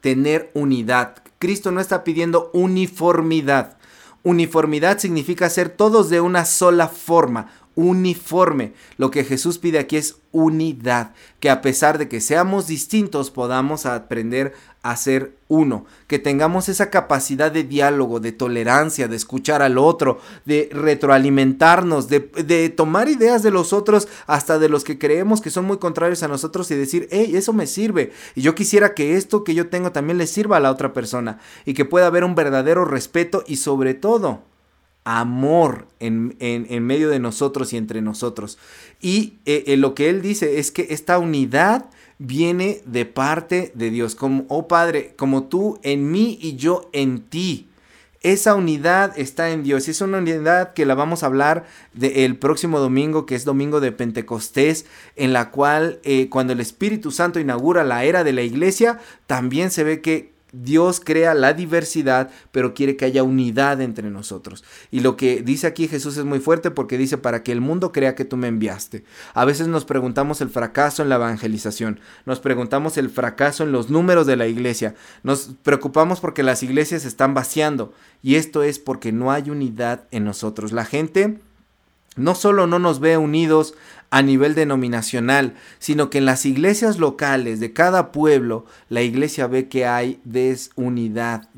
tener 0.00 0.50
unidad. 0.54 1.22
Cristo 1.38 1.70
no 1.70 1.80
está 1.80 2.04
pidiendo 2.04 2.50
uniformidad. 2.52 3.76
Uniformidad 4.24 4.98
significa 4.98 5.50
ser 5.50 5.68
todos 5.68 6.08
de 6.08 6.20
una 6.20 6.44
sola 6.44 6.88
forma, 6.88 7.50
uniforme. 7.74 8.72
Lo 8.96 9.10
que 9.10 9.24
Jesús 9.24 9.58
pide 9.58 9.78
aquí 9.78 9.96
es 9.96 10.16
unidad, 10.32 11.12
que 11.40 11.50
a 11.50 11.60
pesar 11.60 11.98
de 11.98 12.08
que 12.08 12.20
seamos 12.20 12.66
distintos 12.66 13.30
podamos 13.30 13.86
aprender 13.86 14.54
a 14.82 14.96
ser 14.96 15.36
uno, 15.46 15.84
que 16.08 16.18
tengamos 16.18 16.68
esa 16.68 16.90
capacidad 16.90 17.52
de 17.52 17.62
diálogo, 17.62 18.18
de 18.18 18.32
tolerancia, 18.32 19.06
de 19.06 19.16
escuchar 19.16 19.62
al 19.62 19.78
otro, 19.78 20.18
de 20.44 20.70
retroalimentarnos, 20.72 22.08
de, 22.08 22.20
tomar 22.74 23.08
ideas 23.08 23.42
de 23.42 23.50
los 23.50 23.72
otros, 23.72 24.08
hasta 24.26 24.58
de 24.58 24.68
los 24.68 24.82
que 24.82 24.98
creemos 24.98 25.40
que 25.40 25.50
son 25.50 25.66
muy 25.66 25.78
contrarios 25.78 26.22
a 26.22 26.28
nosotros 26.28 26.70
y 26.70 26.74
decir, 26.74 27.06
hey, 27.12 27.32
eso 27.34 27.52
me 27.52 27.66
sirve. 27.66 28.12
Y 28.34 28.40
yo 28.40 28.54
quisiera 28.54 28.94
que 28.94 29.16
esto 29.16 29.44
que 29.44 29.54
yo 29.54 29.68
tengo 29.68 29.92
también 29.92 30.18
le 30.18 30.26
sirva 30.26 30.56
a 30.56 30.60
la 30.60 30.70
otra 30.70 30.92
persona 30.92 31.38
y 31.64 31.74
que 31.74 31.84
pueda 31.84 32.06
haber 32.06 32.24
un 32.24 32.34
verdadero 32.34 32.84
respeto 32.84 33.44
y 33.46 33.56
sobre 33.56 33.94
todo 33.94 34.51
amor 35.04 35.88
en, 35.98 36.36
medio 36.84 37.08
de 37.08 37.18
nosotros 37.18 37.72
y 37.72 37.76
entre 37.76 38.02
nosotros. 38.02 38.58
Y 39.00 39.34
eh, 39.46 39.64
eh, 39.66 39.76
lo 39.76 39.94
que 39.94 40.08
él 40.08 40.22
dice 40.22 40.58
es 40.58 40.70
que 40.70 40.88
esta 40.90 41.18
unidad 41.18 41.90
viene 42.18 42.82
de 42.86 43.04
parte 43.04 43.72
de 43.74 43.90
Dios. 43.90 44.14
Como, 44.14 44.44
oh 44.48 44.68
Padre, 44.68 45.14
como 45.16 45.44
tú 45.44 45.78
en 45.82 46.10
mí 46.10 46.38
y 46.40 46.56
yo 46.56 46.88
en 46.92 47.22
ti. 47.22 47.68
Esa 48.22 48.54
unidad 48.54 49.18
está 49.18 49.50
en 49.50 49.64
Dios. 49.64 49.88
Es 49.88 50.00
una 50.00 50.18
unidad 50.18 50.74
que 50.74 50.86
la 50.86 50.94
vamos 50.94 51.22
a 51.22 51.26
hablar 51.26 51.64
el 52.00 52.36
próximo 52.38 52.78
domingo, 52.78 53.26
que 53.26 53.34
es 53.34 53.44
domingo 53.44 53.80
de 53.80 53.90
Pentecostés, 53.90 54.86
en 55.16 55.32
la 55.32 55.50
cual 55.50 55.98
eh, 56.04 56.28
cuando 56.28 56.52
el 56.52 56.60
Espíritu 56.60 57.10
Santo 57.10 57.40
inaugura 57.40 57.82
la 57.82 58.04
era 58.04 58.22
de 58.22 58.32
la 58.32 58.42
iglesia, 58.42 59.00
también 59.26 59.72
se 59.72 59.82
ve 59.82 60.00
que 60.00 60.31
Dios 60.52 61.00
crea 61.00 61.32
la 61.32 61.54
diversidad, 61.54 62.30
pero 62.50 62.74
quiere 62.74 62.96
que 62.96 63.06
haya 63.06 63.22
unidad 63.22 63.80
entre 63.80 64.10
nosotros. 64.10 64.64
Y 64.90 65.00
lo 65.00 65.16
que 65.16 65.42
dice 65.42 65.66
aquí 65.66 65.88
Jesús 65.88 66.18
es 66.18 66.24
muy 66.24 66.40
fuerte 66.40 66.70
porque 66.70 66.98
dice, 66.98 67.16
para 67.16 67.42
que 67.42 67.52
el 67.52 67.62
mundo 67.62 67.90
crea 67.90 68.14
que 68.14 68.26
tú 68.26 68.36
me 68.36 68.48
enviaste. 68.48 69.04
A 69.32 69.46
veces 69.46 69.68
nos 69.68 69.86
preguntamos 69.86 70.42
el 70.42 70.50
fracaso 70.50 71.02
en 71.02 71.08
la 71.08 71.14
evangelización, 71.14 72.00
nos 72.26 72.40
preguntamos 72.40 72.98
el 72.98 73.08
fracaso 73.08 73.64
en 73.64 73.72
los 73.72 73.88
números 73.88 74.26
de 74.26 74.36
la 74.36 74.46
iglesia, 74.46 74.94
nos 75.22 75.50
preocupamos 75.62 76.20
porque 76.20 76.42
las 76.42 76.62
iglesias 76.62 77.02
se 77.02 77.08
están 77.08 77.32
vaciando. 77.32 77.94
Y 78.22 78.36
esto 78.36 78.62
es 78.62 78.78
porque 78.78 79.10
no 79.10 79.32
hay 79.32 79.50
unidad 79.50 80.04
en 80.10 80.24
nosotros. 80.24 80.72
La 80.72 80.84
gente 80.84 81.38
no 82.16 82.34
solo 82.34 82.66
no 82.66 82.78
nos 82.78 83.00
ve 83.00 83.16
unidos 83.16 83.74
a 84.12 84.20
nivel 84.20 84.54
denominacional, 84.54 85.54
sino 85.78 86.10
que 86.10 86.18
en 86.18 86.26
las 86.26 86.44
iglesias 86.44 86.98
locales 86.98 87.60
de 87.60 87.72
cada 87.72 88.12
pueblo, 88.12 88.66
la 88.90 89.00
iglesia 89.00 89.46
ve 89.46 89.68
que 89.68 89.86
hay 89.86 90.20
desunidad 90.24 91.48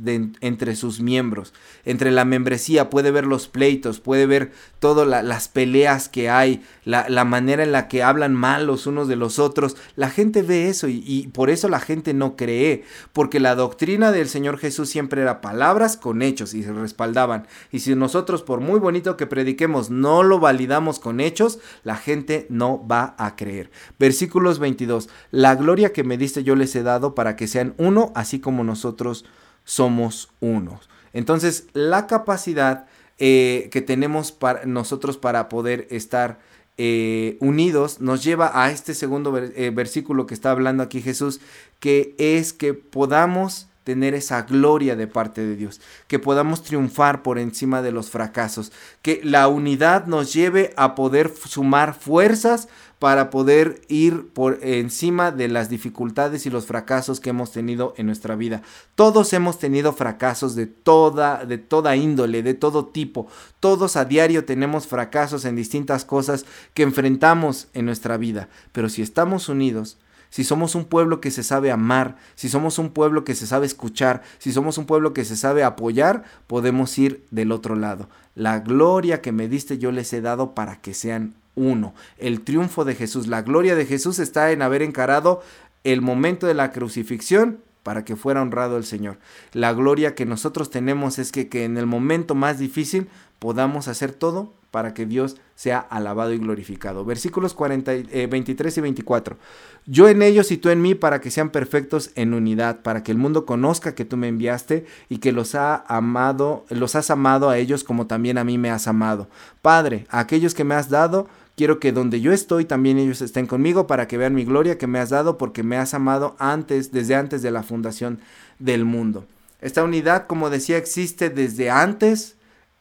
entre 0.40 0.76
sus 0.76 1.00
miembros, 1.00 1.52
entre 1.84 2.12
la 2.12 2.24
membresía, 2.24 2.90
puede 2.90 3.10
ver 3.10 3.26
los 3.26 3.48
pleitos, 3.48 3.98
puede 3.98 4.26
ver 4.26 4.52
todas 4.78 5.24
las 5.24 5.48
peleas 5.48 6.08
que 6.08 6.30
hay, 6.30 6.62
la, 6.84 7.24
manera 7.24 7.64
en 7.64 7.72
la 7.72 7.88
que 7.88 8.04
hablan 8.04 8.34
mal 8.34 8.68
los 8.68 8.86
unos 8.86 9.08
de 9.08 9.16
los 9.16 9.40
otros, 9.40 9.76
la 9.96 10.08
gente 10.08 10.42
ve 10.42 10.68
eso 10.68 10.86
y, 10.86 11.02
y 11.04 11.26
por 11.28 11.50
eso 11.50 11.68
la 11.68 11.80
gente 11.80 12.14
no 12.14 12.36
cree, 12.36 12.84
porque 13.12 13.40
la 13.40 13.56
doctrina 13.56 14.12
del 14.12 14.28
Señor 14.28 14.58
Jesús 14.58 14.88
siempre 14.88 15.22
era 15.22 15.40
palabras 15.40 15.96
con 15.96 16.22
hechos 16.22 16.54
y 16.54 16.62
se 16.62 16.72
respaldaban, 16.72 17.48
y 17.72 17.80
si 17.80 17.96
nosotros 17.96 18.44
por 18.44 18.60
muy 18.60 18.78
bonito 18.78 19.16
que 19.16 19.26
prediquemos 19.26 19.90
no 19.90 20.22
lo 20.22 20.38
validamos 20.38 21.00
con 21.00 21.18
hechos, 21.18 21.58
la 21.82 21.96
gente 21.96 22.43
no 22.48 22.86
va 22.86 23.14
a 23.18 23.36
creer. 23.36 23.70
Versículos 23.98 24.58
22. 24.58 25.08
La 25.30 25.54
gloria 25.54 25.92
que 25.92 26.04
me 26.04 26.18
diste 26.18 26.44
yo 26.44 26.56
les 26.56 26.74
he 26.76 26.82
dado 26.82 27.14
para 27.14 27.36
que 27.36 27.46
sean 27.46 27.74
uno, 27.78 28.12
así 28.14 28.40
como 28.40 28.64
nosotros 28.64 29.24
somos 29.64 30.30
unos. 30.40 30.88
Entonces, 31.12 31.66
la 31.72 32.06
capacidad 32.06 32.86
eh, 33.18 33.68
que 33.70 33.80
tenemos 33.80 34.32
para 34.32 34.64
nosotros 34.66 35.16
para 35.16 35.48
poder 35.48 35.86
estar 35.90 36.40
eh, 36.76 37.36
unidos 37.40 38.00
nos 38.00 38.24
lleva 38.24 38.50
a 38.60 38.72
este 38.72 38.94
segundo 38.94 39.38
eh, 39.38 39.70
versículo 39.70 40.26
que 40.26 40.34
está 40.34 40.50
hablando 40.50 40.82
aquí 40.82 41.00
Jesús, 41.00 41.40
que 41.78 42.16
es 42.18 42.52
que 42.52 42.74
podamos 42.74 43.68
tener 43.84 44.14
esa 44.14 44.42
gloria 44.42 44.96
de 44.96 45.06
parte 45.06 45.44
de 45.44 45.56
Dios, 45.56 45.80
que 46.08 46.18
podamos 46.18 46.62
triunfar 46.62 47.22
por 47.22 47.38
encima 47.38 47.82
de 47.82 47.92
los 47.92 48.10
fracasos, 48.10 48.72
que 49.02 49.20
la 49.22 49.46
unidad 49.48 50.06
nos 50.06 50.32
lleve 50.32 50.72
a 50.76 50.94
poder 50.94 51.32
sumar 51.46 51.94
fuerzas 51.94 52.68
para 52.98 53.28
poder 53.28 53.82
ir 53.88 54.28
por 54.28 54.60
encima 54.62 55.30
de 55.30 55.48
las 55.48 55.68
dificultades 55.68 56.46
y 56.46 56.50
los 56.50 56.64
fracasos 56.64 57.20
que 57.20 57.30
hemos 57.30 57.52
tenido 57.52 57.92
en 57.98 58.06
nuestra 58.06 58.34
vida. 58.34 58.62
Todos 58.94 59.34
hemos 59.34 59.58
tenido 59.58 59.92
fracasos 59.92 60.54
de 60.54 60.66
toda 60.66 61.44
de 61.44 61.58
toda 61.58 61.96
índole, 61.96 62.42
de 62.42 62.54
todo 62.54 62.86
tipo. 62.86 63.26
Todos 63.60 63.96
a 63.96 64.06
diario 64.06 64.46
tenemos 64.46 64.86
fracasos 64.86 65.44
en 65.44 65.56
distintas 65.56 66.06
cosas 66.06 66.46
que 66.72 66.82
enfrentamos 66.82 67.68
en 67.74 67.84
nuestra 67.84 68.16
vida, 68.16 68.48
pero 68.72 68.88
si 68.88 69.02
estamos 69.02 69.50
unidos, 69.50 69.98
si 70.34 70.42
somos 70.42 70.74
un 70.74 70.86
pueblo 70.86 71.20
que 71.20 71.30
se 71.30 71.44
sabe 71.44 71.70
amar, 71.70 72.16
si 72.34 72.48
somos 72.48 72.80
un 72.80 72.90
pueblo 72.90 73.22
que 73.22 73.36
se 73.36 73.46
sabe 73.46 73.66
escuchar, 73.66 74.22
si 74.38 74.52
somos 74.52 74.78
un 74.78 74.84
pueblo 74.84 75.14
que 75.14 75.24
se 75.24 75.36
sabe 75.36 75.62
apoyar, 75.62 76.24
podemos 76.48 76.98
ir 76.98 77.24
del 77.30 77.52
otro 77.52 77.76
lado. 77.76 78.08
La 78.34 78.58
gloria 78.58 79.22
que 79.22 79.30
me 79.30 79.46
diste 79.46 79.78
yo 79.78 79.92
les 79.92 80.12
he 80.12 80.20
dado 80.20 80.56
para 80.56 80.80
que 80.80 80.92
sean 80.92 81.34
uno. 81.54 81.94
El 82.18 82.40
triunfo 82.40 82.84
de 82.84 82.96
Jesús, 82.96 83.28
la 83.28 83.42
gloria 83.42 83.76
de 83.76 83.86
Jesús 83.86 84.18
está 84.18 84.50
en 84.50 84.62
haber 84.62 84.82
encarado 84.82 85.40
el 85.84 86.00
momento 86.00 86.48
de 86.48 86.54
la 86.54 86.72
crucifixión 86.72 87.60
para 87.84 88.04
que 88.04 88.16
fuera 88.16 88.42
honrado 88.42 88.76
el 88.76 88.84
Señor. 88.84 89.18
La 89.52 89.72
gloria 89.72 90.16
que 90.16 90.26
nosotros 90.26 90.68
tenemos 90.68 91.20
es 91.20 91.30
que, 91.30 91.48
en 91.64 91.76
el 91.76 91.86
momento 91.86 92.34
más 92.34 92.58
difícil 92.58 93.06
podamos 93.44 93.88
hacer 93.88 94.12
todo 94.12 94.54
para 94.70 94.94
que 94.94 95.04
Dios 95.04 95.36
sea 95.54 95.78
alabado 95.78 96.32
y 96.32 96.38
glorificado. 96.38 97.04
Versículos 97.04 97.52
40, 97.52 97.92
23 98.30 98.74
eh, 98.74 98.80
y 98.80 98.82
24. 98.82 99.36
Yo 99.84 100.08
en 100.08 100.22
ellos 100.22 100.50
y 100.50 100.56
tú 100.56 100.70
en 100.70 100.80
mí 100.80 100.94
para 100.94 101.20
que 101.20 101.30
sean 101.30 101.50
perfectos 101.50 102.10
en 102.14 102.32
unidad, 102.32 102.80
para 102.80 103.02
que 103.02 103.12
el 103.12 103.18
mundo 103.18 103.44
conozca 103.44 103.94
que 103.94 104.06
tú 104.06 104.16
me 104.16 104.28
enviaste 104.28 104.86
y 105.10 105.18
que 105.18 105.30
los 105.30 105.54
ha 105.54 105.84
amado, 105.88 106.64
los 106.70 106.94
has 106.94 107.10
amado 107.10 107.50
a 107.50 107.58
ellos 107.58 107.84
como 107.84 108.06
también 108.06 108.38
a 108.38 108.44
mí 108.44 108.56
me 108.56 108.70
has 108.70 108.88
amado. 108.88 109.28
Padre, 109.60 110.06
a 110.08 110.20
aquellos 110.20 110.54
que 110.54 110.64
me 110.64 110.74
has 110.74 110.88
dado, 110.88 111.28
quiero 111.54 111.78
que 111.80 111.92
donde 111.92 112.22
yo 112.22 112.32
estoy 112.32 112.64
también 112.64 112.96
ellos 112.96 113.20
estén 113.20 113.46
conmigo 113.46 113.86
para 113.86 114.08
que 114.08 114.16
vean 114.16 114.34
mi 114.34 114.46
gloria 114.46 114.78
que 114.78 114.86
me 114.86 115.00
has 115.00 115.10
dado 115.10 115.36
porque 115.36 115.62
me 115.62 115.76
has 115.76 115.92
amado 115.92 116.34
antes, 116.38 116.92
desde 116.92 117.14
antes 117.14 117.42
de 117.42 117.50
la 117.50 117.62
fundación 117.62 118.20
del 118.58 118.86
mundo. 118.86 119.26
Esta 119.60 119.84
unidad, 119.84 120.28
como 120.28 120.48
decía, 120.48 120.78
existe 120.78 121.28
desde 121.28 121.68
antes 121.68 122.36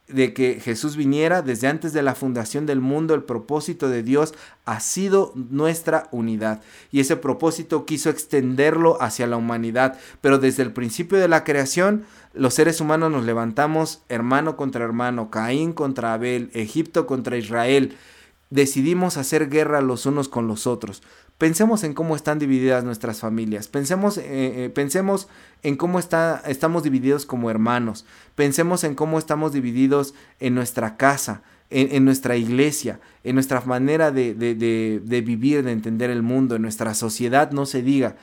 de 0.08 0.34
que 0.34 0.60
Jesús 0.60 0.96
viniera 0.96 1.40
desde 1.40 1.66
antes 1.66 1.94
de 1.94 2.02
la 2.02 2.14
fundación 2.14 2.66
del 2.66 2.80
mundo, 2.80 3.14
el 3.14 3.22
propósito 3.22 3.88
de 3.88 4.02
Dios 4.02 4.34
ha 4.66 4.80
sido 4.80 5.32
nuestra 5.34 6.08
unidad. 6.10 6.60
Y 6.92 7.00
ese 7.00 7.16
propósito 7.16 7.86
quiso 7.86 8.10
extenderlo 8.10 9.00
hacia 9.00 9.26
la 9.26 9.38
humanidad. 9.38 9.98
Pero 10.20 10.38
desde 10.38 10.62
el 10.62 10.72
principio 10.72 11.18
de 11.18 11.28
la 11.28 11.42
creación, 11.42 12.04
los 12.34 12.52
seres 12.54 12.80
humanos 12.80 13.10
nos 13.10 13.24
levantamos 13.24 14.02
hermano 14.08 14.56
contra 14.56 14.84
hermano, 14.84 15.30
Caín 15.30 15.72
contra 15.72 16.12
Abel, 16.12 16.50
Egipto 16.52 17.06
contra 17.06 17.38
Israel. 17.38 17.96
Decidimos 18.50 19.16
hacer 19.16 19.48
guerra 19.48 19.80
los 19.80 20.04
unos 20.04 20.28
con 20.28 20.46
los 20.46 20.66
otros. 20.66 21.02
Pensemos 21.38 21.82
en 21.82 21.94
cómo 21.94 22.14
están 22.14 22.38
divididas 22.38 22.84
nuestras 22.84 23.18
familias. 23.18 23.66
Pensemos, 23.66 24.18
eh, 24.18 24.24
eh, 24.26 24.70
pensemos 24.72 25.26
en 25.64 25.76
cómo 25.76 25.98
está, 25.98 26.42
estamos 26.46 26.84
divididos 26.84 27.26
como 27.26 27.50
hermanos. 27.50 28.04
Pensemos 28.36 28.84
en 28.84 28.94
cómo 28.94 29.18
estamos 29.18 29.52
divididos 29.52 30.14
en 30.38 30.54
nuestra 30.54 30.96
casa, 30.96 31.42
en, 31.70 32.04
nuestra 32.04 32.36
iglesia, 32.36 33.00
en 33.24 33.34
nuestra 33.34 33.60
manera 33.62 34.12
de, 34.12 34.34
de, 34.34 35.20
vivir, 35.22 35.64
de 35.64 35.72
entender 35.72 36.08
el 36.08 36.22
mundo, 36.22 36.54
en 36.54 36.62
nuestra 36.62 36.94
sociedad, 36.94 37.50
no 37.50 37.66
se 37.66 37.82
diga. 37.82 38.16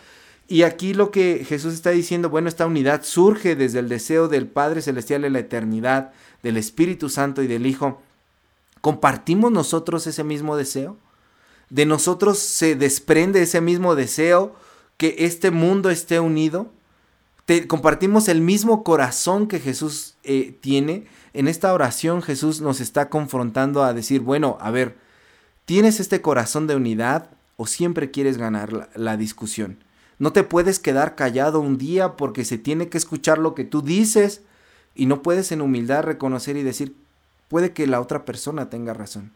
Y 0.47 0.64
aquí 0.64 0.93
lo 0.93 1.12
que 1.12 1.45
Jesús 1.45 1.74
está 1.74 1.89
diciendo, 1.89 2.30
bueno, 2.30 2.47
esta 2.47 2.66
unidad 2.66 3.03
surge 3.03 3.57
desde 3.57 3.80
el 3.80 3.89
deseo 3.89 4.30
del 4.30 4.47
Padre 4.47 4.82
Celestial 4.82 5.26
en 5.26 5.34
la 5.34 5.39
eternidad, 5.39 6.14
del 6.43 6.55
Espíritu 6.55 7.09
Santo 7.09 7.43
y 7.43 7.47
del 7.47 7.66
Hijo. 7.66 8.01
¿Compartimos 8.80 9.51
nosotros 9.51 10.07
ese 10.07 10.24
mismo 10.24 10.55
deseo? 10.55 10.97
De 11.72 11.86
nosotros 11.86 12.38
se 12.38 12.76
desprende 12.76 13.41
ese 13.41 13.61
mismo 13.61 13.95
deseo 13.95 14.53
que 14.97 15.15
este 15.19 15.51
mundo 15.51 15.89
esté 15.89 16.19
unido. 16.19 16.69
compartimos 17.67 18.28
el 18.28 18.41
mismo 18.41 18.84
corazón 18.84 19.47
que 19.47 19.59
Jesús 19.59 20.15
eh, 20.24 20.55
tiene. 20.59 21.07
En 21.34 21.47
esta 21.47 21.74
oración 21.74 22.22
Jesús 22.22 22.59
nos 22.59 22.82
está 22.82 23.09
confrontando 23.09 23.84
a 23.84 23.93
decir, 23.93 24.19
bueno, 24.19 24.57
a 24.59 24.69
ver, 24.69 24.97
¿tienes 25.65 26.01
este 26.01 26.22
corazón 26.22 26.67
de 26.67 26.76
unidad 26.76 27.30
o 27.55 27.65
siempre 27.65 28.11
quieres 28.11 28.38
ganar 28.38 28.89
la 28.93 29.15
discusión? 29.15 29.78
No 30.19 30.34
te 30.34 30.43
puedes 30.43 30.78
quedar 30.78 31.15
callado 31.15 31.61
un 31.61 31.78
día 31.78 32.17
porque 32.17 32.43
se 32.43 32.57
tiene 32.57 32.89
que 32.89 32.97
escuchar 32.97 33.38
lo 33.38 33.55
que 33.55 33.63
tú 33.63 33.82
dices 33.82 34.41
y 34.93 35.05
no 35.05 35.22
puedes 35.22 35.53
en 35.53 35.61
humildad 35.61 36.03
reconocer 36.03 36.57
y 36.57 36.63
decir, 36.63 36.95
puede 37.47 37.72
que 37.72 37.88
la 37.88 38.01
otra 38.01 38.26
persona 38.26 38.69
tenga 38.69 38.93
razón. 38.93 39.32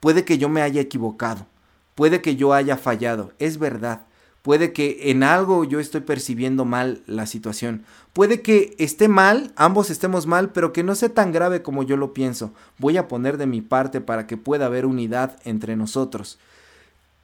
Puede 0.00 0.24
que 0.24 0.38
yo 0.38 0.48
me 0.48 0.62
haya 0.62 0.80
equivocado, 0.80 1.46
puede 1.94 2.22
que 2.22 2.36
yo 2.36 2.54
haya 2.54 2.76
fallado, 2.76 3.32
es 3.38 3.58
verdad. 3.58 4.06
Puede 4.42 4.72
que 4.72 5.10
en 5.10 5.22
algo 5.22 5.64
yo 5.64 5.80
estoy 5.80 6.00
percibiendo 6.00 6.64
mal 6.64 7.02
la 7.06 7.26
situación. 7.26 7.84
Puede 8.14 8.40
que 8.40 8.74
esté 8.78 9.06
mal, 9.06 9.52
ambos 9.54 9.90
estemos 9.90 10.26
mal, 10.26 10.50
pero 10.50 10.72
que 10.72 10.82
no 10.82 10.94
sea 10.94 11.10
tan 11.10 11.30
grave 11.30 11.60
como 11.62 11.82
yo 11.82 11.98
lo 11.98 12.14
pienso. 12.14 12.54
Voy 12.78 12.96
a 12.96 13.06
poner 13.06 13.36
de 13.36 13.46
mi 13.46 13.60
parte 13.60 14.00
para 14.00 14.26
que 14.26 14.38
pueda 14.38 14.66
haber 14.66 14.86
unidad 14.86 15.36
entre 15.44 15.76
nosotros. 15.76 16.38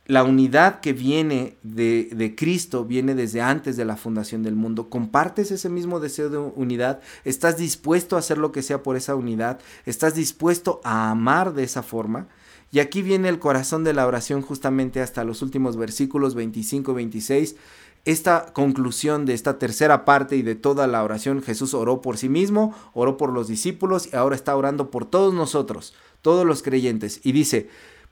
La 0.05 0.25
unidad 0.25 0.81
que 0.81 0.93
viene 0.93 1.57
de, 1.63 2.11
de, 2.13 2.37
Cristo 2.37 2.85
viene 2.85 3.15
desde 3.15 3.41
antes 3.41 3.77
de 3.77 3.85
la 3.87 3.97
fundación 3.97 4.43
del 4.43 4.55
mundo. 4.55 4.89
¿Compartes 4.89 5.51
ese 5.51 5.69
mismo 5.69 5.99
deseo 5.99 6.29
de 6.29 6.39
unidad? 6.39 7.01
¿Estás 7.25 7.57
dispuesto 7.57 8.15
a 8.15 8.21
hacer 8.21 8.39
lo 8.39 8.53
que 8.53 8.63
sea 8.63 8.83
por 8.83 8.95
esa 8.95 9.17
unidad? 9.17 9.59
¿Estás 9.85 10.15
dispuesto 10.15 10.81
a 10.85 11.11
amar 11.11 11.55
de 11.55 11.65
esa 11.65 11.83
forma? 11.83 12.29
Y 12.77 12.81
aquí 12.81 13.01
viene 13.01 13.31
el 13.31 13.39
corazón 13.39 13.85
de 13.85 13.95
la 13.95 14.07
oración 14.07 14.43
justamente 14.43 15.01
hasta 15.01 15.25
los 15.25 15.41
últimos 15.41 15.79
versículos 15.79 16.35
25 16.35 16.93
y 16.93 16.95
26. 16.95 17.57
Esta 18.05 18.53
conclusión 18.53 19.25
de 19.25 19.33
esta 19.33 19.59
tercera 19.59 20.05
parte 20.05 20.37
y 20.37 20.43
de 20.43 20.57
toda 20.57 20.87
la 20.87 21.03
oración, 21.03 21.43
Jesús 21.43 21.73
oró 21.73 22.03
por 22.03 22.19
sí 22.19 22.29
mismo, 22.29 22.75
oró 22.93 23.17
por 23.17 23.33
los 23.33 23.49
discípulos 23.49 24.11
y 24.13 24.17
ahora 24.17 24.37
está 24.37 24.55
orando 24.55 24.91
por 24.91 25.07
todos 25.07 25.33
nosotros, 25.33 25.95
todos 26.21 26.45
los 26.45 26.63
creyentes. 26.63 27.21
Y 27.25 27.33
dice, 27.33 27.71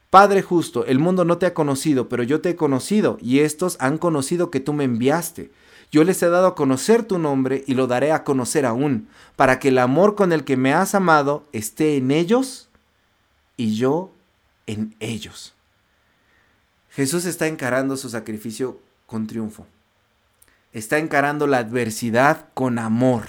Padre 0.09 0.41
justo, 0.41 0.87
el 0.87 0.99
mundo 0.99 1.27
no 1.27 1.37
te 1.37 1.45
ha 1.45 1.53
conocido, 1.53 2.09
pero 2.09 2.23
yo 2.23 2.41
te 2.41 2.49
he 2.49 2.57
conocido 2.57 3.19
y 3.21 3.41
estos 3.41 3.77
han 3.81 3.99
conocido 3.99 4.51
que 4.51 4.61
tú 4.61 4.73
me 4.73 4.85
enviaste. 4.85 5.51
Yo 5.93 6.05
les 6.05 6.23
he 6.23 6.31
dado 6.31 6.47
a 6.47 6.55
conocer 6.55 7.03
tu 7.03 7.19
nombre 7.19 7.65
y 7.67 7.75
lo 7.75 7.87
daré 7.87 8.13
a 8.13 8.25
conocer 8.25 8.65
aún, 8.65 9.09
para 9.37 9.59
que 9.59 9.69
el 9.69 9.77
amor 9.77 10.15
con 10.15 10.33
el 10.33 10.43
que 10.43 10.57
me 10.57 10.73
has 10.73 10.95
amado 10.95 11.45
esté 11.53 11.99
en 11.99 12.11
ellos 12.11 12.71
y 13.59 13.75
yo 13.75 14.11
en 14.67 14.95
ellos. 15.01 15.55
Jesús 16.91 17.25
está 17.25 17.47
encarando 17.47 17.97
su 17.97 18.09
sacrificio 18.09 18.81
con 19.07 19.27
triunfo. 19.27 19.67
Está 20.73 20.99
encarando 20.99 21.47
la 21.47 21.59
adversidad 21.59 22.49
con 22.55 22.79
amor 22.79 23.27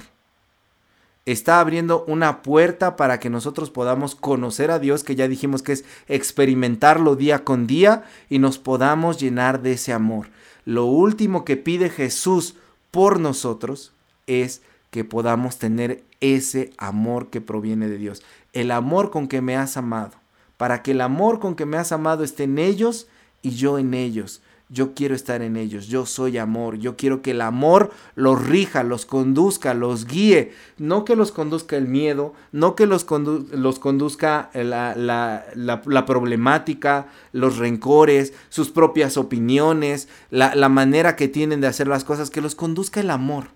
está 1.26 1.60
abriendo 1.60 2.06
una 2.08 2.44
puerta 2.44 2.96
para 2.96 3.20
que 3.20 3.30
nosotros 3.30 3.72
podamos 3.72 4.16
conocer 4.16 4.72
a 4.72 4.80
Dios, 4.80 5.04
que 5.04 5.16
ya 5.16 5.28
dijimos 5.28 5.64
que 5.64 5.74
es 5.74 5.86
experimentarlo 6.08 7.16
día 7.16 7.44
con 7.44 7.68
día 7.68 8.04
y 8.30 8.40
nos 8.40 8.60
podamos 8.60 9.20
llenar 9.20 9.62
de 9.62 9.74
ese 9.74 9.92
amor. 9.92 10.28
Lo 10.66 10.86
último 10.86 11.44
que 11.44 11.58
pide 11.58 11.90
Jesús 11.90 12.56
por 12.92 13.20
nosotros 13.20 13.92
es 14.28 14.62
que 14.92 15.04
podamos 15.04 15.58
tener 15.58 16.04
ese 16.22 16.72
amor 16.78 17.30
que 17.30 17.42
proviene 17.42 17.90
de 17.90 17.98
Dios, 17.98 18.24
el 18.54 18.72
amor 18.72 19.12
con 19.12 19.28
que 19.28 19.42
me 19.42 19.58
has 19.58 19.78
amado, 19.78 20.14
para 20.58 20.84
que 20.84 20.92
el 20.92 21.02
amor 21.02 21.40
con 21.40 21.56
que 21.56 21.66
me 21.66 21.78
has 21.78 21.92
amado 21.92 22.24
esté 22.24 22.44
en 22.44 22.58
ellos 22.58 23.08
y 23.42 23.52
yo 23.52 23.78
en 23.78 23.94
ellos 23.94 24.42
yo 24.70 24.96
quiero 24.96 25.14
estar 25.14 25.42
en 25.42 25.58
ellos, 25.58 25.88
yo 25.88 26.06
soy 26.06 26.38
amor, 26.40 26.78
yo 26.78 26.98
quiero 26.98 27.22
que 27.22 27.32
el 27.32 27.42
amor 27.42 27.92
los 28.16 28.44
rija, 28.44 28.84
los 28.84 29.06
conduzca, 29.06 29.76
los 29.76 30.06
guíe, 30.08 30.54
no 30.80 31.06
que 31.06 31.16
los 31.16 31.32
conduzca 31.32 31.78
el 31.78 31.88
miedo, 31.88 32.34
no 32.52 32.76
que 32.76 32.88
los, 32.88 33.06
los 33.52 33.80
conduzca 33.80 34.50
la, 34.54 34.96
la, 34.96 35.46
la, 35.54 36.06
problemática, 36.06 37.08
los 37.32 37.58
rencores, 37.58 38.34
sus 38.50 38.72
propias 38.72 39.18
opiniones, 39.18 40.10
la 40.32 40.70
manera 40.70 41.16
que 41.16 41.28
tienen 41.28 41.62
de 41.62 41.68
hacer 41.68 41.88
las 41.88 42.04
cosas, 42.04 42.32
que 42.32 42.42
los 42.42 42.56
conduzca 42.56 43.00
el 43.02 43.12
amor. 43.12 43.50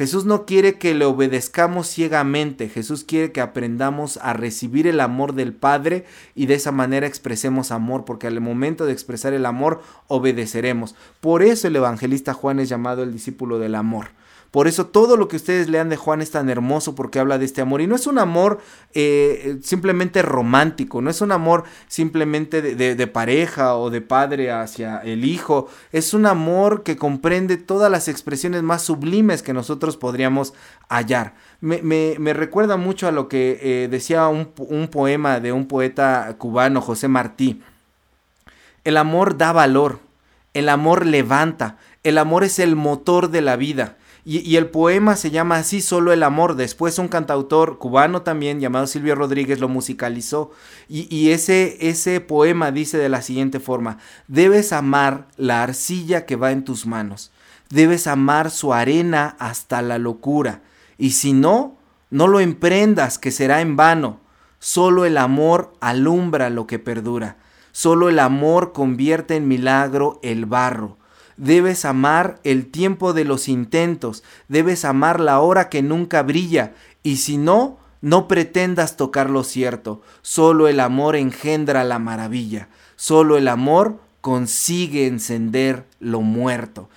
Jesús 0.00 0.24
no 0.24 0.46
quiere 0.46 0.78
que 0.78 0.94
le 0.94 1.04
obedezcamos 1.04 1.86
ciegamente, 1.86 2.70
Jesús 2.70 3.04
quiere 3.04 3.32
que 3.32 3.42
aprendamos 3.42 4.18
a 4.22 4.32
recibir 4.32 4.86
el 4.86 4.98
amor 4.98 5.34
del 5.34 5.52
Padre 5.52 6.06
y 6.34 6.46
de 6.46 6.54
esa 6.54 6.72
manera 6.72 7.06
expresemos 7.06 7.70
amor, 7.70 8.06
porque 8.06 8.26
al 8.26 8.40
momento 8.40 8.86
de 8.86 8.94
expresar 8.94 9.34
el 9.34 9.44
amor 9.44 9.82
obedeceremos. 10.06 10.94
Por 11.20 11.42
eso 11.42 11.68
el 11.68 11.76
evangelista 11.76 12.32
Juan 12.32 12.60
es 12.60 12.70
llamado 12.70 13.02
el 13.02 13.12
discípulo 13.12 13.58
del 13.58 13.74
amor. 13.74 14.06
Por 14.50 14.66
eso 14.66 14.86
todo 14.86 15.16
lo 15.16 15.28
que 15.28 15.36
ustedes 15.36 15.68
lean 15.68 15.90
de 15.90 15.96
Juan 15.96 16.20
es 16.20 16.32
tan 16.32 16.50
hermoso 16.50 16.96
porque 16.96 17.20
habla 17.20 17.38
de 17.38 17.44
este 17.44 17.60
amor. 17.60 17.80
Y 17.80 17.86
no 17.86 17.94
es 17.94 18.08
un 18.08 18.18
amor 18.18 18.58
eh, 18.94 19.58
simplemente 19.62 20.22
romántico, 20.22 21.00
no 21.00 21.08
es 21.08 21.20
un 21.20 21.30
amor 21.30 21.64
simplemente 21.86 22.60
de, 22.60 23.06
pareja 23.06 23.76
o 23.76 23.90
de 23.90 24.00
padre 24.00 24.50
hacia 24.50 24.98
el 24.98 25.24
hijo. 25.24 25.68
Es 25.92 26.14
un 26.14 26.26
amor 26.26 26.82
que 26.82 26.96
comprende 26.96 27.58
todas 27.58 27.92
las 27.92 28.08
expresiones 28.08 28.64
más 28.64 28.82
sublimes 28.82 29.42
que 29.42 29.52
nosotros 29.52 29.96
podríamos 29.96 30.52
hallar. 30.88 31.34
Me, 31.60 32.16
recuerda 32.34 32.76
mucho 32.76 33.06
a 33.06 33.12
lo 33.12 33.28
que 33.28 33.58
eh, 33.62 33.88
decía 33.88 34.26
un 34.26 34.88
poema 34.90 35.38
de 35.38 35.52
un 35.52 35.66
poeta 35.66 36.34
cubano, 36.38 36.80
José 36.80 37.06
Martí. 37.06 37.62
El 38.82 38.96
amor 38.96 39.36
da 39.38 39.52
valor, 39.52 40.00
el 40.54 40.68
amor 40.68 41.06
levanta, 41.06 41.76
el 42.02 42.18
amor 42.18 42.42
es 42.42 42.58
el 42.58 42.74
motor 42.74 43.30
de 43.30 43.42
la 43.42 43.54
vida. 43.54 43.96
Y, 44.32 44.54
el 44.54 44.68
poema 44.68 45.16
se 45.16 45.32
llama 45.32 45.56
así, 45.56 45.80
Solo 45.80 46.12
el 46.12 46.22
Amor. 46.22 46.54
Después 46.54 47.00
un 47.00 47.08
cantautor 47.08 47.78
cubano 47.78 48.22
también 48.22 48.60
llamado 48.60 48.86
Silvio 48.86 49.16
Rodríguez 49.16 49.58
lo 49.58 49.68
musicalizó. 49.68 50.52
Y, 50.88 51.12
y, 51.12 51.32
ese, 51.32 51.88
ese 51.88 52.20
poema 52.20 52.70
dice 52.70 52.96
de 52.96 53.08
la 53.08 53.22
siguiente 53.22 53.58
forma, 53.58 53.98
debes 54.28 54.72
amar 54.72 55.26
la 55.36 55.64
arcilla 55.64 56.26
que 56.26 56.36
va 56.36 56.52
en 56.52 56.64
tus 56.64 56.86
manos. 56.86 57.32
Debes 57.70 58.06
amar 58.06 58.52
su 58.52 58.72
arena 58.72 59.34
hasta 59.40 59.82
la 59.82 59.98
locura. 59.98 60.62
Y 60.96 61.10
si 61.10 61.32
no, 61.32 61.76
no 62.10 62.28
lo 62.28 62.38
emprendas, 62.38 63.18
que 63.18 63.32
será 63.32 63.60
en 63.60 63.74
vano. 63.74 64.20
Solo 64.60 65.06
el 65.06 65.18
amor 65.18 65.72
alumbra 65.80 66.50
lo 66.50 66.68
que 66.68 66.78
perdura. 66.78 67.38
Solo 67.72 68.08
el 68.08 68.20
amor 68.20 68.72
convierte 68.72 69.34
en 69.34 69.48
milagro 69.48 70.20
el 70.22 70.46
barro. 70.46 70.99
Debes 71.40 71.86
amar 71.86 72.38
el 72.44 72.66
tiempo 72.66 73.14
de 73.14 73.24
los 73.24 73.48
intentos, 73.48 74.22
debes 74.48 74.84
amar 74.84 75.20
la 75.20 75.40
hora 75.40 75.70
que 75.70 75.80
nunca 75.80 76.22
brilla, 76.22 76.74
y 77.02 77.16
si 77.16 77.38
no, 77.38 77.78
no 78.02 78.28
pretendas 78.28 78.98
tocar 78.98 79.30
lo 79.30 79.42
cierto, 79.42 80.02
solo 80.20 80.68
el 80.68 80.80
amor 80.80 81.16
engendra 81.16 81.82
la 81.82 81.98
maravilla, 81.98 82.68
solo 82.94 83.38
el 83.38 83.48
amor 83.48 84.00
consigue 84.20 85.06
encender 85.06 85.86
lo 85.98 86.20
muerto. 86.20 86.90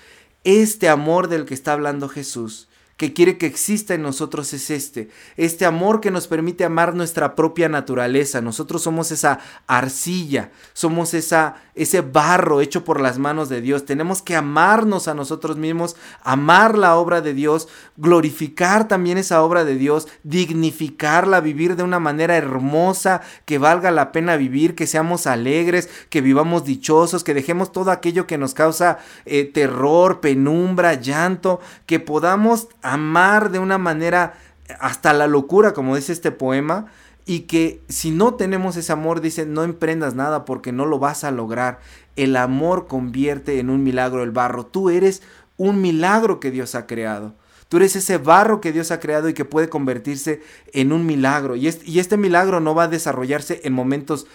Este 0.44 0.90
amor 0.90 1.30
del 1.30 1.46
que 1.46 1.54
está 1.54 1.72
hablando 1.72 2.10
Jesús 2.10 2.68
que 2.98 3.14
quiere 3.14 3.38
que 3.38 3.48
exista 3.48 3.94
en 3.94 4.04
nosotros 4.04 4.54
es 4.54 4.70
este, 4.70 5.10
este 5.36 5.66
amor 5.66 6.00
que 6.00 6.12
nos 6.12 6.28
permite 6.28 6.64
amar 6.64 6.94
nuestra 6.94 7.36
propia 7.36 7.68
naturaleza. 7.68 8.42
Nosotros 8.42 8.84
somos 8.84 9.12
esa 9.12 9.40
arcilla, 9.68 10.52
somos 10.74 11.14
esa 11.14 11.56
ese 11.76 12.02
barro 12.02 12.62
hecho 12.62 12.84
por 12.84 13.02
las 13.02 13.18
manos 13.18 13.50
de 13.50 13.62
Dios. 13.62 13.86
Tenemos 13.86 14.22
que 14.22 14.36
amarnos 14.36 15.08
a 15.08 15.16
nosotros 15.16 15.58
mismos, 15.58 15.96
amar 16.22 16.78
la 16.78 16.98
obra 16.98 17.22
de 17.22 17.34
Dios, 17.34 17.68
glorificar 17.98 18.88
también 18.88 19.18
esa 19.18 19.42
obra 19.42 19.64
de 19.64 19.76
Dios, 19.76 20.08
dignificarla, 20.24 21.42
vivir 21.42 21.76
de 21.76 21.84
una 21.84 22.00
manera 22.00 22.38
hermosa, 22.38 23.22
que 23.46 23.58
valga 23.58 23.92
la 23.92 24.12
pena 24.12 24.38
vivir, 24.38 24.76
que 24.76 24.88
seamos 24.88 25.26
alegres, 25.26 25.90
que 26.10 26.22
vivamos 26.22 26.64
dichosos, 26.64 27.24
que 27.24 27.34
dejemos 27.34 27.72
todo 27.72 27.92
aquello 27.92 28.28
que 28.28 28.38
nos 28.38 28.54
causa 28.54 29.00
eh, 29.26 29.46
terror, 29.46 30.22
penumbra, 30.22 30.94
llanto, 30.94 31.60
que 31.86 32.00
podamos 32.00 32.68
de 32.98 33.60
una 33.60 33.78
manera 33.78 34.34
hasta 34.80 35.14
la 35.14 35.28
locura, 35.28 35.74
como 35.74 35.96
dice 35.96 36.14
este 36.14 36.32
poema, 36.32 36.88
y 37.26 37.42
que 37.42 37.82
si 37.88 38.12
no 38.12 38.34
tenemos 38.36 38.76
ese 38.76 38.92
amor, 38.92 39.22
dice, 39.22 39.46
no 39.46 39.64
emprendas 39.64 40.16
nada 40.16 40.46
porque 40.46 40.72
no 40.72 40.86
lo 40.86 41.00
vas 41.00 41.24
a 41.24 41.32
lograr. 41.32 41.80
El 42.16 42.36
amor 42.36 42.88
convierte 42.88 43.60
en 43.60 43.70
un 43.70 43.84
milagro 43.84 44.24
el 44.24 44.32
barro. 44.32 44.66
Tú 44.66 44.90
eres 44.90 45.22
un 45.58 45.82
milagro 45.82 46.40
que 46.40 46.52
Dios 46.52 46.76
ha 46.76 46.86
creado. 46.86 47.34
Tú 47.70 47.78
eres 47.78 47.96
ese 47.96 48.18
barro 48.18 48.62
que 48.62 48.72
Dios 48.72 48.92
ha 48.92 49.00
creado 49.00 49.30
y 49.30 49.34
que 49.34 49.46
puede 49.46 49.70
convertirse 49.70 50.42
en 50.74 50.92
un 50.92 51.06
milagro. 51.06 51.56
Y 51.56 51.68
este, 51.68 51.90
y 51.90 52.00
este 52.00 52.18
milagro 52.18 52.60
no 52.60 52.76
va 52.76 52.84
a 52.84 52.88
desarrollarse 52.88 53.62
en 53.64 53.74
momentos 53.74 54.28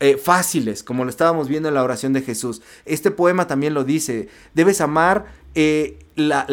eh, 0.00 0.16
fáciles, 0.16 0.82
como 0.82 1.04
lo 1.04 1.10
estábamos 1.10 1.48
viendo 1.48 1.68
en 1.68 1.74
la 1.74 1.82
oración 1.82 2.12
de 2.12 2.22
Jesús. 2.22 2.62
Este 2.84 3.10
poema 3.10 3.46
también 3.46 3.74
lo 3.74 3.84
dice. 3.84 4.28
Debes 4.54 4.80
amar 4.80 5.26
eh, 5.54 5.98
la, 6.16 6.46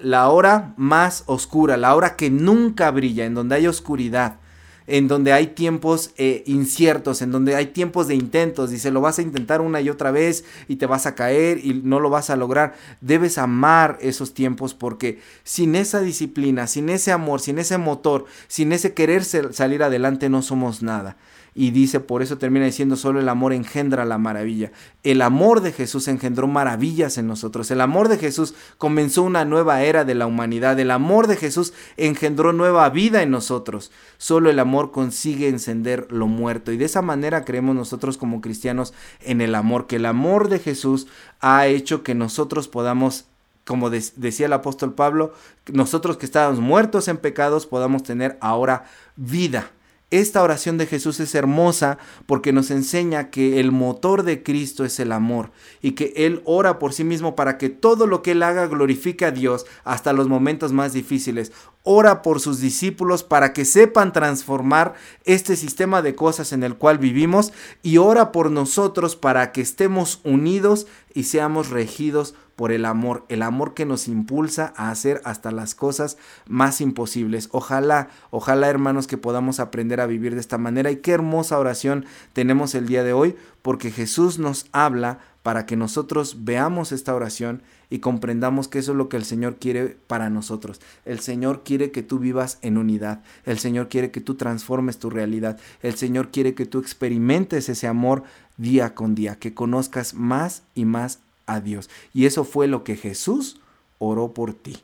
la 0.00 0.28
hora 0.28 0.74
más 0.76 1.24
oscura, 1.26 1.76
la 1.76 1.94
hora 1.94 2.16
que 2.16 2.30
nunca 2.30 2.90
brilla, 2.90 3.24
en 3.24 3.34
donde 3.34 3.56
hay 3.56 3.66
oscuridad 3.66 4.38
en 4.86 5.08
donde 5.08 5.32
hay 5.32 5.48
tiempos 5.48 6.10
eh, 6.16 6.42
inciertos, 6.46 7.22
en 7.22 7.30
donde 7.30 7.56
hay 7.56 7.66
tiempos 7.66 8.08
de 8.08 8.14
intentos, 8.14 8.70
dice, 8.70 8.90
lo 8.90 9.00
vas 9.00 9.18
a 9.18 9.22
intentar 9.22 9.60
una 9.60 9.80
y 9.80 9.88
otra 9.88 10.10
vez 10.10 10.44
y 10.68 10.76
te 10.76 10.86
vas 10.86 11.06
a 11.06 11.14
caer 11.14 11.64
y 11.64 11.80
no 11.84 12.00
lo 12.00 12.10
vas 12.10 12.30
a 12.30 12.36
lograr. 12.36 12.74
Debes 13.00 13.38
amar 13.38 13.98
esos 14.00 14.34
tiempos 14.34 14.74
porque 14.74 15.20
sin 15.42 15.74
esa 15.74 16.00
disciplina, 16.00 16.66
sin 16.66 16.88
ese 16.88 17.12
amor, 17.12 17.40
sin 17.40 17.58
ese 17.58 17.78
motor, 17.78 18.26
sin 18.46 18.72
ese 18.72 18.92
querer 18.92 19.24
salir 19.24 19.82
adelante 19.82 20.28
no 20.28 20.42
somos 20.42 20.82
nada 20.82 21.16
y 21.56 21.70
dice, 21.70 22.00
por 22.00 22.20
eso 22.20 22.36
termina 22.36 22.66
diciendo, 22.66 22.96
solo 22.96 23.20
el 23.20 23.28
amor 23.28 23.52
engendra 23.52 24.04
la 24.04 24.18
maravilla. 24.18 24.72
El 25.04 25.22
amor 25.22 25.60
de 25.60 25.70
Jesús 25.70 26.08
engendró 26.08 26.48
maravillas 26.48 27.16
en 27.16 27.28
nosotros. 27.28 27.70
El 27.70 27.80
amor 27.80 28.08
de 28.08 28.18
Jesús 28.18 28.54
comenzó 28.76 29.22
una 29.22 29.44
nueva 29.44 29.82
era 29.82 30.04
de 30.04 30.16
la 30.16 30.26
humanidad. 30.26 30.78
El 30.80 30.90
amor 30.90 31.28
de 31.28 31.36
Jesús 31.36 31.72
engendró 31.96 32.52
nueva 32.52 32.90
vida 32.90 33.22
en 33.22 33.30
nosotros. 33.30 33.92
Solo 34.18 34.50
el 34.50 34.58
amor 34.58 34.90
consigue 34.90 35.48
encender 35.48 36.08
lo 36.10 36.26
muerto. 36.26 36.72
Y 36.72 36.76
de 36.76 36.86
esa 36.86 37.02
manera 37.02 37.44
creemos 37.44 37.76
nosotros 37.76 38.18
como 38.18 38.40
cristianos 38.40 38.92
en 39.20 39.40
el 39.40 39.54
amor, 39.54 39.86
que 39.86 39.96
el 39.96 40.06
amor 40.06 40.48
de 40.48 40.58
Jesús 40.58 41.06
ha 41.40 41.68
hecho 41.68 42.02
que 42.02 42.16
nosotros 42.16 42.66
podamos 42.66 43.26
como 43.64 43.88
decía 43.88 44.44
el 44.44 44.52
apóstol 44.52 44.92
Pablo, 44.92 45.32
nosotros 45.72 46.18
que 46.18 46.26
estábamos 46.26 46.60
muertos 46.60 47.08
en 47.08 47.16
pecados 47.16 47.64
podamos 47.64 48.02
tener 48.02 48.36
ahora 48.42 48.84
vida. 49.16 49.70
Esta 50.14 50.44
oración 50.44 50.78
de 50.78 50.86
Jesús 50.86 51.18
es 51.18 51.34
hermosa 51.34 51.98
porque 52.26 52.52
nos 52.52 52.70
enseña 52.70 53.30
que 53.30 53.58
el 53.58 53.72
motor 53.72 54.22
de 54.22 54.44
Cristo 54.44 54.84
es 54.84 55.00
el 55.00 55.10
amor 55.10 55.50
y 55.82 55.96
que 55.96 56.12
Él 56.14 56.40
ora 56.44 56.78
por 56.78 56.92
sí 56.92 57.02
mismo 57.02 57.34
para 57.34 57.58
que 57.58 57.68
todo 57.68 58.06
lo 58.06 58.22
que 58.22 58.30
Él 58.30 58.44
haga 58.44 58.68
glorifique 58.68 59.24
a 59.24 59.32
Dios 59.32 59.66
hasta 59.82 60.12
los 60.12 60.28
momentos 60.28 60.72
más 60.72 60.92
difíciles. 60.92 61.50
Ora 61.82 62.22
por 62.22 62.38
sus 62.38 62.60
discípulos 62.60 63.24
para 63.24 63.52
que 63.52 63.64
sepan 63.64 64.12
transformar 64.12 64.94
este 65.24 65.56
sistema 65.56 66.00
de 66.00 66.14
cosas 66.14 66.52
en 66.52 66.62
el 66.62 66.76
cual 66.76 66.98
vivimos 66.98 67.52
y 67.82 67.96
ora 67.96 68.30
por 68.30 68.52
nosotros 68.52 69.16
para 69.16 69.50
que 69.50 69.62
estemos 69.62 70.20
unidos 70.22 70.86
y 71.12 71.24
seamos 71.24 71.70
regidos 71.70 72.36
por 72.56 72.72
el 72.72 72.84
amor, 72.84 73.24
el 73.28 73.42
amor 73.42 73.74
que 73.74 73.86
nos 73.86 74.08
impulsa 74.08 74.72
a 74.76 74.90
hacer 74.90 75.20
hasta 75.24 75.50
las 75.50 75.74
cosas 75.74 76.16
más 76.48 76.80
imposibles. 76.80 77.48
Ojalá, 77.52 78.08
ojalá 78.30 78.68
hermanos 78.68 79.06
que 79.06 79.18
podamos 79.18 79.60
aprender 79.60 80.00
a 80.00 80.06
vivir 80.06 80.34
de 80.34 80.40
esta 80.40 80.58
manera 80.58 80.90
y 80.90 80.96
qué 80.96 81.12
hermosa 81.12 81.58
oración 81.58 82.06
tenemos 82.32 82.74
el 82.74 82.86
día 82.86 83.02
de 83.02 83.12
hoy 83.12 83.36
porque 83.62 83.90
Jesús 83.90 84.38
nos 84.38 84.66
habla 84.72 85.18
para 85.42 85.66
que 85.66 85.76
nosotros 85.76 86.44
veamos 86.44 86.90
esta 86.90 87.14
oración 87.14 87.62
y 87.90 87.98
comprendamos 87.98 88.66
que 88.66 88.78
eso 88.78 88.92
es 88.92 88.98
lo 88.98 89.08
que 89.08 89.18
el 89.18 89.24
Señor 89.24 89.56
quiere 89.56 89.96
para 90.06 90.30
nosotros. 90.30 90.80
El 91.04 91.20
Señor 91.20 91.64
quiere 91.64 91.90
que 91.90 92.02
tú 92.02 92.18
vivas 92.18 92.58
en 92.62 92.78
unidad. 92.78 93.22
El 93.44 93.58
Señor 93.58 93.88
quiere 93.88 94.10
que 94.10 94.22
tú 94.22 94.36
transformes 94.36 94.98
tu 94.98 95.10
realidad. 95.10 95.58
El 95.82 95.94
Señor 95.96 96.30
quiere 96.30 96.54
que 96.54 96.66
tú 96.66 96.78
experimentes 96.78 97.68
ese 97.68 97.86
amor 97.86 98.22
día 98.56 98.94
con 98.94 99.14
día, 99.14 99.38
que 99.38 99.52
conozcas 99.52 100.14
más 100.14 100.62
y 100.74 100.86
más 100.86 101.20
a 101.46 101.60
Dios. 101.60 101.90
Y 102.12 102.26
eso 102.26 102.44
fue 102.44 102.66
lo 102.66 102.84
que 102.84 102.96
Jesús 102.96 103.60
oró 103.98 104.32
por 104.32 104.54
ti. 104.54 104.78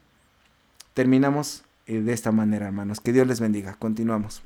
Terminamos 0.95 1.63
eh, 1.87 2.01
de 2.01 2.13
esta 2.13 2.33
manera, 2.33 2.67
hermanos. 2.67 3.01
Que 3.01 3.13
Dios 3.13 3.27
les 3.27 3.41
bendiga. 3.41 3.75
Continuamos. 3.75 4.43